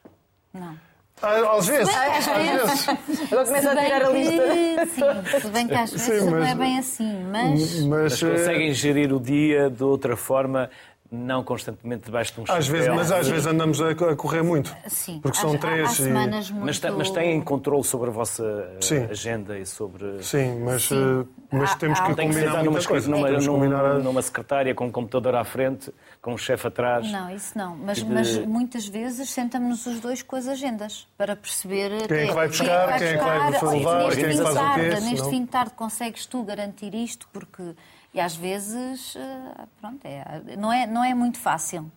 Não. 0.53 0.77
ah, 1.21 1.55
às 1.57 1.67
vezes, 1.67 1.93
às 1.95 2.25
vezes. 2.27 2.89
Agora 3.31 3.45
começa 3.45 3.71
a 3.71 3.75
tirar 3.83 4.05
a 4.05 4.09
lista. 4.09 4.43
que- 4.43 4.85
Sim, 4.85 5.39
se 5.41 5.47
bem 5.49 5.67
que 5.67 5.73
às 5.75 5.91
vezes 5.91 6.05
Sim, 6.19 6.25
não 6.25 6.31
mas- 6.39 6.49
é 6.51 6.55
bem 6.55 6.77
assim, 6.79 7.23
mas... 7.31 7.49
Mas, 7.59 7.83
Mas 7.85 8.23
eh, 8.23 8.31
conseguem 8.31 8.73
gerir 8.73 9.13
o 9.13 9.19
dia 9.19 9.69
de 9.69 9.83
outra 9.83 10.15
forma, 10.17 10.69
não 11.11 11.43
constantemente 11.43 12.05
debaixo 12.05 12.33
de 12.33 12.41
um 12.41 12.43
Às 12.47 12.67
vezes, 12.67 12.89
mas 12.93 13.11
às 13.11 13.27
vezes 13.27 13.45
andamos 13.45 13.79
a 13.79 13.93
correr 14.15 14.41
muito. 14.41 14.75
Sim. 14.87 15.19
Porque 15.21 15.37
Há- 15.37 15.41
são 15.41 15.53
há- 15.53 15.57
três 15.57 15.87
Há 15.89 15.91
e- 15.91 15.95
semanas 15.95 16.51
muito... 16.51 16.65
Mas, 16.65 16.79
mas 16.97 17.11
têm 17.11 17.39
controle 17.41 17.83
sobre 17.83 18.09
a 18.09 18.11
vossa 18.13 18.43
eh, 18.43 18.77
Sim. 18.81 19.03
agenda 19.05 19.57
e 19.57 19.65
sobre. 19.65 20.23
Sim, 20.23 20.59
mas, 20.63 20.83
Sim. 20.87 21.21
eh, 21.21 21.25
mas 21.51 21.71
Há- 21.71 21.75
temos 21.77 21.99
há- 21.99 22.03
que 22.07 22.15
Tem 22.15 22.27
que 22.29 22.33
combinar 22.33 22.51
numa, 22.57 22.63
muitas 22.63 22.87
coisas. 22.87 23.07
numa, 23.07 23.27
que 23.27 23.37
num- 23.37 23.53
combinar 23.53 23.93
numa 23.99 24.21
secretária 24.21 24.73
com 24.73 24.87
um 24.87 24.91
computador 24.91 25.35
à 25.35 25.43
frente, 25.43 25.93
com 26.21 26.33
um 26.33 26.37
chefe 26.37 26.67
atrás. 26.67 27.09
Não, 27.11 27.29
isso 27.29 27.57
não. 27.57 27.75
Mas, 27.77 27.97
de- 27.97 28.05
mas 28.05 28.37
muitas 28.39 28.87
vezes 28.87 29.29
sentamos-nos 29.29 29.85
os 29.85 29.99
dois 29.99 30.21
com 30.23 30.35
as 30.35 30.47
agendas 30.47 31.07
para 31.17 31.35
perceber 31.35 32.07
Quem 32.07 32.17
é 32.17 32.27
que 32.27 32.33
vai 32.33 32.47
buscar, 32.47 32.97
quem 32.97 33.07
é 33.07 33.17
que 33.17 33.23
vai 33.23 33.51
buscar. 33.51 33.67
levar, 33.71 33.95
Olha, 34.05 34.15
quem 34.15 34.23
é 34.25 34.27
que 34.29 34.35
neste 34.35 34.43
faz 34.43 34.55
fim 34.57 34.63
o 34.65 34.73
de 34.73 34.95
quê, 34.95 34.99
neste 35.11 35.29
fim 35.29 35.41
de 35.45 35.47
tarde 35.51 35.71
consegues 35.75 36.25
tu 36.25 36.43
garantir 36.43 36.93
isto 36.95 37.27
porque 37.31 37.75
e 38.15 38.19
às 38.21 38.33
vezes 38.35 39.13
eh, 39.17 39.65
pronto 39.81 40.05
é, 40.05 40.55
não 40.57 40.71
é 40.71 40.87
não 40.87 41.03
é 41.03 41.13
muito 41.13 41.37
fácil. 41.37 41.91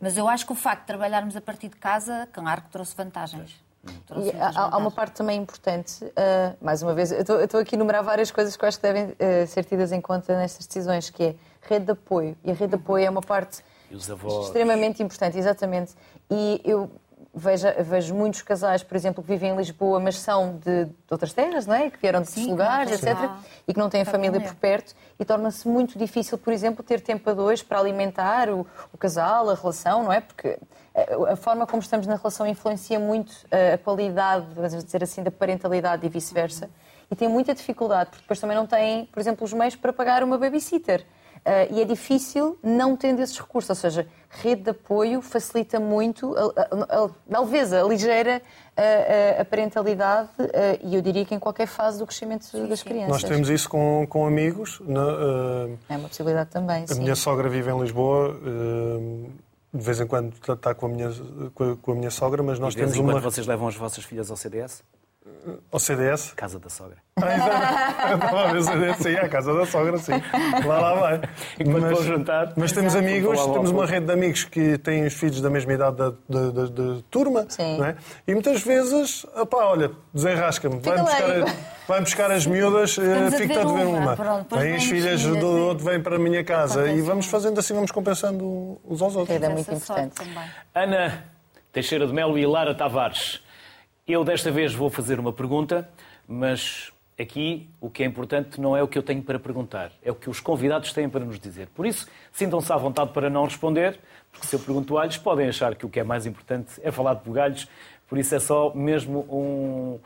Mas 0.00 0.16
eu 0.18 0.28
acho 0.28 0.44
que 0.46 0.52
o 0.52 0.54
facto 0.54 0.82
de 0.82 0.86
trabalharmos 0.86 1.34
a 1.34 1.40
partir 1.40 1.68
de 1.68 1.76
casa, 1.76 2.28
claro 2.30 2.60
que 2.62 2.68
trouxe 2.68 2.94
vantagens. 2.94 3.58
Trouxe 4.06 4.28
E 4.28 4.40
há, 4.40 4.52
há 4.54 4.76
uma 4.76 4.90
parte 4.90 5.14
também 5.14 5.40
importante, 5.40 6.04
ah, 6.14 6.54
mais 6.60 6.82
uma 6.82 6.94
vez, 6.94 7.10
eu 7.10 7.20
estou- 7.42 7.60
aqui 7.60 7.74
a 7.74 7.76
enumerar 7.78 8.04
várias 8.04 8.30
coisas 8.30 8.54
que 8.56 8.62
eu 8.64 8.68
acho 8.68 8.78
que 8.78 8.82
devem 8.82 9.16
ah, 9.18 9.46
ser 9.46 9.64
tidas 9.64 9.90
em 9.92 10.00
conta 10.00 10.36
nestas 10.38 10.66
decisões, 10.66 11.08
que 11.10 11.22
é 11.24 11.34
rede 11.62 11.86
de 11.86 11.92
apoio. 11.92 12.36
E 12.44 12.50
a 12.50 12.54
rede 12.54 12.68
de 12.68 12.74
apoio 12.76 13.04
é 13.06 13.10
uma 13.10 13.22
parte 13.22 13.64
extremamente 14.44 15.02
importante, 15.02 15.36
exatamente. 15.38 15.94
E 16.30 16.60
eu 16.64 16.90
vejo, 17.34 17.66
vejo 17.84 18.14
muitos 18.14 18.42
casais, 18.42 18.82
por 18.82 18.96
exemplo, 18.96 19.22
que 19.22 19.30
vivem 19.30 19.52
em 19.52 19.56
Lisboa, 19.56 19.98
mas 19.98 20.18
são 20.18 20.58
de, 20.58 20.84
de 20.84 20.94
outras 21.10 21.32
terras, 21.32 21.66
não 21.66 21.74
é? 21.74 21.90
Que 21.90 21.98
vieram 21.98 22.20
de 22.20 22.28
Sim, 22.28 22.40
outros 22.40 22.50
lugares, 22.50 22.92
etc. 22.92 23.14
lá 23.14 23.40
E 23.66 23.72
que 23.72 23.78
não 23.78 23.88
têm 23.88 24.04
família 24.04 24.40
por 24.40 24.54
perto. 24.54 24.94
E 25.18 25.24
torna-se 25.24 25.66
muito 25.66 25.98
difícil, 25.98 26.36
por 26.36 26.52
exemplo, 26.52 26.82
ter 26.82 27.00
tempo 27.00 27.28
a 27.30 27.32
dois 27.32 27.62
para 27.62 27.78
alimentar 27.78 28.50
o, 28.50 28.66
o 28.92 28.98
casal, 28.98 29.48
a 29.48 29.54
relação, 29.54 30.02
não 30.02 30.12
é? 30.12 30.20
Porque 30.20 30.58
a, 30.94 31.32
a 31.32 31.36
forma 31.36 31.66
como 31.66 31.80
estamos 31.80 32.06
na 32.06 32.16
relação 32.16 32.46
influencia 32.46 32.98
muito 32.98 33.32
a, 33.50 33.74
a 33.74 33.78
qualidade, 33.78 34.46
vamos 34.54 34.84
dizer 34.84 35.02
assim, 35.02 35.22
da 35.22 35.30
parentalidade 35.30 36.04
e 36.04 36.08
vice-versa. 36.08 36.68
E 37.10 37.16
tem 37.16 37.28
muita 37.28 37.54
dificuldade, 37.54 38.10
porque 38.10 38.22
depois 38.22 38.40
também 38.40 38.56
não 38.56 38.66
têm, 38.66 39.06
por 39.06 39.20
exemplo, 39.20 39.44
os 39.44 39.52
meios 39.52 39.76
para 39.76 39.92
pagar 39.92 40.22
uma 40.22 40.38
babysitter. 40.38 41.04
Ah, 41.44 41.66
e 41.70 41.80
é 41.80 41.84
difícil 41.84 42.56
não 42.62 42.96
tendo 42.96 43.20
esses 43.20 43.36
recursos, 43.38 43.68
ou 43.70 43.76
seja, 43.76 44.06
rede 44.30 44.62
de 44.62 44.70
apoio 44.70 45.20
facilita 45.20 45.80
muito, 45.80 46.34
a, 46.36 46.42
a, 46.60 47.04
a, 47.04 47.10
talvez 47.30 47.72
aligeira 47.72 48.40
a, 48.76 49.38
a, 49.38 49.42
a 49.42 49.44
parentalidade 49.44 50.28
e 50.82 50.94
eu 50.94 51.02
diria 51.02 51.24
que 51.24 51.34
em 51.34 51.38
qualquer 51.40 51.66
fase 51.66 51.98
do 51.98 52.06
crescimento 52.06 52.46
das 52.68 52.78
sim. 52.80 52.84
crianças. 52.86 53.08
Nós 53.08 53.24
temos 53.24 53.48
isso 53.50 53.68
com, 53.68 54.06
com 54.08 54.24
amigos. 54.26 54.80
Na, 54.84 55.00
eh, 55.00 55.76
É 55.90 55.96
uma 55.96 56.08
possibilidade 56.08 56.50
também, 56.50 56.84
a 56.84 56.86
sim. 56.86 57.00
minha 57.00 57.16
sogra 57.16 57.48
vive 57.48 57.70
em 57.70 57.80
Lisboa. 57.80 58.38
eh, 58.44 59.28
de 59.74 59.82
vez 59.82 59.98
em 60.00 60.06
quando 60.06 60.34
está 60.48 60.74
com 60.74 60.84
a 60.86 60.88
minha, 60.90 61.10
com 61.54 61.72
a, 61.72 61.76
com 61.76 61.92
a 61.92 61.94
minha 61.94 62.10
sogra, 62.10 62.42
mas 62.42 62.58
nós 62.58 62.74
De 62.74 62.80
vez 62.80 62.92
temos 62.92 63.10
em 63.10 63.10
uma. 63.10 63.20
vocês 63.20 63.46
levam 63.46 63.66
as 63.68 63.74
vossas 63.74 64.04
filhas 64.04 64.30
ao 64.30 64.36
CDS? 64.36 64.82
Ao 65.70 65.78
CDS. 65.78 66.32
Casa 66.36 66.58
da 66.58 66.68
sogra. 66.68 66.96
Ah, 67.22 68.48
a 68.48 68.52
ver 68.52 68.62
CDS, 68.62 68.96
sim, 68.98 69.14
à 69.16 69.28
casa 69.28 69.52
da 69.54 69.66
sogra, 69.66 69.98
sim. 69.98 70.12
Lá 70.64 70.80
lá 70.80 70.94
vai. 70.94 71.20
Enquanto 71.60 71.94
vão 71.94 72.02
jantar. 72.02 72.52
Mas 72.56 72.72
temos 72.72 72.94
amigos, 72.96 73.38
temos 73.46 73.70
uma 73.70 73.84
rede 73.86 74.06
de 74.06 74.12
amigos 74.12 74.44
que 74.44 74.78
têm 74.78 75.04
os 75.06 75.12
filhos 75.14 75.40
da 75.40 75.50
mesma 75.50 75.72
idade 75.74 75.96
da, 75.96 76.10
da, 76.28 76.50
da- 76.50 76.66
da 76.66 77.00
turma. 77.10 77.44
Sim. 77.48 77.78
Não 77.78 77.84
é? 77.86 77.96
E 78.26 78.32
muitas 78.32 78.62
vezes, 78.62 79.24
opá, 79.36 79.58
olha, 79.66 79.90
desenrasca-me. 80.14 80.80
Vai 80.80 80.98
Fica 80.98 81.02
buscar, 81.10 81.30
aí. 81.30 81.42
a- 81.42 81.54
vai 81.86 82.00
buscar 82.00 82.30
as 82.30 82.46
miúdas, 82.46 82.96
eh, 82.98 83.02
Estamos 83.02 83.34
a 83.34 83.36
fico 83.38 83.54
ver 83.54 83.60
a 83.60 83.64
ver 83.64 83.86
uma, 83.86 83.98
uma. 83.98 84.16
pronto, 84.16 84.56
Vêm 84.58 84.74
as 84.76 84.84
filhas 84.84 85.22
do 85.22 85.34
sim. 85.34 85.42
outro, 85.42 85.84
vêm 85.84 86.00
para 86.00 86.16
a 86.16 86.18
minha 86.18 86.42
casa. 86.44 86.90
E 86.90 87.00
vamos 87.02 87.26
fazendo 87.26 87.58
assim, 87.60 87.74
vamos 87.74 87.90
compensando 87.90 88.80
uns 88.88 89.02
aos 89.02 89.14
outros. 89.16 89.40
É 89.42 89.48
muito 89.48 89.70
importante. 89.72 90.14
também. 90.14 90.48
Ana 90.74 91.24
Teixeira 91.72 92.06
de 92.06 92.12
Melo 92.12 92.38
e 92.38 92.46
Lara 92.46 92.74
Tavares. 92.74 93.42
Eu 94.04 94.24
desta 94.24 94.50
vez 94.50 94.74
vou 94.74 94.90
fazer 94.90 95.20
uma 95.20 95.32
pergunta, 95.32 95.88
mas 96.26 96.92
aqui 97.16 97.70
o 97.80 97.88
que 97.88 98.02
é 98.02 98.06
importante 98.06 98.60
não 98.60 98.76
é 98.76 98.82
o 98.82 98.88
que 98.88 98.98
eu 98.98 99.02
tenho 99.02 99.22
para 99.22 99.38
perguntar, 99.38 99.92
é 100.02 100.10
o 100.10 100.14
que 100.16 100.28
os 100.28 100.40
convidados 100.40 100.92
têm 100.92 101.08
para 101.08 101.24
nos 101.24 101.38
dizer. 101.38 101.68
Por 101.68 101.86
isso, 101.86 102.08
sintam-se 102.32 102.72
à 102.72 102.76
vontade 102.76 103.12
para 103.12 103.30
não 103.30 103.44
responder, 103.44 104.00
porque 104.32 104.44
se 104.48 104.56
eu 104.56 104.58
pergunto 104.58 104.98
alhos, 104.98 105.18
podem 105.18 105.48
achar 105.48 105.76
que 105.76 105.86
o 105.86 105.88
que 105.88 106.00
é 106.00 106.02
mais 106.02 106.26
importante 106.26 106.80
é 106.82 106.90
falar 106.90 107.14
de 107.14 107.22
bugalhos, 107.22 107.68
por 108.08 108.18
isso 108.18 108.34
é 108.34 108.40
só 108.40 108.74
mesmo 108.74 109.20
um, 109.30 110.00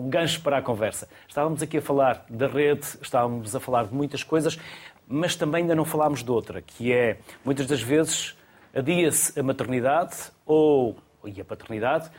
um 0.00 0.08
gancho 0.08 0.40
para 0.40 0.56
a 0.56 0.62
conversa. 0.62 1.06
Estávamos 1.28 1.60
aqui 1.60 1.76
a 1.76 1.82
falar 1.82 2.24
da 2.30 2.46
rede, 2.46 2.86
estávamos 3.02 3.54
a 3.54 3.60
falar 3.60 3.84
de 3.84 3.94
muitas 3.94 4.24
coisas, 4.24 4.58
mas 5.06 5.36
também 5.36 5.60
ainda 5.60 5.74
não 5.74 5.84
falámos 5.84 6.24
de 6.24 6.30
outra, 6.30 6.62
que 6.62 6.90
é, 6.90 7.18
muitas 7.44 7.66
das 7.66 7.82
vezes, 7.82 8.34
adia-se 8.74 9.38
a 9.38 9.42
maternidade 9.42 10.16
ou 10.46 10.96
e 11.24 11.38
a 11.38 11.44
paternidade, 11.44 12.10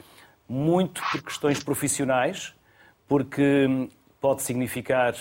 muito 0.54 1.02
por 1.12 1.24
questões 1.24 1.64
profissionais, 1.64 2.54
porque 3.08 3.90
pode 4.22 4.44
significar 4.44 5.16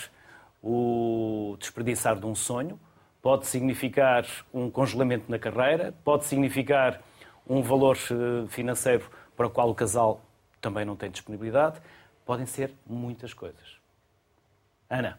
o 0.63 1.57
desperdiçar 1.59 2.21
de 2.21 2.27
um 2.27 2.35
sonho, 2.35 2.79
pode 3.23 3.47
significar 3.47 4.27
um 4.53 4.71
congelamento 4.71 5.31
na 5.31 5.39
carreira, 5.39 5.95
pode 6.05 6.27
significar 6.27 7.01
um 7.49 7.63
valor 7.63 7.97
eh, 7.97 8.47
financeiro 8.49 9.11
para 9.35 9.47
o 9.47 9.51
qual 9.51 9.71
o 9.71 9.75
casal 9.75 10.21
também 10.61 10.85
não 10.85 10.95
tem 10.95 11.11
disponibilidade. 11.11 11.81
Podem 12.27 12.45
ser 12.45 12.75
muitas 12.87 13.33
coisas. 13.33 13.79
Ana. 14.91 15.19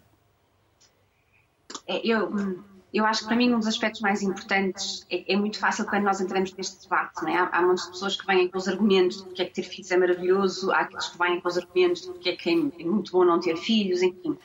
É, 1.87 2.05
eu, 2.07 2.63
eu 2.93 3.05
acho 3.05 3.21
que 3.21 3.27
para 3.27 3.35
mim 3.35 3.51
um 3.51 3.57
dos 3.57 3.67
aspectos 3.67 4.01
mais 4.01 4.21
importantes 4.21 5.03
é, 5.09 5.33
é 5.33 5.35
muito 5.35 5.57
fácil 5.57 5.83
quando 5.85 6.03
nós 6.03 6.21
entramos 6.21 6.53
neste 6.53 6.83
debate. 6.83 7.25
É? 7.27 7.35
há, 7.35 7.49
há 7.51 7.61
muitas 7.61 7.87
pessoas 7.87 8.15
que 8.15 8.25
vêm 8.27 8.47
com 8.47 8.57
os 8.57 8.67
argumentos 8.67 9.23
de 9.23 9.29
que 9.31 9.41
é 9.41 9.45
que 9.45 9.53
ter 9.53 9.63
filhos 9.63 9.89
é 9.89 9.97
maravilhoso, 9.97 10.71
há 10.71 10.81
aqueles 10.81 11.07
que 11.07 11.17
vêm 11.17 11.41
com 11.41 11.47
os 11.47 11.57
argumentos 11.57 12.01
de 12.01 12.13
que 12.19 12.29
é 12.29 12.35
que 12.35 12.49
é 12.51 12.85
muito 12.85 13.11
bom 13.11 13.25
não 13.25 13.39
ter 13.39 13.57
filhos, 13.57 14.03
enfim. 14.03 14.37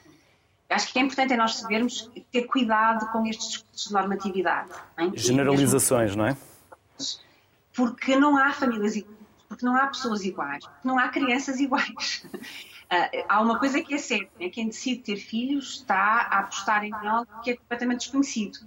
Eu 0.69 0.77
acho 0.77 0.87
que 0.87 0.91
o 0.91 0.93
que 0.95 0.99
é 0.99 1.03
importante 1.03 1.33
é 1.33 1.37
nós 1.37 1.57
sabermos 1.57 2.11
ter 2.33 2.43
cuidado 2.45 3.11
com 3.13 3.27
estes 3.27 3.49
discursos 3.49 3.89
de 3.89 3.93
normatividade. 3.95 4.69
Não 4.97 5.07
é? 5.07 5.11
Generalizações, 5.15 6.17
não 6.17 6.27
é? 6.27 6.37
Porque 7.75 8.17
não 8.17 8.37
há 8.37 8.53
famílias 8.53 8.97
iguais, 8.97 9.18
porque 9.59 9.67
não 9.67 9.75
há 9.75 9.89
pessoas 9.89 10.25
iguais, 10.25 10.65
não 10.85 10.97
há 10.97 11.09
crianças 11.09 11.59
iguais. 11.59 12.25
Uh, 12.33 13.25
há 13.29 13.43
uma 13.43 13.59
coisa 13.59 13.83
que 13.83 13.93
é 13.93 13.99
certa, 13.99 14.31
é 14.39 14.49
quem 14.49 14.69
decide 14.69 15.03
ter 15.03 15.17
filhos 15.17 15.75
está 15.75 16.29
a 16.31 16.39
apostar 16.39 16.85
em 16.85 16.95
algo 16.95 17.27
que 17.43 17.51
é 17.51 17.57
completamente 17.57 18.03
desconhecido. 18.03 18.59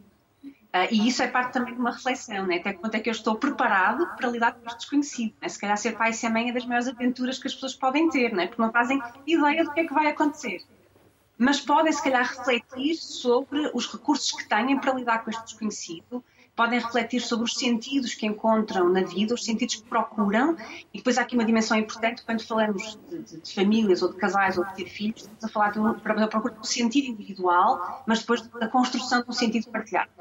Uh, 0.43 0.87
e 0.91 1.07
isso 1.07 1.23
é 1.23 1.27
parte 1.27 1.53
também 1.53 1.73
de 1.73 1.79
uma 1.79 1.91
reflexão, 1.91 2.45
né? 2.45 2.57
até 2.57 2.73
quanto 2.73 2.95
é 2.95 2.99
que 2.99 3.09
eu 3.09 3.11
estou 3.11 3.35
preparado 3.35 4.05
para 4.17 4.29
lidar 4.29 4.53
com 4.53 4.65
este 4.65 4.79
desconhecido. 4.79 5.33
Né? 5.41 5.47
Se 5.47 5.59
calhar 5.59 5.77
ser 5.77 5.97
pai 5.97 6.11
e 6.11 6.13
ser 6.13 6.29
mãe 6.29 6.49
é 6.49 6.53
das 6.53 6.65
maiores 6.65 6.89
aventuras 6.89 7.39
que 7.39 7.47
as 7.47 7.53
pessoas 7.53 7.73
podem 7.73 8.09
ter, 8.09 8.33
né? 8.33 8.47
porque 8.47 8.61
não 8.61 8.71
fazem 8.71 9.01
ideia 9.25 9.63
do 9.63 9.71
que 9.71 9.79
é 9.79 9.87
que 9.87 9.93
vai 9.93 10.07
acontecer. 10.07 10.61
Mas 11.37 11.59
podem, 11.59 11.91
se 11.91 12.03
calhar, 12.03 12.25
refletir 12.25 12.95
sobre 12.95 13.71
os 13.73 13.91
recursos 13.91 14.31
que 14.31 14.47
têm 14.47 14.77
para 14.79 14.93
lidar 14.93 15.23
com 15.23 15.29
este 15.29 15.43
desconhecido, 15.43 16.23
podem 16.61 16.77
refletir 16.77 17.21
sobre 17.21 17.45
os 17.45 17.55
sentidos 17.55 18.13
que 18.13 18.27
encontram 18.27 18.87
na 18.87 19.01
vida, 19.01 19.33
os 19.33 19.43
sentidos 19.43 19.77
que 19.77 19.89
procuram, 19.89 20.55
e 20.93 20.99
depois 20.99 21.17
há 21.17 21.23
aqui 21.23 21.33
uma 21.33 21.43
dimensão 21.43 21.75
importante 21.75 22.23
quando 22.23 22.43
falamos 22.43 22.99
de, 23.09 23.23
de, 23.23 23.41
de 23.41 23.55
famílias 23.55 24.03
ou 24.03 24.09
de 24.09 24.17
casais 24.17 24.59
ou 24.59 24.65
de 24.65 24.75
ter 24.75 24.85
filhos, 24.85 25.21
estamos 25.21 25.43
a 25.43 25.47
falar 25.47 25.71
de 25.71 25.79
um, 25.79 25.93
procura 25.95 26.53
do 26.53 26.67
sentido 26.67 27.07
individual, 27.07 28.03
mas 28.05 28.19
depois 28.19 28.43
da 28.47 28.67
construção 28.67 29.23
de 29.23 29.29
um 29.29 29.33
sentido 29.33 29.71
partilhado. 29.71 30.11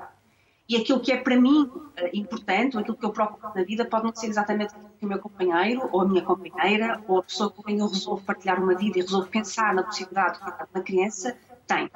E 0.66 0.76
aquilo 0.76 1.00
que 1.00 1.12
é 1.12 1.18
para 1.18 1.38
mim 1.38 1.70
eh, 1.94 2.10
importante, 2.14 2.74
ou 2.74 2.80
aquilo 2.80 2.96
que 2.96 3.04
eu 3.04 3.10
procuro 3.10 3.52
na 3.54 3.62
vida, 3.62 3.84
pode 3.84 4.04
não 4.04 4.14
ser 4.14 4.28
exatamente 4.28 4.72
o 5.02 5.06
meu 5.06 5.18
companheiro, 5.18 5.90
ou 5.92 6.00
a 6.00 6.08
minha 6.08 6.22
companheira, 6.22 7.04
ou 7.06 7.18
a 7.18 7.22
pessoa 7.22 7.50
com 7.50 7.62
quem 7.62 7.80
eu 7.80 7.86
resolvo 7.86 8.24
partilhar 8.24 8.62
uma 8.62 8.74
vida 8.74 8.98
e 8.98 9.02
resolvo 9.02 9.28
pensar 9.28 9.74
na 9.74 9.82
possibilidade 9.82 10.38
de 10.38 10.46
de 10.46 10.68
uma 10.74 10.82
criança, 10.82 11.36
tem. 11.66 11.90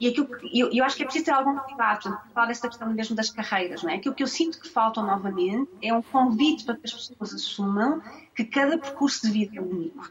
E 0.00 0.08
aquilo 0.08 0.26
que, 0.26 0.58
eu, 0.58 0.72
eu 0.72 0.82
acho 0.82 0.96
que 0.96 1.02
é 1.02 1.04
preciso 1.04 1.26
ter 1.26 1.32
algum 1.32 1.56
cuidado, 1.58 2.02
portanto, 2.02 2.32
falar 2.32 2.46
desta 2.46 2.68
questão 2.68 2.88
mesmo 2.90 3.14
das 3.14 3.28
carreiras, 3.28 3.82
não 3.82 3.90
é? 3.90 3.96
Aquilo 3.96 4.14
que 4.14 4.22
eu 4.22 4.26
sinto 4.26 4.58
que 4.58 4.68
falta 4.68 5.02
novamente 5.02 5.70
é 5.82 5.92
um 5.92 6.00
convite 6.00 6.64
para 6.64 6.76
que 6.76 6.86
as 6.86 6.92
pessoas 6.92 7.34
assumam 7.34 8.00
que 8.34 8.44
cada 8.44 8.78
percurso 8.78 9.26
de 9.26 9.32
vida 9.32 9.58
é 9.58 9.60
único 9.60 10.10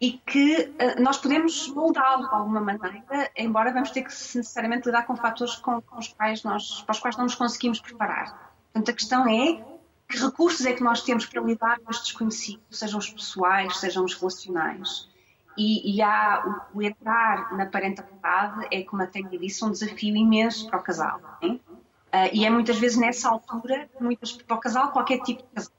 e 0.00 0.12
que 0.12 0.56
uh, 0.56 1.00
nós 1.00 1.18
podemos 1.18 1.68
moldá-lo 1.68 2.28
de 2.28 2.34
alguma 2.34 2.60
maneira, 2.60 3.30
embora 3.36 3.72
vamos 3.72 3.90
ter 3.90 4.02
que 4.02 4.10
necessariamente 4.10 4.86
lidar 4.86 5.06
com 5.06 5.16
fatores 5.16 5.56
com, 5.56 5.80
com 5.80 5.98
os 5.98 6.08
quais 6.08 6.42
nós, 6.42 6.82
para 6.82 6.92
os 6.92 6.98
quais 6.98 7.16
não 7.16 7.24
nos 7.24 7.34
conseguimos 7.34 7.80
preparar. 7.80 8.54
Portanto, 8.72 8.90
a 8.90 8.92
questão 8.92 9.28
é 9.28 9.64
que 10.08 10.18
recursos 10.18 10.66
é 10.66 10.72
que 10.72 10.82
nós 10.82 11.02
temos 11.02 11.26
para 11.26 11.40
lidar 11.40 11.78
com 11.80 11.90
estes 11.90 12.08
desconhecidos, 12.08 12.62
sejam 12.70 12.98
os 12.98 13.08
pessoais, 13.08 13.78
sejam 13.78 14.04
os 14.04 14.14
relacionais. 14.14 15.08
E, 15.56 15.96
e 15.96 16.02
há 16.02 16.62
o, 16.74 16.78
o, 16.78 16.82
entrar 16.82 17.56
na 17.56 17.66
parentalidade 17.66 18.66
é, 18.70 18.82
como 18.82 19.02
a 19.02 19.06
Tânia 19.06 19.38
disse, 19.38 19.64
um 19.64 19.70
desafio 19.70 20.14
imenso 20.14 20.68
para 20.68 20.78
o 20.78 20.82
casal. 20.82 21.20
Uh, 21.42 22.30
e 22.32 22.44
é 22.44 22.50
muitas 22.50 22.78
vezes 22.78 22.98
nessa 22.98 23.28
altura, 23.28 23.88
muitas, 24.00 24.32
para 24.32 24.56
o 24.56 24.60
casal, 24.60 24.92
qualquer 24.92 25.20
tipo 25.20 25.42
de 25.42 25.48
casal. 25.54 25.72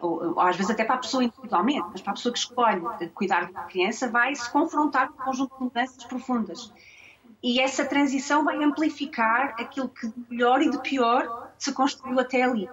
Ou, 0.00 0.34
ou, 0.34 0.40
às 0.40 0.56
vezes 0.56 0.70
até 0.70 0.84
para 0.84 0.94
a 0.94 0.98
pessoa 0.98 1.24
individualmente, 1.24 1.88
mas 1.90 2.00
para 2.00 2.12
a 2.12 2.14
pessoa 2.14 2.32
que 2.32 2.38
escolhe 2.38 2.82
cuidar 3.14 3.46
de 3.46 3.52
uma 3.52 3.64
criança, 3.64 4.08
vai 4.08 4.34
se 4.34 4.48
confrontar 4.50 5.08
com 5.08 5.22
um 5.22 5.24
conjunto 5.24 5.56
de 5.56 5.64
mudanças 5.64 6.04
profundas. 6.04 6.72
E 7.42 7.58
essa 7.58 7.84
transição 7.84 8.44
vai 8.44 8.62
amplificar 8.62 9.56
aquilo 9.58 9.88
que 9.88 10.06
de 10.06 10.14
melhor 10.30 10.62
e 10.62 10.70
de 10.70 10.78
pior 10.78 11.50
se 11.58 11.72
construiu 11.72 12.20
até 12.20 12.42
ali. 12.42 12.68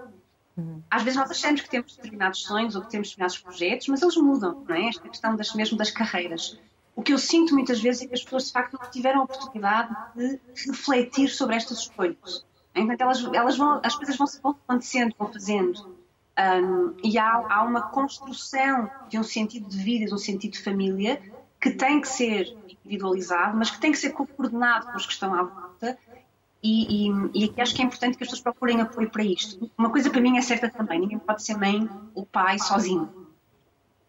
Às 0.89 1.03
vezes 1.03 1.19
nós 1.19 1.29
achamos 1.29 1.61
que 1.61 1.69
temos 1.69 1.95
determinados 1.95 2.43
sonhos 2.43 2.75
ou 2.75 2.81
que 2.81 2.89
temos 2.89 3.09
determinados 3.09 3.37
projetos, 3.37 3.87
mas 3.87 4.01
eles 4.01 4.17
mudam, 4.17 4.63
não 4.67 4.75
é? 4.75 4.87
Esta 4.87 5.07
questão 5.07 5.35
das, 5.35 5.53
mesmo 5.53 5.77
das 5.77 5.91
carreiras. 5.91 6.59
O 6.95 7.01
que 7.01 7.13
eu 7.13 7.17
sinto 7.17 7.53
muitas 7.53 7.79
vezes 7.79 8.01
é 8.01 8.07
que 8.07 8.13
as 8.13 8.23
pessoas 8.23 8.47
de 8.47 8.51
facto 8.51 8.73
não 8.73 8.89
tiveram 8.89 9.21
a 9.21 9.23
oportunidade 9.23 9.95
de 10.15 10.39
refletir 10.67 11.29
sobre 11.29 11.55
estas 11.55 11.79
escolhas. 11.79 12.45
Enquanto 12.75 13.01
elas, 13.01 13.23
elas 13.33 13.57
vão, 13.57 13.79
as 13.83 13.95
coisas 13.95 14.17
vão, 14.17 14.27
vão 14.43 14.51
acontecendo, 14.51 15.15
vão 15.17 15.31
fazendo. 15.31 15.97
Um, 16.37 16.95
e 17.03 17.17
há, 17.17 17.45
há, 17.49 17.63
uma 17.63 17.83
construção 17.83 18.89
de 19.09 19.19
um 19.19 19.23
sentido 19.23 19.67
de 19.67 19.77
vida, 19.77 20.05
de 20.05 20.13
um 20.13 20.17
sentido 20.17 20.53
de 20.53 20.63
família, 20.63 21.21
que 21.59 21.71
tem 21.71 21.99
que 21.99 22.07
ser 22.07 22.57
individualizado, 22.67 23.57
mas 23.57 23.69
que 23.69 23.79
tem 23.79 23.91
que 23.91 23.97
ser 23.97 24.11
coordenado 24.11 24.87
com 24.87 24.97
os 24.97 25.05
que 25.05 25.13
estão 25.13 25.33
à 25.33 25.43
volta 25.43 25.68
e, 26.61 27.07
e, 27.07 27.51
e, 27.55 27.61
acho 27.61 27.73
que 27.73 27.81
é 27.81 27.85
importante 27.85 28.17
que 28.17 28.23
as 28.23 28.29
pessoas 28.29 28.41
procurem 28.41 28.81
apoio 28.81 29.09
para 29.09 29.23
isto. 29.23 29.71
Uma 29.77 29.89
coisa 29.89 30.09
para 30.09 30.19
mim 30.19 30.37
é 30.37 30.41
certa 30.41 30.69
também: 30.69 30.99
ninguém 30.99 31.17
pode 31.17 31.43
ser 31.43 31.57
mãe 31.57 31.89
ou 32.13 32.25
pai 32.25 32.59
sozinho. 32.59 33.09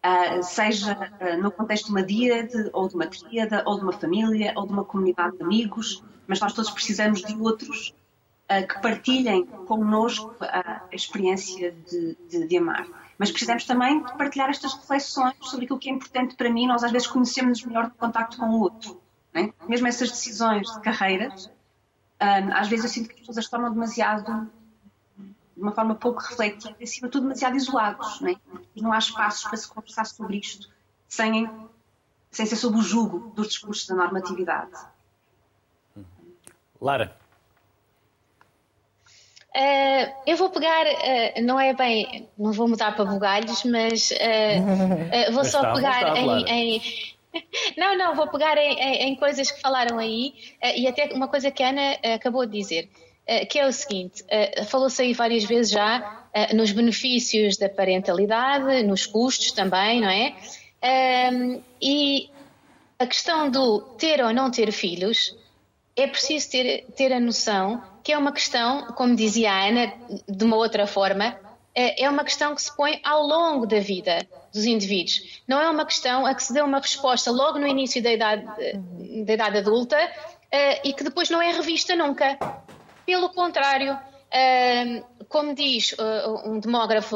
Uh, 0.03 0.43
seja 0.43 0.97
uh, 0.97 1.41
no 1.41 1.51
contexto 1.51 1.85
de 1.85 1.91
uma 1.91 2.03
díade, 2.03 2.69
ou 2.73 2.89
de 2.89 2.95
uma 2.95 3.07
tríada, 3.07 3.63
ou 3.65 3.77
de 3.77 3.83
uma 3.83 3.93
família, 3.93 4.51
ou 4.55 4.65
de 4.65 4.73
uma 4.73 4.83
comunidade 4.83 5.37
de 5.37 5.43
amigos, 5.43 6.03
mas 6.27 6.39
nós 6.39 6.53
todos 6.53 6.71
precisamos 6.71 7.21
de 7.21 7.35
outros 7.35 7.93
uh, 8.49 8.67
que 8.67 8.81
partilhem 8.81 9.45
connosco 9.45 10.35
a 10.41 10.81
experiência 10.91 11.71
de, 11.89 12.17
de, 12.27 12.47
de, 12.47 12.57
amar. 12.57 12.85
Mas 13.17 13.29
precisamos 13.29 13.63
também 13.63 14.03
de 14.03 14.17
partilhar 14.17 14.49
estas 14.49 14.73
reflexões 14.73 15.35
sobre 15.41 15.65
aquilo 15.65 15.79
que 15.79 15.89
é 15.89 15.93
importante 15.93 16.35
para 16.35 16.49
mim. 16.49 16.67
Nós 16.67 16.83
às 16.83 16.91
vezes 16.91 17.07
conhecemos 17.07 17.63
melhor 17.63 17.85
de 17.85 17.93
contacto 17.93 18.37
com 18.37 18.47
o 18.47 18.59
outro. 18.59 18.99
É? 19.33 19.53
Mesmo 19.69 19.87
essas 19.87 20.09
decisões 20.09 20.67
de 20.69 20.81
carreiras, 20.81 21.49
um, 22.21 22.53
às 22.53 22.67
vezes 22.67 22.85
eu 22.85 22.91
sinto 22.91 23.07
que 23.07 23.15
as 23.15 23.19
pessoas 23.21 23.37
as 23.39 23.47
tornam 23.49 23.71
demasiado, 23.71 24.49
de 25.17 25.61
uma 25.61 25.71
forma 25.71 25.95
pouco 25.95 26.21
refletida 26.21 26.75
e, 26.79 26.83
acima 26.83 27.07
de 27.07 27.11
tudo, 27.11 27.23
demasiado 27.23 27.55
isolados. 27.55 28.21
Não, 28.21 28.29
é? 28.29 28.35
não 28.75 28.93
há 28.93 28.99
espaços 28.99 29.43
para 29.43 29.57
se 29.57 29.67
conversar 29.67 30.05
sobre 30.05 30.37
isto 30.37 30.69
sem, 31.07 31.49
sem 32.29 32.45
ser 32.45 32.55
sob 32.55 32.77
o 32.77 32.81
jugo 32.81 33.31
dos 33.35 33.47
discursos 33.49 33.87
da 33.87 33.95
normatividade. 33.95 34.71
Lara. 36.79 37.15
Uh, 39.53 40.13
eu 40.25 40.37
vou 40.37 40.49
pegar, 40.49 40.85
uh, 40.85 41.43
não 41.43 41.59
é 41.59 41.73
bem, 41.73 42.29
não 42.37 42.53
vou 42.53 42.69
mudar 42.69 42.95
para 42.95 43.03
bugalhos, 43.03 43.65
mas 43.65 44.09
uh, 44.11 45.33
vou 45.33 45.43
só 45.43 45.73
pegar 45.73 46.15
em, 46.15 46.45
em, 46.47 46.81
Não, 47.77 47.97
não, 47.97 48.15
vou 48.15 48.27
pegar 48.27 48.57
em, 48.57 48.73
em, 48.73 49.09
em 49.09 49.15
coisas 49.15 49.51
que 49.51 49.61
falaram 49.61 49.97
aí 49.97 50.33
uh, 50.63 50.77
e 50.77 50.87
até 50.87 51.13
uma 51.13 51.27
coisa 51.27 51.49
que 51.51 51.63
a 51.63 51.69
Ana 51.69 51.93
uh, 51.93 52.13
acabou 52.15 52.45
de 52.45 52.57
dizer, 52.57 52.89
uh, 53.27 53.47
que 53.47 53.59
é 53.59 53.67
o 53.67 53.71
seguinte: 53.71 54.23
falou-se 54.67 55.01
aí 55.01 55.13
várias 55.13 55.43
vezes 55.43 55.71
já 55.71 56.17
nos 56.53 56.71
benefícios 56.71 57.57
da 57.57 57.67
parentalidade, 57.67 58.83
nos 58.83 59.05
custos 59.05 59.51
também, 59.51 59.99
não 59.99 60.09
é? 60.09 60.33
Ehm, 60.81 61.59
e 61.81 62.29
a 62.97 63.05
questão 63.05 63.49
do 63.49 63.81
ter 63.97 64.23
ou 64.23 64.33
não 64.33 64.49
ter 64.49 64.71
filhos 64.71 65.35
é 65.93 66.07
preciso 66.07 66.49
ter, 66.49 66.85
ter 66.95 67.11
a 67.11 67.19
noção 67.19 67.83
que 68.01 68.13
é 68.13 68.17
uma 68.17 68.31
questão, 68.31 68.93
como 68.93 69.13
dizia 69.13 69.51
a 69.51 69.67
Ana, 69.67 69.93
de 70.25 70.45
uma 70.45 70.55
outra 70.55 70.87
forma, 70.87 71.37
é 71.75 72.09
uma 72.09 72.23
questão 72.23 72.55
que 72.55 72.61
se 72.61 72.73
põe 72.77 73.01
ao 73.03 73.27
longo 73.27 73.67
da 73.67 73.81
vida 73.81 74.25
dos 74.53 74.65
indivíduos. 74.65 75.41
Não 75.47 75.59
é 75.59 75.69
uma 75.69 75.85
questão 75.85 76.25
a 76.25 76.35
que 76.35 76.43
se 76.43 76.53
dê 76.53 76.61
uma 76.61 76.79
resposta 76.79 77.31
logo 77.31 77.57
no 77.57 77.67
início 77.67 78.01
da 78.03 78.11
idade, 78.11 78.45
da 79.25 79.33
idade 79.33 79.57
adulta 79.57 79.97
uh, 79.97 80.81
e 80.83 80.93
que 80.93 81.03
depois 81.03 81.29
não 81.29 81.41
é 81.41 81.51
revista 81.51 81.95
nunca. 81.95 82.37
Pelo 83.05 83.29
contrário, 83.29 83.93
uh, 83.93 85.25
como 85.27 85.55
diz 85.55 85.93
uh, 85.93 86.49
um 86.49 86.59
demógrafo 86.59 87.15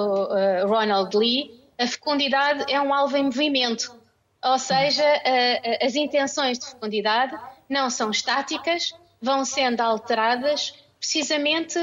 Ronald 0.65 1.15
Lee, 1.15 1.63
a 1.77 1.85
fecundidade 1.87 2.71
é 2.71 2.79
um 2.79 2.93
alvo 2.93 3.17
em 3.17 3.23
movimento, 3.23 3.93
ou 4.41 4.57
seja, 4.57 5.03
as 5.81 5.95
intenções 5.95 6.57
de 6.57 6.67
fecundidade 6.67 7.37
não 7.67 7.89
são 7.89 8.11
estáticas, 8.11 8.93
vão 9.21 9.43
sendo 9.43 9.81
alteradas 9.81 10.73
precisamente 10.97 11.77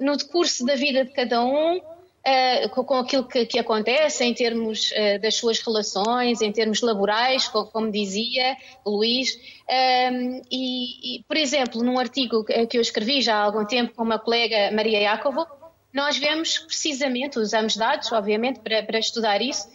no 0.00 0.16
decurso 0.16 0.64
da 0.64 0.74
vida 0.74 1.04
de 1.04 1.12
cada 1.12 1.44
um, 1.44 1.80
uh, 2.26 2.68
com, 2.68 2.94
aquilo 2.94 3.24
que, 3.24 3.46
que, 3.46 3.58
acontece 3.58 4.24
em 4.24 4.34
termos 4.34 4.90
uh, 4.90 5.20
das 5.20 5.36
suas 5.36 5.60
relações, 5.60 6.40
em 6.40 6.50
termos 6.50 6.80
laborais, 6.80 7.46
como, 7.48 7.66
como 7.66 7.90
dizia 7.90 8.56
o 8.84 8.90
Luís. 8.90 9.34
Um, 9.68 9.72
ehm, 9.72 10.42
e, 10.50 11.16
e, 11.16 11.24
por 11.24 11.36
exemplo, 11.36 11.82
num 11.82 11.98
artigo 11.98 12.44
que 12.44 12.76
eu 12.76 12.80
escrevi 12.80 13.20
já 13.20 13.36
há 13.36 13.42
algum 13.42 13.64
tempo 13.64 13.94
com 13.94 14.02
uma 14.02 14.18
colega, 14.18 14.70
Maria 14.72 15.00
Iacovo, 15.00 15.46
nós 15.92 16.18
vemos 16.18 16.58
precisamente, 16.58 17.38
usamos 17.38 17.76
dados, 17.76 18.12
obviamente, 18.12 18.60
para, 18.60 18.82
para 18.82 18.98
estudar 18.98 19.40
isso, 19.40 19.66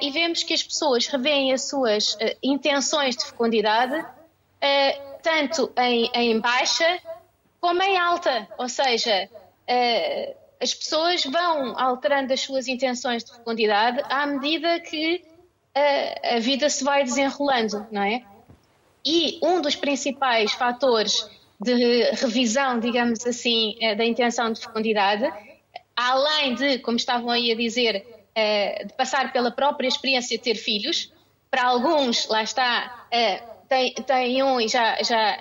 e 0.00 0.10
vemos 0.10 0.42
que 0.42 0.52
as 0.52 0.62
pessoas 0.62 1.06
revêem 1.06 1.54
as 1.54 1.68
suas 1.68 2.18
intenções 2.42 3.16
de 3.16 3.24
fecundidade 3.24 4.04
tanto 5.22 5.72
em, 5.78 6.10
em 6.12 6.38
baixa 6.38 7.00
como 7.64 7.82
em 7.82 7.96
alta, 7.96 8.46
ou 8.58 8.68
seja, 8.68 9.26
uh, 9.26 10.43
as 10.60 10.72
pessoas 10.74 11.24
vão 11.24 11.78
alterando 11.78 12.32
as 12.32 12.40
suas 12.40 12.68
intenções 12.68 13.24
de 13.24 13.32
fecundidade 13.32 14.00
à 14.08 14.26
medida 14.26 14.80
que 14.80 15.16
uh, 15.76 16.36
a 16.36 16.38
vida 16.40 16.68
se 16.68 16.84
vai 16.84 17.04
desenrolando, 17.04 17.86
não 17.90 18.02
é? 18.02 18.22
E 19.04 19.38
um 19.42 19.60
dos 19.60 19.76
principais 19.76 20.52
fatores 20.52 21.28
de 21.60 22.10
revisão, 22.12 22.80
digamos 22.80 23.24
assim, 23.26 23.76
uh, 23.82 23.96
da 23.96 24.04
intenção 24.04 24.52
de 24.52 24.60
fecundidade, 24.60 25.30
além 25.96 26.54
de, 26.54 26.78
como 26.78 26.96
estavam 26.96 27.30
aí 27.30 27.52
a 27.52 27.54
dizer, 27.54 28.04
de 28.84 28.92
passar 28.94 29.32
pela 29.32 29.52
própria 29.52 29.86
experiência 29.86 30.36
de 30.36 30.42
ter 30.42 30.56
filhos, 30.56 31.12
para 31.48 31.68
alguns, 31.68 32.26
lá 32.26 32.42
está, 32.42 33.06
tem 33.68 34.42
um 34.42 34.60
e 34.60 34.66
já, 34.66 35.00
já 35.04 35.38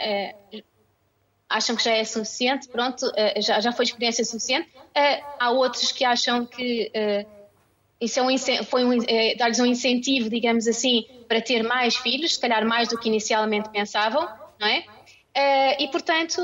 acham 1.50 1.76
que 1.76 1.84
já 1.84 1.92
é 1.92 2.04
suficiente, 2.04 2.68
pronto, 2.68 3.12
eh, 3.16 3.40
já, 3.42 3.60
já 3.60 3.72
foi 3.72 3.86
experiência 3.86 4.26
suficiente. 4.26 4.68
Eh, 4.96 5.22
há 5.40 5.52
outros 5.52 5.92
que 5.92 6.04
acham 6.04 6.46
que 6.46 6.90
eh, 6.94 7.26
isso 8.02 8.20
é 8.20 8.24
um, 8.24 8.38
foi 8.66 8.84
um, 8.84 9.04
é, 9.08 9.36
dar-lhes 9.36 9.60
um 9.60 9.66
incentivo, 9.66 10.30
digamos 10.30 10.68
assim, 10.68 11.06
para 11.28 11.40
ter 11.42 11.64
mais 11.64 11.96
filhos, 11.96 12.34
se 12.34 12.40
calhar 12.40 12.66
mais 12.66 12.90
do 12.90 12.98
que 12.98 13.08
inicialmente 13.08 13.70
pensavam, 13.70 14.28
não 14.60 14.68
é? 14.68 14.84
e, 15.80 15.88
portanto, 15.88 16.40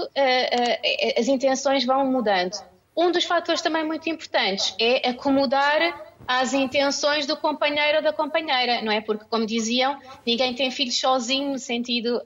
as 1.16 1.28
intenções 1.28 1.86
vão 1.86 2.08
mudando. 2.08 2.58
Um 2.98 3.12
dos 3.12 3.24
fatores 3.24 3.62
também 3.62 3.86
muito 3.86 4.10
importantes 4.10 4.74
é 4.80 5.10
acomodar 5.10 6.18
às 6.28 6.54
intenções 6.54 7.28
do 7.28 7.38
companheiro 7.38 7.98
ou 7.98 8.04
da 8.04 8.12
companheira, 8.12 8.82
não 8.82 8.92
é? 8.92 9.00
Porque, 9.00 9.26
como 9.30 9.46
diziam, 9.46 10.00
ninguém 10.26 10.56
tem 10.56 10.72
filhos 10.72 11.00
sozinho, 11.00 11.52
no 11.52 11.60
sentido 11.60 12.20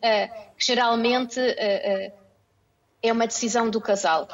que 0.57 0.65
geralmente 0.65 1.37
é 3.03 3.11
uma 3.11 3.27
decisão 3.27 3.69
do 3.69 3.81
casal. 3.81 4.27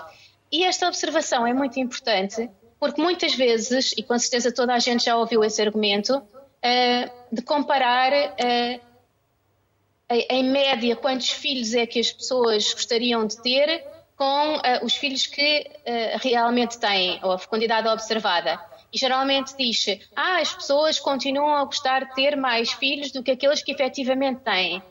E 0.52 0.64
esta 0.64 0.88
observação 0.88 1.46
é 1.46 1.54
muito 1.54 1.80
importante 1.80 2.50
porque 2.80 3.02
muitas 3.02 3.36
vezes, 3.36 3.94
e 3.98 4.02
com 4.02 4.18
certeza 4.18 4.54
toda 4.54 4.74
a 4.74 4.80
gente 4.80 5.06
já 5.06 5.18
ouviu 5.18 5.44
esse 5.44 5.62
argumento, 5.62 6.16
uh, 6.16 7.12
de 7.32 7.42
comparar 7.42 8.14
uh, 8.14 8.82
em 10.10 10.44
média 10.46 10.96
quantos 10.96 11.30
filhos 11.30 11.74
é 11.74 11.86
que 11.86 12.00
as 12.00 12.12
pessoas 12.12 12.74
gostariam 12.74 13.28
de 13.28 13.42
ter 13.42 13.84
com 14.16 14.56
uh, 14.56 14.84
os 14.84 14.96
filhos 14.96 15.26
que 15.28 15.70
realmente 16.22 16.80
têm, 16.80 17.20
ou 17.22 17.32
a 17.32 17.38
fecundidade 17.38 17.88
observada. 17.88 18.60
E 18.92 18.98
geralmente 18.98 19.56
diz 19.56 19.86
ah, 20.16 20.40
as 20.40 20.54
pessoas 20.54 21.00
continuam 21.00 21.56
a 21.58 21.66
gostar 21.66 22.06
de 22.06 22.16
ter 22.16 22.36
mais 22.36 22.72
filhos 22.72 23.12
do 23.12 23.22
que 23.22 23.32
aqueles 23.32 23.62
que 23.62 23.72
efetivamente 23.72 24.42
têm. 24.42 24.82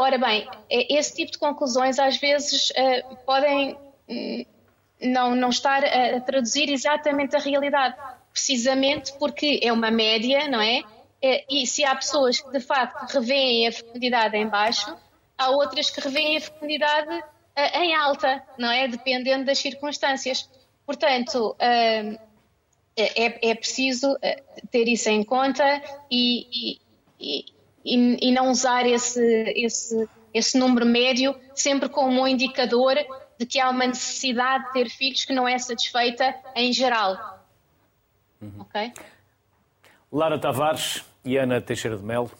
Ora 0.00 0.16
bem, 0.16 0.48
esse 0.70 1.16
tipo 1.16 1.32
de 1.32 1.38
conclusões 1.38 1.98
às 1.98 2.16
vezes 2.18 2.70
uh, 2.70 3.16
podem 3.26 3.76
hum, 4.08 4.46
não, 5.00 5.34
não 5.34 5.50
estar 5.50 5.84
a, 5.84 6.20
traduzir 6.20 6.70
exatamente 6.70 7.34
a 7.34 7.40
realidade, 7.40 7.96
precisamente 8.32 9.12
porque 9.14 9.58
é 9.60 9.72
uma 9.72 9.90
média, 9.90 10.46
não 10.46 10.60
é? 10.60 10.84
é? 11.20 11.44
E 11.50 11.66
se 11.66 11.84
há 11.84 11.96
pessoas 11.96 12.40
que 12.40 12.48
de 12.52 12.60
facto 12.60 13.12
revêem 13.12 13.66
a 13.66 13.72
fecundidade 13.72 14.36
em 14.36 14.46
baixo, 14.46 14.96
há 15.36 15.50
outras 15.50 15.90
que 15.90 16.00
revêem 16.00 16.36
a 16.36 16.40
fecundidade 16.40 17.12
uh, 17.12 17.78
em 17.78 17.92
alta, 17.92 18.40
não 18.56 18.70
é? 18.70 18.86
Dependendo 18.86 19.46
das 19.46 19.58
circunstâncias. 19.58 20.48
Portanto, 20.86 21.56
uh, 21.56 22.28
é, 22.96 23.50
é, 23.50 23.54
preciso 23.54 24.16
ter 24.70 24.88
isso 24.88 25.08
em 25.08 25.22
conta 25.22 25.82
e, 26.10 26.78
e, 27.20 27.44
e, 27.88 28.28
e 28.28 28.32
não 28.32 28.50
usar 28.50 28.86
esse, 28.86 29.22
esse, 29.56 30.08
esse 30.34 30.58
número 30.58 30.84
médio 30.84 31.34
sempre 31.54 31.88
como 31.88 32.22
um 32.22 32.28
indicador 32.28 32.96
de 33.38 33.46
que 33.46 33.58
há 33.58 33.70
uma 33.70 33.86
necessidade 33.86 34.66
de 34.66 34.72
ter 34.72 34.90
filhos 34.90 35.24
que 35.24 35.32
não 35.32 35.48
é 35.48 35.58
satisfeita 35.58 36.34
em 36.54 36.72
geral. 36.72 37.44
Uhum. 38.40 38.60
Ok? 38.60 38.92
Lara 40.12 40.38
Tavares 40.38 41.04
e 41.24 41.36
Ana 41.36 41.60
Teixeira 41.60 41.96
de 41.96 42.02
Melo, 42.02 42.30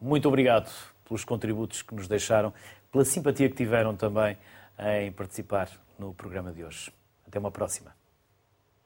muito 0.00 0.28
obrigado 0.28 0.70
pelos 1.04 1.24
contributos 1.24 1.82
que 1.82 1.94
nos 1.94 2.06
deixaram, 2.06 2.52
pela 2.90 3.04
simpatia 3.04 3.48
que 3.48 3.56
tiveram 3.56 3.96
também 3.96 4.36
em 4.78 5.12
participar 5.12 5.68
no 5.98 6.14
programa 6.14 6.52
de 6.52 6.64
hoje. 6.64 6.92
Até 7.26 7.38
uma 7.38 7.50
próxima. 7.50 7.94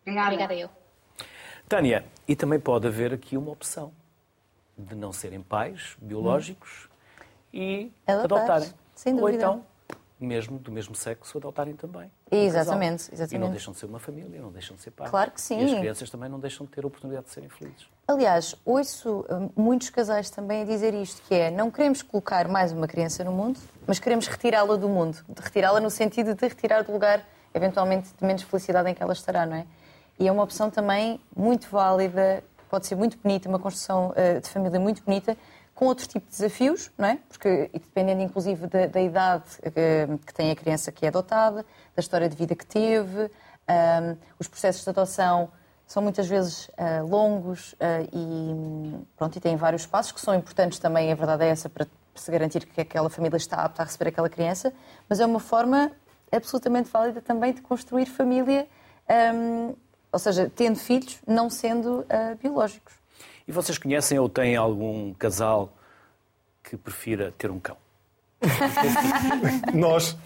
Obrigada, 0.03 0.29
Obrigada 0.29 0.55
eu. 0.55 0.71
Tânia, 1.69 2.05
e 2.29 2.37
também 2.37 2.61
pode 2.61 2.87
haver 2.87 3.13
aqui 3.13 3.37
uma 3.37 3.51
opção 3.51 3.93
de 4.77 4.95
não 4.95 5.13
serem 5.13 5.43
pais 5.43 5.97
biológicos 6.01 6.89
hum. 7.53 7.59
e 7.59 7.93
adotarem. 8.07 8.69
Sem 8.95 9.15
dúvida. 9.15 9.49
Ou 9.49 9.57
então, 9.57 9.65
mesmo 10.19 10.59
do 10.59 10.73
mesmo 10.73 10.95
sexo, 10.95 11.37
adotarem 11.37 11.75
também. 11.75 12.11
Exatamente, 12.31 13.11
um 13.11 13.15
exatamente. 13.15 13.35
E 13.35 13.39
não 13.39 13.51
deixam 13.51 13.73
de 13.73 13.79
ser 13.79 13.87
uma 13.87 13.99
família, 13.99 14.41
não 14.41 14.51
deixam 14.51 14.75
de 14.75 14.83
ser 14.83 14.91
pais. 14.91 15.11
Claro 15.11 15.31
que 15.31 15.41
sim. 15.41 15.61
E 15.61 15.65
as 15.65 15.79
crianças 15.79 16.11
também 16.11 16.29
não 16.29 16.41
deixam 16.41 16.65
de 16.65 16.73
ter 16.73 16.85
a 16.85 16.87
oportunidade 16.87 17.27
de 17.27 17.33
serem 17.33 17.49
felizes. 17.51 17.87
Aliás, 18.09 18.55
ouço 18.65 19.27
hum, 19.31 19.51
muitos 19.55 19.91
casais 19.91 20.31
também 20.31 20.63
a 20.63 20.65
dizer 20.65 20.95
isto, 20.95 21.23
que 21.23 21.35
é, 21.35 21.51
não 21.51 21.71
queremos 21.71 22.03
colocar 22.03 22.49
mais 22.49 22.73
uma 22.73 22.87
criança 22.87 23.23
no 23.25 23.33
mundo, 23.33 23.61
mas 23.87 23.99
queremos 23.99 24.27
retirá-la 24.27 24.77
do 24.77 24.89
mundo. 24.89 25.19
Retirá-la 25.39 25.81
no 25.81 25.91
sentido 25.91 26.35
de 26.35 26.49
retirar 26.49 26.83
do 26.83 26.93
lugar, 26.93 27.23
eventualmente, 27.53 28.11
de 28.19 28.25
menos 28.25 28.43
felicidade 28.43 28.89
em 28.91 28.95
que 28.95 29.03
ela 29.03 29.13
estará, 29.13 29.45
não 29.45 29.57
é? 29.57 29.67
E 30.19 30.27
é 30.27 30.33
uma 30.33 30.43
opção 30.43 30.71
também 30.71 31.21
muito 31.37 31.69
válida, 31.69 32.43
pode 32.77 32.87
ser 32.87 32.95
muito 32.95 33.17
bonita, 33.17 33.49
uma 33.49 33.59
construção 33.59 34.11
uh, 34.11 34.39
de 34.39 34.51
família 34.51 34.79
muito 34.79 35.03
bonita, 35.03 35.35
com 35.75 35.87
outro 35.87 36.07
tipo 36.07 36.27
de 36.27 36.33
desafios, 36.33 36.91
não 36.99 37.09
é? 37.09 37.19
Porque 37.27 37.71
dependendo 37.73 38.21
inclusive 38.21 38.67
da, 38.67 38.87
da 38.87 39.01
idade 39.01 39.45
uh, 39.61 40.19
que 40.19 40.35
tem 40.35 40.51
a 40.51 40.55
criança 40.55 40.93
que 40.93 41.07
é 41.07 41.09
adotada, 41.09 41.65
da 41.95 42.01
história 42.01 42.29
de 42.29 42.37
vida 42.37 42.55
que 42.55 42.67
teve, 42.67 43.23
um, 43.23 43.29
ehm, 43.67 44.17
os 44.39 44.47
processos 44.47 44.85
de 44.85 44.91
adoção 44.91 45.51
são 45.87 46.03
muitas 46.03 46.27
vezes 46.27 46.69
uh, 46.69 47.07
longos 47.09 47.75
e, 48.13 49.05
pronto, 49.17 49.37
e 49.37 49.41
têm 49.41 49.57
vários 49.57 49.87
passos 49.87 50.13
que 50.13 50.21
são 50.21 50.35
importantes 50.35 50.79
também, 50.79 51.11
a 51.11 51.15
verdade 51.15 51.45
é 51.45 51.49
essa, 51.49 51.71
para 51.71 51.87
se 52.15 52.31
garantir 52.31 52.67
que 52.67 52.81
aquela 52.83 53.09
família 53.09 53.39
está 53.39 53.57
apta 53.57 53.83
a 53.83 53.85
receber 53.87 54.11
aquela 54.11 54.29
criança, 54.29 54.71
mas 55.09 55.19
é 55.19 55.25
uma 55.25 55.41
forma 55.41 55.91
absolutamente 56.31 56.91
válida 56.91 57.23
também 57.23 57.55
de 57.55 57.63
construir 57.63 58.05
família 58.05 58.69
um, 59.09 59.13
ehm, 59.15 59.75
ou 60.17 60.19
seja, 60.19 60.51
tendo 60.57 60.79
filhos, 60.79 61.19
não 61.27 61.51
sendo 61.51 62.01
uh, 62.01 62.35
biológicos. 62.43 62.95
E 63.47 63.53
vocês 63.53 63.77
conhecem 63.77 64.19
ou 64.19 64.31
têm 64.31 64.57
algum 64.57 65.13
casal 65.13 65.77
que 66.65 66.75
prefira 66.75 67.35
ter 67.37 67.51
um 67.51 67.61
cão? 67.61 67.77
nós. 69.75 70.17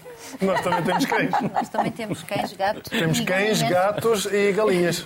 Nós 0.41 0.61
também 0.61 0.85
temos 0.85 1.07
cães. 1.07 1.31
Nós 1.53 1.69
também 1.69 1.93
temos 1.93 2.23
cães, 2.23 2.53
gatos. 2.53 2.89
Temos 2.89 3.21
cães, 3.21 3.63
gatos 3.63 4.27
e 4.27 4.53
galinhas. 4.53 5.05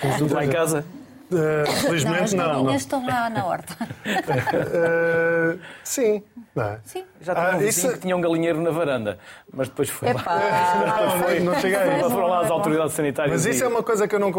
Temos 0.00 0.30
lá 0.30 0.44
em 0.44 0.50
casa? 0.50 0.84
Uh, 1.30 1.66
felizmente 1.80 2.36
não. 2.36 2.62
não, 2.62 2.74
estão 2.74 3.04
lá 3.04 3.28
na 3.28 3.44
horta. 3.44 3.74
Uh, 3.82 5.58
sim. 5.82 6.22
Não. 6.54 6.78
Sim. 6.84 7.04
Já 7.20 7.34
tinha 7.34 7.46
ah, 7.48 7.56
um 7.56 7.62
isso... 7.62 7.92
que 7.92 7.98
tinha 7.98 8.16
um 8.16 8.20
galinheiro 8.20 8.60
na 8.60 8.70
varanda, 8.70 9.18
mas 9.52 9.68
depois 9.68 9.90
foi 9.90 10.08
Epá. 10.08 10.22
lá. 10.32 11.00
Não, 11.00 11.24
foi, 11.24 11.40
não 11.40 11.54
cheguei 11.56 11.76
a 11.76 12.08
Foram 12.08 12.28
lá 12.28 12.40
as 12.42 12.50
autoridades 12.50 12.92
sanitárias. 12.92 13.44
Mas 13.44 13.54
isso 13.54 13.64
é 13.64 13.68
uma 13.68 13.82
coisa 13.82 14.06
que 14.06 14.14
eu 14.14 14.20
não 14.20 14.32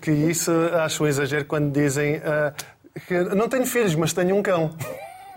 que 0.00 0.10
isso 0.10 0.52
acho 0.74 1.04
um 1.04 1.06
exagero 1.06 1.46
quando 1.46 1.72
dizem 1.72 2.18
uh, 2.18 2.52
que 3.06 3.18
não 3.34 3.48
tenho 3.48 3.64
filhos, 3.66 3.94
mas 3.94 4.12
tenho 4.12 4.36
um 4.36 4.42
cão. 4.42 4.70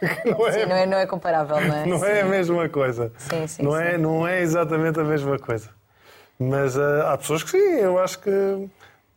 Não 0.26 0.48
é, 0.48 0.52
sim, 0.54 0.66
não 0.66 0.76
é, 0.78 0.86
não 0.86 0.98
é 0.98 1.06
comparável, 1.06 1.60
não 1.60 1.76
é? 1.76 1.86
Não 1.86 2.06
é 2.06 2.22
a 2.22 2.26
mesma 2.26 2.70
coisa. 2.70 3.12
Sim, 3.18 3.48
sim, 3.48 3.64
não, 3.64 3.74
sim. 3.74 3.84
É, 3.84 3.98
não 3.98 4.26
é 4.26 4.40
exatamente 4.40 4.98
a 4.98 5.04
mesma 5.04 5.38
coisa. 5.38 5.72
Mas 6.40 6.78
uh, 6.78 7.06
há 7.08 7.18
pessoas 7.18 7.44
que 7.44 7.50
sim, 7.50 7.58
eu 7.58 8.00
acho 8.00 8.18
que 8.20 8.30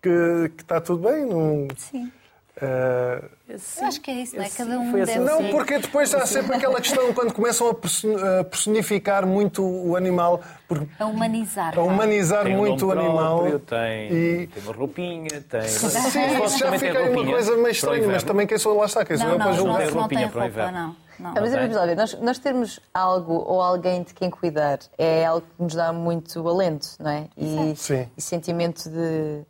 que, 0.03 0.48
que 0.57 0.62
está 0.62 0.80
tudo 0.80 1.09
bem. 1.09 1.24
Não... 1.24 1.68
Sim. 1.76 2.11
Eh, 2.61 3.22
Eu 3.48 3.86
acho 3.86 4.00
que 4.03 4.11
é 4.11 4.14
isso, 4.14 4.36
não 4.36 4.42
é? 4.44 4.48
Cada 4.50 4.78
um 4.78 4.90
foi 4.90 5.00
assim. 5.00 5.12
deve 5.14 5.24
Não, 5.24 5.50
porque 5.50 5.78
depois 5.78 6.14
há 6.14 6.26
sempre 6.26 6.55
aquela 6.55 6.80
questão 6.82 7.12
quando 7.14 7.32
começam 7.32 7.68
a 7.70 7.74
person- 7.74 8.14
a 8.40 8.44
personificar 8.44 9.26
muito 9.26 9.64
o 9.64 9.96
animal, 9.96 10.40
porque 10.68 10.86
A 10.98 11.07
humanizar. 11.07 11.76
a 11.78 11.82
humanizar 11.82 12.44
Tem 12.44 12.55
um 12.55 12.59
muito 12.59 12.84
o 12.84 12.94
nome 12.94 13.07
animal. 13.09 13.38
próprio, 13.38 13.59
tem, 13.61 14.12
e- 14.12 14.46
tem 14.48 14.62
uma 14.64 14.72
roupinha, 14.74 15.28
tem. 15.48 15.62
Sim, 15.62 15.86
isso 16.44 16.59
já 16.59 16.72
fica 16.78 16.98
aí 16.98 17.09
uma 17.11 17.24
coisa 17.24 17.53
meio 17.53 17.64
o 17.66 17.68
estranha, 17.70 18.07
mas 18.09 18.22
também 18.22 18.46
quem 18.46 18.59
sou 18.59 18.76
lá 18.76 18.84
está, 18.84 19.03
quem 19.05 19.16
sou 19.16 19.26
Não, 19.26 19.32
eu 19.32 19.38
não, 19.38 19.46
para 19.46 19.55
julgar. 19.57 19.90
não 19.90 20.00
roupinha 20.00 20.20
têm 20.20 20.28
para 20.30 20.38
o 20.38 20.42
roupa, 20.42 20.46
inverno. 20.61 20.78
não. 20.78 20.86
não. 21.18 21.30
Ah, 21.30 21.40
mas 21.40 21.53
vamos 21.55 21.76
lá 21.76 21.86
ver, 21.86 21.96
nós, 21.96 22.20
nós 22.20 22.38
termos 22.38 22.80
algo 22.92 23.32
ou 23.46 23.62
alguém 23.62 24.03
de 24.03 24.12
quem 24.12 24.28
cuidar 24.28 24.78
é 24.98 25.24
algo 25.24 25.46
que 25.57 25.62
nos 25.62 25.74
dá 25.74 25.90
muito 25.92 26.46
alento, 26.46 26.86
não 27.00 27.11
é? 27.11 27.28
E, 27.36 27.74
Sim. 27.76 28.09
e 28.16 28.20
sentimento 28.20 28.88
de, 28.90 29.42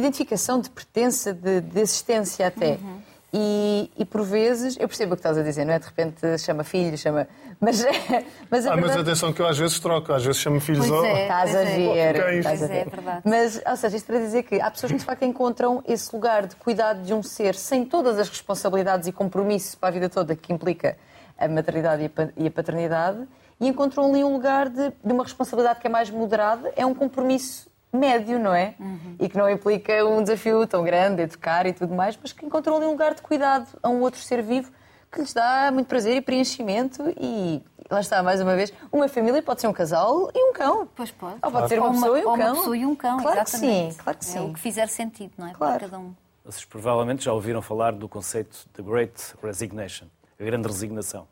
de 0.00 0.06
identificação, 0.06 0.60
de 0.60 0.68
pertença, 0.70 1.32
de, 1.32 1.60
de 1.60 1.80
existência 1.80 2.46
até. 2.46 2.72
Uhum. 2.82 2.98
E, 3.32 3.90
e 3.98 4.04
por 4.04 4.22
vezes, 4.22 4.76
eu 4.78 4.86
percebo 4.88 5.12
o 5.12 5.16
que 5.16 5.20
estás 5.20 5.36
a 5.36 5.42
dizer, 5.42 5.64
não 5.66 5.74
é? 5.74 5.78
De 5.78 5.84
repente 5.86 6.38
chama 6.38 6.64
filho, 6.64 6.96
chama. 6.96 7.26
Mas, 7.60 7.84
mas 8.50 8.66
a 8.66 8.72
Ah, 8.72 8.76
mas 8.76 8.84
verdade- 8.86 9.00
atenção 9.00 9.32
que 9.32 9.40
eu 9.42 9.46
às 9.46 9.58
vezes 9.58 9.78
troco, 9.80 10.12
às 10.12 10.24
vezes 10.24 10.40
chamo 10.40 10.60
filhos 10.60 10.86
Pois 10.86 10.98
ao... 11.00 11.04
é. 11.04 11.22
Estás 11.22 11.54
a 11.54 11.60
é. 11.60 11.64
ver. 11.64 11.96
É, 11.96 12.36
estás 12.38 12.62
a 12.62 12.66
Pois 12.66 12.70
é, 12.70 12.74
ver. 12.74 12.86
é 12.86 12.90
verdade. 12.90 13.22
Mas, 13.24 13.60
ou 13.66 13.76
seja, 13.76 13.96
isto 13.96 14.06
para 14.06 14.18
dizer 14.20 14.42
que 14.44 14.60
há 14.60 14.70
pessoas 14.70 14.92
que 14.92 14.98
de 14.98 15.04
facto 15.04 15.22
encontram 15.24 15.82
esse 15.86 16.14
lugar 16.14 16.46
de 16.46 16.56
cuidado 16.56 17.02
de 17.02 17.12
um 17.12 17.22
ser 17.22 17.54
sem 17.54 17.84
todas 17.84 18.18
as 18.18 18.28
responsabilidades 18.28 19.06
e 19.08 19.12
compromissos 19.12 19.74
para 19.74 19.88
a 19.88 19.92
vida 19.92 20.08
toda 20.08 20.34
que 20.36 20.52
implica 20.52 20.96
a 21.38 21.48
maternidade 21.48 22.04
e 22.04 22.44
e 22.44 22.46
a 22.46 22.50
paternidade 22.50 23.26
e 23.60 23.68
encontram 23.68 24.08
ali 24.08 24.22
um 24.22 24.32
lugar 24.34 24.68
de, 24.68 24.92
de 25.04 25.12
uma 25.12 25.24
responsabilidade 25.24 25.80
que 25.80 25.86
é 25.86 25.90
mais 25.90 26.08
moderada, 26.10 26.72
é 26.76 26.86
um 26.86 26.94
compromisso 26.94 27.68
médio, 27.96 28.38
não 28.38 28.54
é? 28.54 28.74
E 29.18 29.28
que 29.28 29.36
não 29.36 29.48
implica 29.48 30.04
um 30.04 30.22
desafio 30.22 30.66
tão 30.66 30.84
grande, 30.84 31.22
educar 31.22 31.66
e 31.66 31.72
tudo 31.72 31.94
mais, 31.94 32.18
mas 32.20 32.32
que 32.32 32.44
encontram 32.44 32.76
ali 32.76 32.86
um 32.86 32.90
lugar 32.90 33.14
de 33.14 33.22
cuidado 33.22 33.66
a 33.82 33.88
um 33.88 34.00
outro 34.00 34.20
ser 34.20 34.42
vivo 34.42 34.70
que 35.10 35.20
lhes 35.20 35.32
dá 35.32 35.70
muito 35.72 35.86
prazer 35.86 36.16
e 36.16 36.20
preenchimento 36.20 37.02
e 37.18 37.62
lá 37.90 38.00
está, 38.00 38.22
mais 38.22 38.40
uma 38.40 38.54
vez, 38.54 38.72
uma 38.92 39.08
família 39.08 39.42
pode 39.42 39.60
ser 39.60 39.68
um 39.68 39.72
casal 39.72 40.30
e 40.34 40.50
um 40.50 40.52
cão. 40.52 40.86
Pois 40.94 41.10
pode. 41.10 41.36
Ou 41.42 41.50
pode 41.50 41.68
ser 41.68 41.78
Ou 41.78 41.86
uma 41.86 41.92
pessoa 41.94 42.18
e 42.18 42.20
um 42.20 42.24
cão. 42.24 42.34
Uma 42.34 42.54
pessoa 42.56 42.76
e 42.76 42.86
um 42.86 42.94
cão, 42.96 43.18
Claro 43.20 43.36
que 43.36 43.48
exatamente. 43.48 43.92
sim, 43.94 43.98
claro 44.02 44.18
que 44.18 44.24
É 44.24 44.28
sim. 44.28 44.50
o 44.50 44.52
que 44.52 44.60
fizer 44.60 44.88
sentido, 44.88 45.32
não 45.38 45.46
é? 45.48 45.52
Claro. 45.54 45.78
Para 45.78 45.88
cada 45.88 45.98
um. 45.98 46.14
Vocês 46.44 46.64
provavelmente 46.64 47.24
já 47.24 47.32
ouviram 47.32 47.62
falar 47.62 47.92
do 47.92 48.08
conceito 48.08 48.66
de 48.74 48.82
Great 48.82 49.34
Resignation, 49.42 50.06
a 50.38 50.44
grande 50.44 50.66
resignação, 50.68 51.26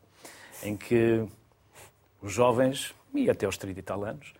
em 0.63 0.75
que 0.75 1.23
os 2.21 2.31
jovens, 2.33 2.93
e 3.13 3.29
até 3.29 3.45
aos 3.45 3.57
30 3.57 3.79
e 3.79 3.83
tal 3.83 4.03
anos, 4.03 4.33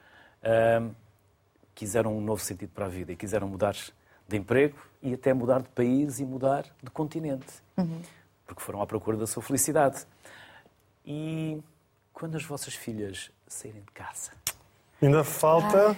ahm, 0.43 0.89
quiseram 1.75 2.17
um 2.17 2.21
novo 2.21 2.41
sentido 2.41 2.69
para 2.73 2.85
a 2.85 2.89
vida 2.89 3.11
e 3.11 3.15
quiseram 3.15 3.47
mudar 3.47 3.75
de 4.27 4.37
emprego 4.37 4.77
e 5.03 5.13
até 5.13 5.33
mudar 5.33 5.61
de 5.61 5.69
país 5.69 6.19
e 6.19 6.25
mudar 6.25 6.63
de 6.81 6.89
continente. 6.89 7.45
Porque 8.47 8.61
foram 8.61 8.81
à 8.81 8.87
procura 8.87 9.17
da 9.17 9.27
sua 9.27 9.43
felicidade. 9.43 10.05
E 11.05 11.61
quando 12.13 12.35
as 12.37 12.43
vossas 12.43 12.73
filhas 12.73 13.29
saírem 13.47 13.81
de 13.81 13.91
casa, 13.91 14.31
Ainda 15.01 15.23
falta... 15.23 15.95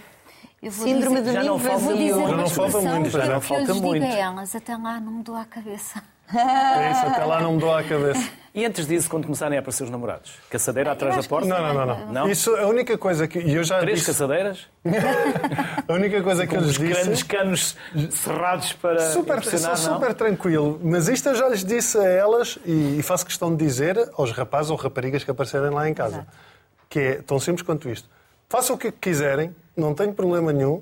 Eu 0.62 0.72
vou 0.72 0.88
Síndrome 0.88 1.18
dizer, 1.18 1.30
de 1.30 1.34
Já 1.36 1.44
não 1.44 1.60
falta 1.60 2.82
muito. 2.82 3.10
Já 3.10 3.26
não 3.28 3.42
falta 3.42 3.52
muito, 3.52 3.54
eu- 3.54 3.60
lhes 3.60 3.74
digo 3.76 3.88
muito. 3.88 4.04
a 4.04 4.08
elas, 4.08 4.56
até 4.56 4.76
lá 4.76 5.00
não 5.00 5.12
me 5.12 5.24
dou 5.24 5.36
a 5.36 5.46
cabeça. 5.46 6.04
É 6.34 6.92
isso, 6.92 7.06
até 7.06 7.24
lá 7.24 7.42
não 7.42 7.54
me 7.54 7.60
dou 7.60 7.74
à 7.74 7.84
cabeça. 7.84 8.30
e 8.54 8.66
antes 8.66 8.86
disso, 8.86 9.10
quando 9.10 9.26
começarem 9.26 9.58
a 9.58 9.62
aparecer 9.62 9.84
os 9.84 9.90
namorados, 9.90 10.34
caçadeira 10.50 10.92
atrás 10.92 11.16
da 11.16 11.24
porta? 11.24 11.48
Não, 11.48 11.62
não, 11.62 11.74
não, 11.74 11.86
não. 11.86 12.14
Não? 12.14 12.30
Isso, 12.30 12.56
a 12.56 12.68
única 12.68 12.98
coisa 12.98 13.28
que... 13.28 13.40
Eu 13.40 13.64
já 13.64 13.80
Três 13.80 14.00
disse... 14.00 14.12
caçadeiras? 14.12 14.68
A 15.88 15.94
única 15.94 16.22
coisa 16.22 16.46
que 16.46 16.54
eu 16.54 16.60
Com 16.60 16.66
lhes 16.66 16.72
os 16.72 16.78
grandes 16.78 17.08
disse... 17.08 17.26
canos 17.26 17.78
cerrados 18.12 18.74
para 18.74 19.00
Super, 19.12 19.42
sou 19.42 19.60
não? 19.60 19.76
super 19.78 20.14
tranquilo, 20.14 20.80
mas 20.84 21.08
isto 21.08 21.30
eu 21.30 21.36
já 21.36 21.48
lhes 21.48 21.64
disse 21.64 21.98
a 21.98 22.04
elas 22.04 22.60
e, 22.66 23.00
e 23.00 23.04
faço 23.04 23.26
questão 23.26 23.56
de 23.56 23.64
dizer 23.64 23.98
aos 24.18 24.32
rapazes 24.32 24.70
ou 24.70 24.76
raparigas 24.76 25.24
que 25.24 25.32
aparecerem 25.32 25.70
lá 25.70 25.88
em 25.88 25.94
casa, 25.94 26.28
que 26.90 27.00
é 27.00 27.16
tão 27.22 27.40
simples 27.40 27.62
quanto 27.66 27.90
isto. 27.90 28.10
Façam 28.50 28.76
o 28.76 28.80
que 28.80 28.92
quiserem, 28.92 29.56
não 29.78 29.94
tenho 29.94 30.14
problema 30.14 30.52
nenhum, 30.52 30.82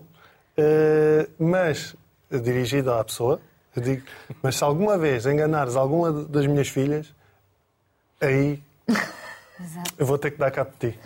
eh, 0.57 1.27
mas 1.37 1.95
dirigido 2.31 2.91
à 2.93 3.03
pessoa, 3.03 3.39
eu 3.75 3.81
digo, 3.81 4.05
mas 4.41 4.55
se 4.55 4.63
alguma 4.63 4.97
vez 4.97 5.25
enganares 5.25 5.75
alguma 5.75 6.11
das 6.11 6.45
minhas 6.47 6.67
filhas, 6.69 7.13
aí 8.21 8.61
eu 9.97 10.05
vou 10.05 10.17
ter 10.17 10.31
que 10.31 10.37
dar 10.37 10.51
cabo 10.51 10.71
de 10.79 10.91
ti. 10.91 10.99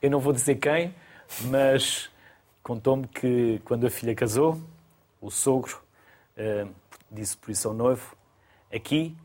Eu 0.00 0.10
não 0.10 0.20
vou 0.20 0.32
dizer 0.32 0.54
quem, 0.56 0.94
mas 1.46 2.10
contou-me 2.62 3.06
que 3.08 3.60
quando 3.64 3.86
a 3.86 3.90
filha 3.90 4.14
casou, 4.14 4.60
o 5.20 5.30
sogro 5.30 5.80
eh, 6.36 6.66
disse 7.10 7.36
por 7.36 7.50
isso 7.50 7.68
ao 7.68 7.74
noivo: 7.74 8.16
aqui 8.72 9.16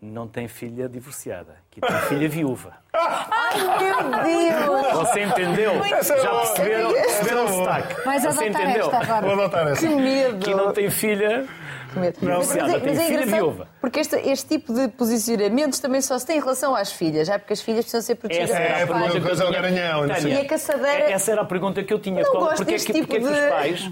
não 0.00 0.26
tem 0.26 0.48
filha 0.48 0.88
divorciada, 0.88 1.56
aqui 1.70 1.80
tem 1.80 1.98
filha 2.08 2.28
viúva. 2.28 2.74
Meu 3.54 4.22
Deus! 4.24 4.92
Você 4.94 5.22
entendeu? 5.22 5.84
Essa 5.84 6.18
Já 6.20 6.30
perceberam, 6.30 6.92
perceberam 6.92 7.44
o 7.44 7.48
sotaque? 7.48 8.04
Vais 8.04 8.22
Você 8.24 8.48
entendeu? 8.48 8.84
esta 8.84 8.98
agora. 8.98 9.20
Vou 9.26 9.32
adotar 9.32 9.68
essa. 9.68 9.86
Que 9.86 9.94
medo! 9.94 10.36
Aqui 10.38 10.54
não 10.54 10.72
tem 10.72 10.90
filha. 10.90 11.46
Que 11.92 11.98
medo. 11.98 12.16
Não, 12.22 12.38
mas, 12.38 12.46
Luciana, 12.48 12.72
é, 12.74 12.78
mas 12.78 12.98
é 12.98 13.04
filha 13.06 13.08
engraçado 13.22 13.30
viúva. 13.50 13.68
porque 13.80 14.00
este, 14.00 14.16
este 14.16 14.48
tipo 14.48 14.72
de 14.72 14.88
posicionamentos 14.88 15.78
também 15.80 16.00
só 16.00 16.18
se 16.18 16.26
tem 16.26 16.36
em 16.36 16.40
relação 16.40 16.74
às 16.74 16.92
filhas, 16.92 17.26
já 17.26 17.38
porque 17.38 17.52
as 17.52 17.60
filhas 17.60 17.80
precisam 17.84 18.02
ser 18.02 18.14
protegidas 18.16 18.50
Essa 18.50 18.60
É, 18.62 18.82
eu 18.82 18.86
coisa 19.22 19.44
é 19.44 19.46
o 19.46 19.50
tinha. 19.50 19.60
garanhão, 19.62 20.06
E 20.06 20.36
a 20.36 20.44
caçadeira- 20.46 21.10
Essa 21.10 21.32
era 21.32 21.40
a 21.42 21.44
pergunta 21.44 21.82
que 21.82 21.92
eu 21.92 21.98
tinha. 21.98 22.22
Não 22.22 22.30
Qual- 22.30 22.44
gosto 22.44 22.56
Porque 22.58 22.74
é 22.74 22.78
que, 22.78 22.84
tipo 22.92 23.06
porque 23.08 23.16
é 23.16 23.20
que 23.20 23.26
de- 23.26 23.32
os 23.44 23.48
pais, 23.50 23.90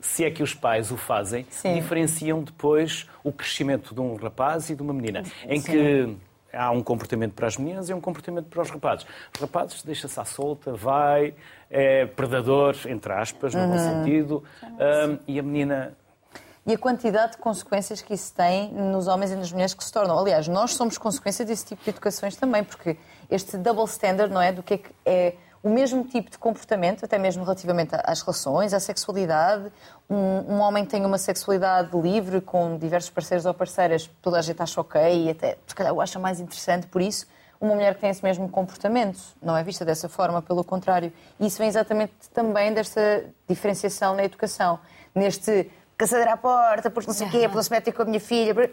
se 0.00 0.24
é 0.24 0.30
que 0.30 0.42
os 0.42 0.54
pais 0.54 0.90
o 0.90 0.96
fazem, 0.96 1.46
Sim. 1.50 1.74
diferenciam 1.74 2.42
depois 2.42 3.06
o 3.22 3.32
crescimento 3.32 3.94
de 3.94 4.00
um 4.00 4.16
rapaz 4.16 4.70
e 4.70 4.74
de 4.74 4.82
uma 4.82 4.92
menina? 4.94 5.22
Em 5.48 5.60
que 5.60 6.16
há 6.52 6.70
um 6.70 6.82
comportamento 6.82 7.32
para 7.32 7.48
as 7.48 7.56
meninas 7.56 7.88
e 7.90 7.94
um 7.94 8.00
comportamento 8.00 8.46
para 8.46 8.62
os 8.62 8.70
rapazes. 8.70 9.04
Os 9.34 9.40
rapazes 9.40 9.82
deixa-se 9.82 10.18
à 10.20 10.24
solta, 10.24 10.72
vai, 10.72 11.34
é 11.68 12.06
predador, 12.06 12.76
entre 12.86 13.12
aspas, 13.12 13.52
no 13.54 13.60
Uhum. 13.62 13.70
bom 13.72 13.78
sentido, 13.78 14.44
hum, 14.62 15.18
e 15.26 15.38
a 15.38 15.42
menina 15.42 15.96
E 16.66 16.72
a 16.72 16.78
quantidade 16.78 17.32
de 17.32 17.38
consequências 17.38 18.00
que 18.00 18.14
isso 18.14 18.32
tem 18.32 18.72
nos 18.72 19.06
homens 19.06 19.30
e 19.30 19.36
nas 19.36 19.52
mulheres 19.52 19.74
que 19.74 19.84
se 19.84 19.92
tornam. 19.92 20.18
Aliás, 20.18 20.48
nós 20.48 20.74
somos 20.74 20.96
consequência 20.96 21.44
desse 21.44 21.66
tipo 21.66 21.84
de 21.84 21.90
educações 21.90 22.36
também, 22.36 22.64
porque 22.64 22.96
este 23.30 23.58
double 23.58 23.84
standard, 23.84 24.32
não 24.32 24.40
é? 24.40 24.50
Do 24.50 24.62
que 24.62 24.74
é 24.74 24.78
que 24.78 24.90
é 25.04 25.34
o 25.62 25.70
mesmo 25.70 26.04
tipo 26.04 26.30
de 26.30 26.38
comportamento, 26.38 27.04
até 27.04 27.18
mesmo 27.18 27.42
relativamente 27.42 27.94
às 28.04 28.20
relações, 28.20 28.74
à 28.74 28.80
sexualidade. 28.80 29.72
Um, 30.08 30.54
um 30.54 30.60
homem 30.60 30.84
que 30.84 30.90
tem 30.90 31.04
uma 31.04 31.16
sexualidade 31.16 31.88
livre, 31.98 32.42
com 32.42 32.76
diversos 32.76 33.10
parceiros 33.10 33.46
ou 33.46 33.54
parceiras, 33.54 34.10
toda 34.20 34.38
a 34.38 34.42
gente 34.42 34.62
acha 34.62 34.78
ok 34.78 35.24
e 35.24 35.30
até, 35.30 35.56
se 35.66 35.74
calhar, 35.74 35.92
o 35.92 36.02
acha 36.02 36.18
mais 36.18 36.38
interessante 36.38 36.86
por 36.86 37.00
isso. 37.00 37.26
Uma 37.58 37.74
mulher 37.74 37.94
que 37.94 38.00
tem 38.02 38.10
esse 38.10 38.22
mesmo 38.22 38.46
comportamento 38.46 39.18
não 39.40 39.56
é 39.56 39.62
vista 39.62 39.86
dessa 39.86 40.06
forma, 40.06 40.42
pelo 40.42 40.62
contrário. 40.62 41.10
E 41.40 41.46
isso 41.46 41.56
vem 41.56 41.68
exatamente 41.68 42.12
também 42.34 42.74
desta 42.74 43.24
diferenciação 43.48 44.14
na 44.14 44.24
educação. 44.24 44.78
Neste 45.14 45.70
caçadeira 45.96 46.32
à 46.32 46.36
porta, 46.36 46.90
porque 46.90 47.08
não 47.08 47.14
sei 47.14 47.26
o 47.26 47.30
quê, 47.30 47.40
porque 47.48 47.56
não 47.56 47.62
se 47.62 47.92
com 47.92 48.02
a 48.02 48.04
minha 48.04 48.20
filha. 48.20 48.70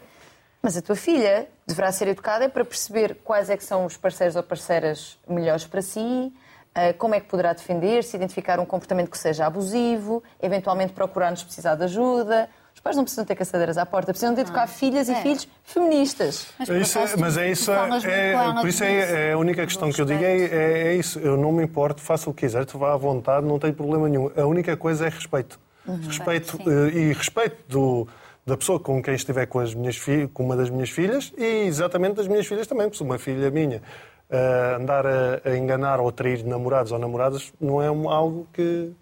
Mas 0.62 0.76
a 0.76 0.82
tua 0.82 0.94
filha 0.94 1.48
deverá 1.66 1.90
ser 1.90 2.06
educada 2.06 2.48
para 2.48 2.64
perceber 2.64 3.16
quais 3.24 3.50
é 3.50 3.56
que 3.56 3.64
são 3.64 3.84
os 3.84 3.96
parceiros 3.96 4.36
ou 4.36 4.44
parceiras 4.44 5.18
melhores 5.28 5.64
para 5.64 5.82
si, 5.82 6.32
eh, 6.72 6.92
como 6.92 7.16
é 7.16 7.20
que 7.20 7.26
poderá 7.26 7.52
defender-se, 7.52 8.16
identificar 8.16 8.60
um 8.60 8.64
comportamento 8.64 9.10
que 9.10 9.18
seja 9.18 9.44
abusivo, 9.44 10.22
eventualmente 10.40 10.92
procurar-nos 10.92 11.42
precisar 11.42 11.74
de 11.74 11.82
ajuda. 11.84 12.48
Os 12.72 12.80
pais 12.80 12.96
não 12.96 13.02
precisam 13.02 13.24
ter 13.24 13.34
caçadeiras 13.34 13.76
à 13.76 13.84
porta, 13.84 14.12
precisam 14.12 14.34
de 14.34 14.40
educar 14.40 14.68
filhas 14.68 15.08
e 15.08 15.12
É. 15.12 15.16
filhos 15.16 15.48
feministas. 15.64 16.46
Mas, 16.58 16.68
É 16.68 16.72
por 16.72 16.80
isso, 16.80 16.98
acaso, 16.98 17.18
mas 17.18 17.36
é 17.36 17.50
isso, 17.50 17.66
falas 17.66 18.04
muito 18.04 18.06
é, 18.08 18.32
com 18.32 18.38
ela 18.40 18.60
por 18.60 18.68
isso 18.68 18.84
é, 18.84 19.28
é 19.28 19.32
a 19.32 19.38
única 19.38 19.66
questão 19.66 19.90
que 19.90 20.00
eu 20.00 20.04
digo 20.04 20.22
é, 20.22 20.36
é, 20.38 20.88
é 20.88 20.94
isso. 20.94 21.18
Eu 21.18 21.36
não 21.36 21.50
me 21.50 21.64
importo, 21.64 22.00
faça 22.00 22.30
o 22.30 22.32
que 22.32 22.46
quiser, 22.46 22.64
tu 22.64 22.78
vá 22.78 22.94
à 22.94 22.96
vontade, 22.96 23.44
não 23.46 23.58
tem 23.58 23.72
problema 23.72 24.08
nenhum. 24.08 24.30
A 24.36 24.46
única 24.46 24.76
coisa 24.76 25.06
é 25.06 25.08
respeito. 25.08 25.58
Respeito 25.86 26.56
Sim. 26.56 26.64
eh, 26.68 26.88
e 26.98 27.12
respeito 27.12 27.56
do, 27.68 28.06
da 28.46 28.56
pessoa 28.56 28.78
com 28.78 29.02
quem 29.02 29.14
estiver 29.14 29.46
com, 29.46 29.58
as 29.58 29.74
minhas 29.74 29.96
fi- 29.96 30.28
com 30.28 30.44
uma 30.44 30.56
das 30.56 30.70
minhas 30.70 30.90
filhas 30.90 31.32
e 31.36 31.64
exatamente 31.66 32.14
das 32.16 32.28
minhas 32.28 32.46
filhas 32.46 32.66
também, 32.66 32.88
porque 32.88 33.02
uma 33.02 33.18
filha 33.18 33.50
minha 33.50 33.82
eh, 34.30 34.76
andar 34.80 35.06
a, 35.06 35.40
a 35.44 35.56
enganar 35.56 36.00
ou 36.00 36.08
a 36.08 36.12
trair 36.12 36.44
namorados 36.44 36.92
ou 36.92 36.98
namoradas 36.98 37.52
não 37.60 37.82
é 37.82 37.90
um- 37.90 38.08
algo 38.08 38.46
que, 38.52 38.92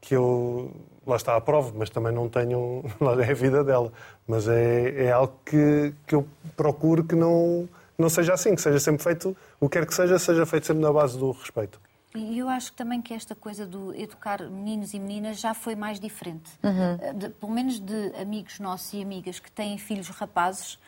que 0.00 0.14
eu 0.16 0.70
lá 1.06 1.16
está 1.16 1.36
à 1.36 1.40
prova, 1.40 1.72
mas 1.76 1.88
também 1.90 2.12
não 2.12 2.28
tenho 2.28 2.84
lá 3.00 3.12
é 3.22 3.30
a 3.30 3.34
vida 3.34 3.62
dela. 3.64 3.92
Mas 4.26 4.46
é, 4.48 5.04
é 5.06 5.12
algo 5.12 5.32
que, 5.44 5.94
que 6.06 6.14
eu 6.14 6.26
procuro 6.56 7.02
que 7.04 7.14
não, 7.14 7.68
não 7.96 8.08
seja 8.10 8.34
assim, 8.34 8.54
que 8.54 8.60
seja 8.60 8.78
sempre 8.78 9.02
feito, 9.02 9.36
o 9.60 9.68
que 9.68 9.78
quer 9.78 9.86
que 9.86 9.94
seja, 9.94 10.18
seja 10.18 10.44
feito 10.44 10.66
sempre 10.66 10.82
na 10.82 10.92
base 10.92 11.18
do 11.18 11.30
respeito. 11.30 11.80
E 12.18 12.38
eu 12.38 12.48
acho 12.48 12.72
também 12.72 13.00
que 13.00 13.14
esta 13.14 13.34
coisa 13.34 13.66
do 13.66 13.94
educar 13.94 14.42
meninos 14.42 14.94
e 14.94 14.98
meninas 14.98 15.38
já 15.38 15.54
foi 15.54 15.76
mais 15.76 16.00
diferente. 16.00 16.50
Uhum. 16.62 17.18
De- 17.18 17.28
pelo 17.30 17.52
menos 17.52 17.78
de 17.78 18.12
amigos 18.20 18.58
nossos 18.58 18.92
e 18.92 19.02
amigas 19.02 19.38
que 19.38 19.50
têm 19.50 19.78
filhos 19.78 20.08
rapazes, 20.08 20.78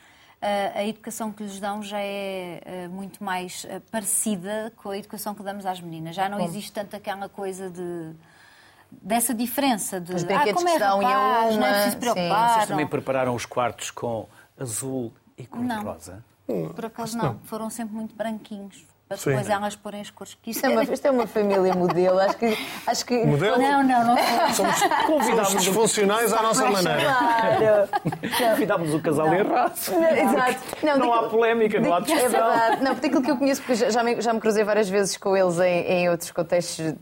eh, 0.41 0.71
a 0.75 0.85
educação 0.85 1.31
que 1.31 1.43
lhes 1.43 1.59
dão 1.59 1.81
já 1.83 1.99
é 1.99 2.61
eh, 2.65 2.87
muito 2.87 3.23
mais 3.23 3.65
eh, 3.69 3.79
parecida 3.91 4.73
com 4.75 4.89
a 4.89 4.97
educação 4.97 5.35
que 5.35 5.43
damos 5.43 5.65
às 5.65 5.79
meninas. 5.79 6.15
Já 6.15 6.27
não 6.27 6.39
existe 6.39 6.71
tanto 6.71 6.95
aquela 6.95 7.29
coisa 7.29 7.69
de 7.69 8.11
dessa 8.91 9.33
diferença 9.33 10.01
de 10.01 10.13
Os 10.13 10.23
ah, 10.23 10.53
como 10.53 10.67
é 10.67 10.77
rapaz, 10.77 11.55
não 11.55 11.65
é 11.65 11.69
uma, 11.69 11.73
preciso 11.73 11.91
sim. 11.91 11.99
preocupar. 11.99 12.53
Vocês 12.55 12.67
também 12.67 12.85
não. 12.85 12.89
prepararam 12.89 13.35
os 13.35 13.45
quartos 13.45 13.89
com 13.89 14.27
azul 14.59 15.13
e 15.37 15.45
cor-de-rosa? 15.45 16.23
Por 16.75 16.85
acaso 16.85 17.17
não. 17.17 17.39
Foram 17.43 17.69
sempre 17.69 17.95
muito 17.95 18.13
branquinhos. 18.15 18.85
Para 19.11 19.17
Sim. 19.17 19.29
depois 19.31 19.49
elas 19.49 19.75
porem 19.75 20.01
as 20.01 20.09
cores 20.09 20.37
que 20.41 20.51
Isto 20.51 20.65
é, 20.65 20.69
uma, 20.69 20.83
isto 20.83 21.05
é 21.05 21.11
uma 21.11 21.27
família 21.27 21.73
modelo. 21.75 22.17
Acho 22.19 22.37
que. 22.37 22.57
Acho 22.87 23.05
que 23.05 23.25
Modelo? 23.25 23.57
Não, 23.61 23.83
não, 23.83 24.03
não. 24.05 24.53
Somos, 24.53 24.75
Convidámos, 25.05 25.51
disfuncionais 25.61 26.31
à 26.31 26.41
nossa 26.41 26.69
maneira. 26.69 27.01
Claro. 27.01 27.89
convidámos 28.51 28.93
o 28.93 28.99
casal 29.01 29.33
errado. 29.33 29.73
Exato. 29.77 30.59
Não 30.97 31.11
há 31.11 31.15
daquilo- 31.17 31.29
polémica, 31.29 31.79
não 31.79 31.93
há 31.93 31.97
É 31.97 32.01
discussão. 32.01 32.29
verdade. 32.29 32.83
Não, 32.83 32.93
porque 32.93 33.07
aquilo 33.07 33.21
que 33.23 33.31
eu 33.31 33.37
conheço, 33.37 33.61
porque 33.61 33.91
já- 33.91 34.03
me, 34.03 34.21
já 34.21 34.33
me 34.33 34.39
cruzei 34.39 34.63
várias 34.63 34.87
vezes 34.89 35.17
com 35.17 35.35
eles 35.35 35.59
em, 35.59 35.81
em 35.81 36.09
outros 36.09 36.31
contextos 36.31 36.93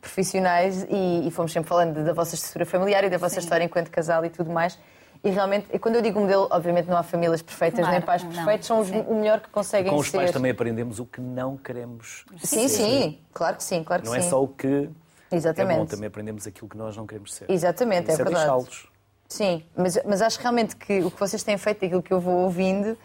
profissionais 0.00 0.86
e, 0.88 1.26
e 1.26 1.30
fomos 1.30 1.52
sempre 1.52 1.68
falando 1.68 2.04
da 2.04 2.12
vossa 2.12 2.34
estrutura 2.34 2.64
familiar 2.64 3.04
e 3.04 3.10
da 3.10 3.18
vossa 3.18 3.38
história 3.38 3.64
enquanto 3.64 3.90
casal 3.90 4.24
e 4.24 4.30
tudo 4.30 4.50
mais. 4.50 4.78
E 5.24 5.30
realmente, 5.30 5.66
e 5.72 5.78
quando 5.78 5.96
eu 5.96 6.02
digo 6.02 6.20
modelo, 6.20 6.46
obviamente 6.50 6.86
não 6.88 6.96
há 6.96 7.02
famílias 7.02 7.42
perfeitas 7.42 7.80
Claro, 7.80 7.92
nem 7.92 8.00
pais 8.00 8.22
não. 8.22 8.30
perfeitos, 8.32 8.66
são 8.66 8.80
os- 8.80 8.88
Sim. 8.88 9.04
o 9.08 9.14
melhor 9.16 9.40
que 9.40 9.48
conseguem 9.48 9.92
Com 9.92 9.98
os 9.98 10.10
ser. 10.10 10.18
pais 10.18 10.30
também 10.30 10.50
aprendemos 10.50 10.98
o 11.00 11.06
que 11.06 11.20
não 11.20 11.56
queremos 11.56 12.24
Sim, 12.42 12.68
ser. 12.68 12.68
sim, 12.68 13.18
claro 13.32 13.56
que 13.56 13.64
sim, 13.64 13.82
claro 13.82 14.02
que 14.02 14.08
Não 14.08 14.14
sim. 14.14 14.26
é 14.26 14.30
só 14.30 14.42
o 14.42 14.48
que 14.48 14.88
Exatamente. 15.30 15.74
é 15.76 15.78
bom, 15.80 15.86
também 15.86 16.06
aprendemos 16.06 16.46
aquilo 16.46 16.68
que 16.68 16.76
nós 16.76 16.96
não 16.96 17.06
queremos 17.06 17.34
ser. 17.34 17.50
Exatamente, 17.50 18.10
Isso 18.10 18.20
é 18.20 18.24
verdade. 18.24 18.36
deixá-los. 18.36 18.88
Sim, 19.28 19.64
mas, 19.76 19.98
mas 20.04 20.22
acho 20.22 20.38
realmente 20.40 20.76
que 20.76 21.00
o 21.02 21.10
que 21.10 21.18
vocês 21.18 21.42
têm 21.42 21.58
feito, 21.58 21.84
aquilo 21.84 22.02
que 22.02 22.12
eu 22.12 22.20
vou 22.20 22.44
ouvindo, 22.44 22.96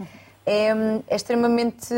é, 0.45 0.68
é 1.07 1.16
extremamente, 1.16 1.91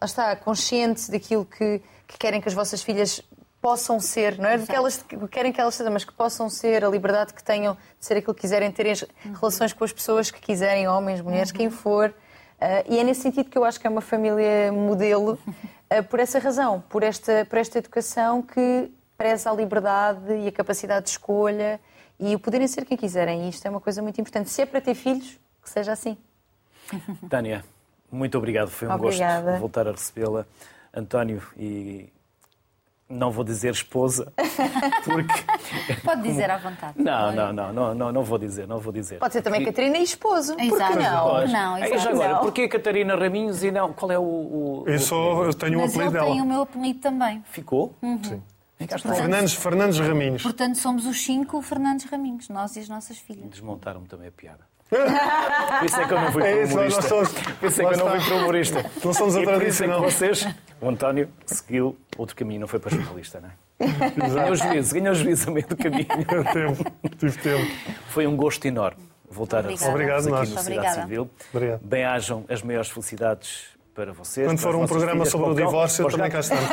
lá 0.00 0.04
está, 0.06 0.34
consciente 0.36 1.10
daquilo 1.10 1.44
que, 1.44 1.82
que 2.06 2.16
querem 2.18 2.40
que 2.40 2.48
as 2.48 2.54
vossas 2.54 2.82
filhas 2.82 3.20
possam 3.60 3.98
ser, 3.98 4.38
não 4.38 4.48
é? 4.48 4.58
Do 4.58 4.66
que 4.66 4.74
elas 4.74 5.02
que 5.02 5.28
querem 5.28 5.52
que 5.52 5.60
elas 5.60 5.74
sejam, 5.74 5.92
mas 5.92 6.04
que 6.04 6.12
possam 6.12 6.48
ser, 6.48 6.84
a 6.84 6.88
liberdade 6.88 7.34
que 7.34 7.42
tenham 7.42 7.74
de 7.98 8.06
ser 8.06 8.16
aquilo 8.18 8.34
que 8.34 8.40
quiserem, 8.42 8.70
terem 8.70 8.92
as 8.92 9.04
relações 9.40 9.72
com 9.72 9.84
as 9.84 9.92
pessoas 9.92 10.30
que 10.30 10.40
quiserem, 10.40 10.86
homens, 10.88 11.20
mulheres, 11.20 11.50
quem 11.50 11.70
for. 11.70 12.14
Ah, 12.60 12.84
e 12.88 12.98
é 12.98 13.04
nesse 13.04 13.22
sentido 13.22 13.50
que 13.50 13.58
eu 13.58 13.64
acho 13.64 13.80
que 13.80 13.86
é 13.86 13.90
uma 13.90 14.00
família 14.00 14.70
modelo, 14.72 15.38
ah, 15.90 16.02
por 16.02 16.20
essa 16.20 16.38
razão, 16.38 16.82
por 16.88 17.02
esta, 17.02 17.44
por 17.44 17.58
esta 17.58 17.78
educação 17.78 18.42
que 18.42 18.90
preza 19.16 19.50
a 19.50 19.54
liberdade 19.54 20.32
e 20.32 20.48
a 20.48 20.52
capacidade 20.52 21.06
de 21.06 21.12
escolha 21.12 21.80
e 22.18 22.34
o 22.34 22.38
poderem 22.38 22.68
ser 22.68 22.84
quem 22.84 22.96
quiserem. 22.96 23.46
E 23.46 23.48
isto 23.48 23.66
é 23.66 23.70
uma 23.70 23.80
coisa 23.80 24.02
muito 24.02 24.20
importante. 24.20 24.50
Se 24.50 24.62
é 24.62 24.66
para 24.66 24.80
ter 24.80 24.94
filhos, 24.94 25.38
que 25.62 25.70
seja 25.70 25.92
assim. 25.92 26.16
Tânia, 27.28 27.64
muito 28.10 28.38
obrigado. 28.38 28.68
Foi 28.68 28.88
um 28.88 28.92
Obrigada. 28.92 29.50
gosto 29.50 29.60
voltar 29.60 29.88
a 29.88 29.90
recebê-la. 29.90 30.46
António, 30.94 31.42
e 31.58 32.10
não 33.08 33.30
vou 33.30 33.44
dizer 33.44 33.72
esposa, 33.72 34.32
porque. 35.04 35.96
Pode 36.02 36.22
dizer 36.22 36.50
à 36.50 36.58
vontade. 36.58 36.94
Não, 37.00 37.32
não, 37.32 37.52
não, 37.52 37.72
não, 37.72 37.94
não, 37.94 38.12
não 38.12 38.22
vou 38.24 38.38
dizer, 38.38 38.66
não 38.66 38.78
vou 38.78 38.92
dizer. 38.92 39.18
Pode 39.18 39.32
ser 39.32 39.42
também 39.42 39.64
Catarina 39.64 39.96
e 39.98 40.02
esposo. 40.02 40.56
Exato. 40.58 40.92
que 40.92 40.98
não? 41.02 41.46
Não, 41.48 41.78
exato. 41.78 41.98
já 42.02 42.10
agora, 42.10 42.32
Não. 42.34 42.40
porquê 42.40 42.68
Catarina 42.68 43.14
Raminhos 43.16 43.62
e 43.62 43.70
não? 43.70 43.92
Qual 43.92 44.10
é 44.10 44.18
o. 44.18 44.22
o 44.22 44.84
Eu, 44.86 45.44
eu 45.44 45.54
tenho 45.54 45.78
o 45.78 45.82
Mas 45.82 45.94
ele 45.94 46.04
apelido 46.04 46.24
tem 46.24 46.34
dela. 46.34 46.42
o 46.44 46.46
meu 46.46 46.62
apelido 46.62 46.98
também. 47.00 47.42
Ficou? 47.46 47.94
Sim. 48.22 48.42
Ficaste 48.76 49.06
lá. 49.08 49.14
Fernandes, 49.14 49.54
Fernandes 49.54 49.98
Raminhos. 49.98 50.42
Portanto, 50.42 50.76
somos 50.76 51.06
os 51.06 51.22
cinco 51.24 51.62
Fernandes 51.62 52.04
Raminhos, 52.10 52.48
nós 52.48 52.76
e 52.76 52.80
as 52.80 52.88
nossas 52.88 53.16
filhas. 53.18 53.48
Desmontaram-me 53.48 54.06
também 54.06 54.28
a 54.28 54.32
piada. 54.32 54.60
Por 54.88 55.86
isso 55.86 56.00
é 56.00 56.06
que 56.06 56.12
eu 56.14 56.20
não 56.20 56.32
fui 56.32 56.42
para 56.42 56.50
É 56.50 56.54
o 56.54 56.62
isso, 56.62 56.76
nós 56.76 56.92
humorista. 56.94 57.02
somos- 57.02 57.32
Por 57.32 57.68
isso 57.68 57.82
é 57.82 57.84
que 57.86 57.94
eu 57.94 57.98
não 57.98 58.10
fui 58.10 58.20
para 58.20 58.34
o 58.34 58.38
humorista. 58.38 58.90
Não 59.04 59.12
somos 59.12 59.36
a 59.36 59.40
e 59.40 59.44
por 59.44 59.62
isso 59.62 59.84
é 59.84 59.98
vocês, 59.98 60.48
o 60.80 60.88
António, 60.88 61.28
seguiu 61.44 61.96
outro 62.16 62.36
caminho, 62.36 62.60
não 62.60 62.68
foi 62.68 62.78
para 62.78 62.90
jornalista, 62.96 63.40
não 63.40 63.48
é? 63.48 63.52
Ganhou 64.16 64.54
juízo, 64.54 64.94
ganhou 64.94 65.14
juízo 65.14 65.50
a 65.50 65.52
meio 65.52 65.66
do 65.66 65.76
caminho. 65.76 66.06
Tempo, 66.52 66.92
tive 67.18 67.38
tempo. 67.38 67.70
Foi 68.08 68.26
um 68.26 68.36
gosto 68.36 68.64
enorme 68.64 69.02
voltar 69.28 69.58
Obrigada. 69.64 69.86
a 69.86 69.90
Obrigado, 69.92 70.20
aqui 70.22 70.30
nós. 70.30 70.50
no 70.50 70.58
Cidade. 70.60 70.94
Civil. 71.02 71.30
Obrigado. 71.52 71.80
Bem-ajam 71.84 72.44
as 72.48 72.62
maiores 72.62 72.88
felicidades 72.88 73.64
para 73.96 74.12
vocês. 74.12 74.46
Quando 74.46 74.60
para 74.60 74.72
for 74.72 74.78
um 74.78 74.86
programa 74.86 75.12
filhas, 75.12 75.28
sobre 75.30 75.50
o 75.50 75.54
divórcio, 75.54 76.04
eu 76.04 76.10
também 76.10 76.30
cá 76.30 76.40
estamos. 76.40 76.68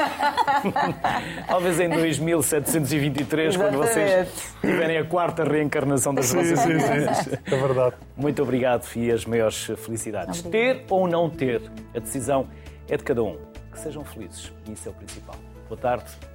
Talvez 1.47 1.79
em 1.79 1.87
2723, 1.87 3.55
quando 3.55 3.77
vocês 3.77 4.27
tiverem 4.59 4.97
a 4.97 5.05
quarta 5.05 5.45
reencarnação 5.45 6.13
das 6.13 6.25
Sim, 6.25 6.37
vossas 6.37 6.59
sim, 6.59 6.73
vidas. 6.73 7.17
sim. 7.19 7.31
É 7.45 7.55
verdade. 7.55 7.95
Muito 8.17 8.43
obrigado 8.43 8.85
e 8.97 9.09
as 9.09 9.25
maiores 9.25 9.71
felicidades. 9.77 10.41
Ter 10.41 10.83
ou 10.89 11.07
não 11.07 11.29
ter, 11.29 11.61
a 11.95 11.99
decisão 11.99 12.47
é 12.89 12.97
de 12.97 13.03
cada 13.03 13.23
um. 13.23 13.37
Que 13.71 13.79
sejam 13.79 14.03
felizes 14.03 14.51
e 14.67 14.73
isso 14.73 14.89
é 14.89 14.91
o 14.91 14.93
principal. 14.93 15.35
Boa 15.69 15.79
tarde 15.79 16.32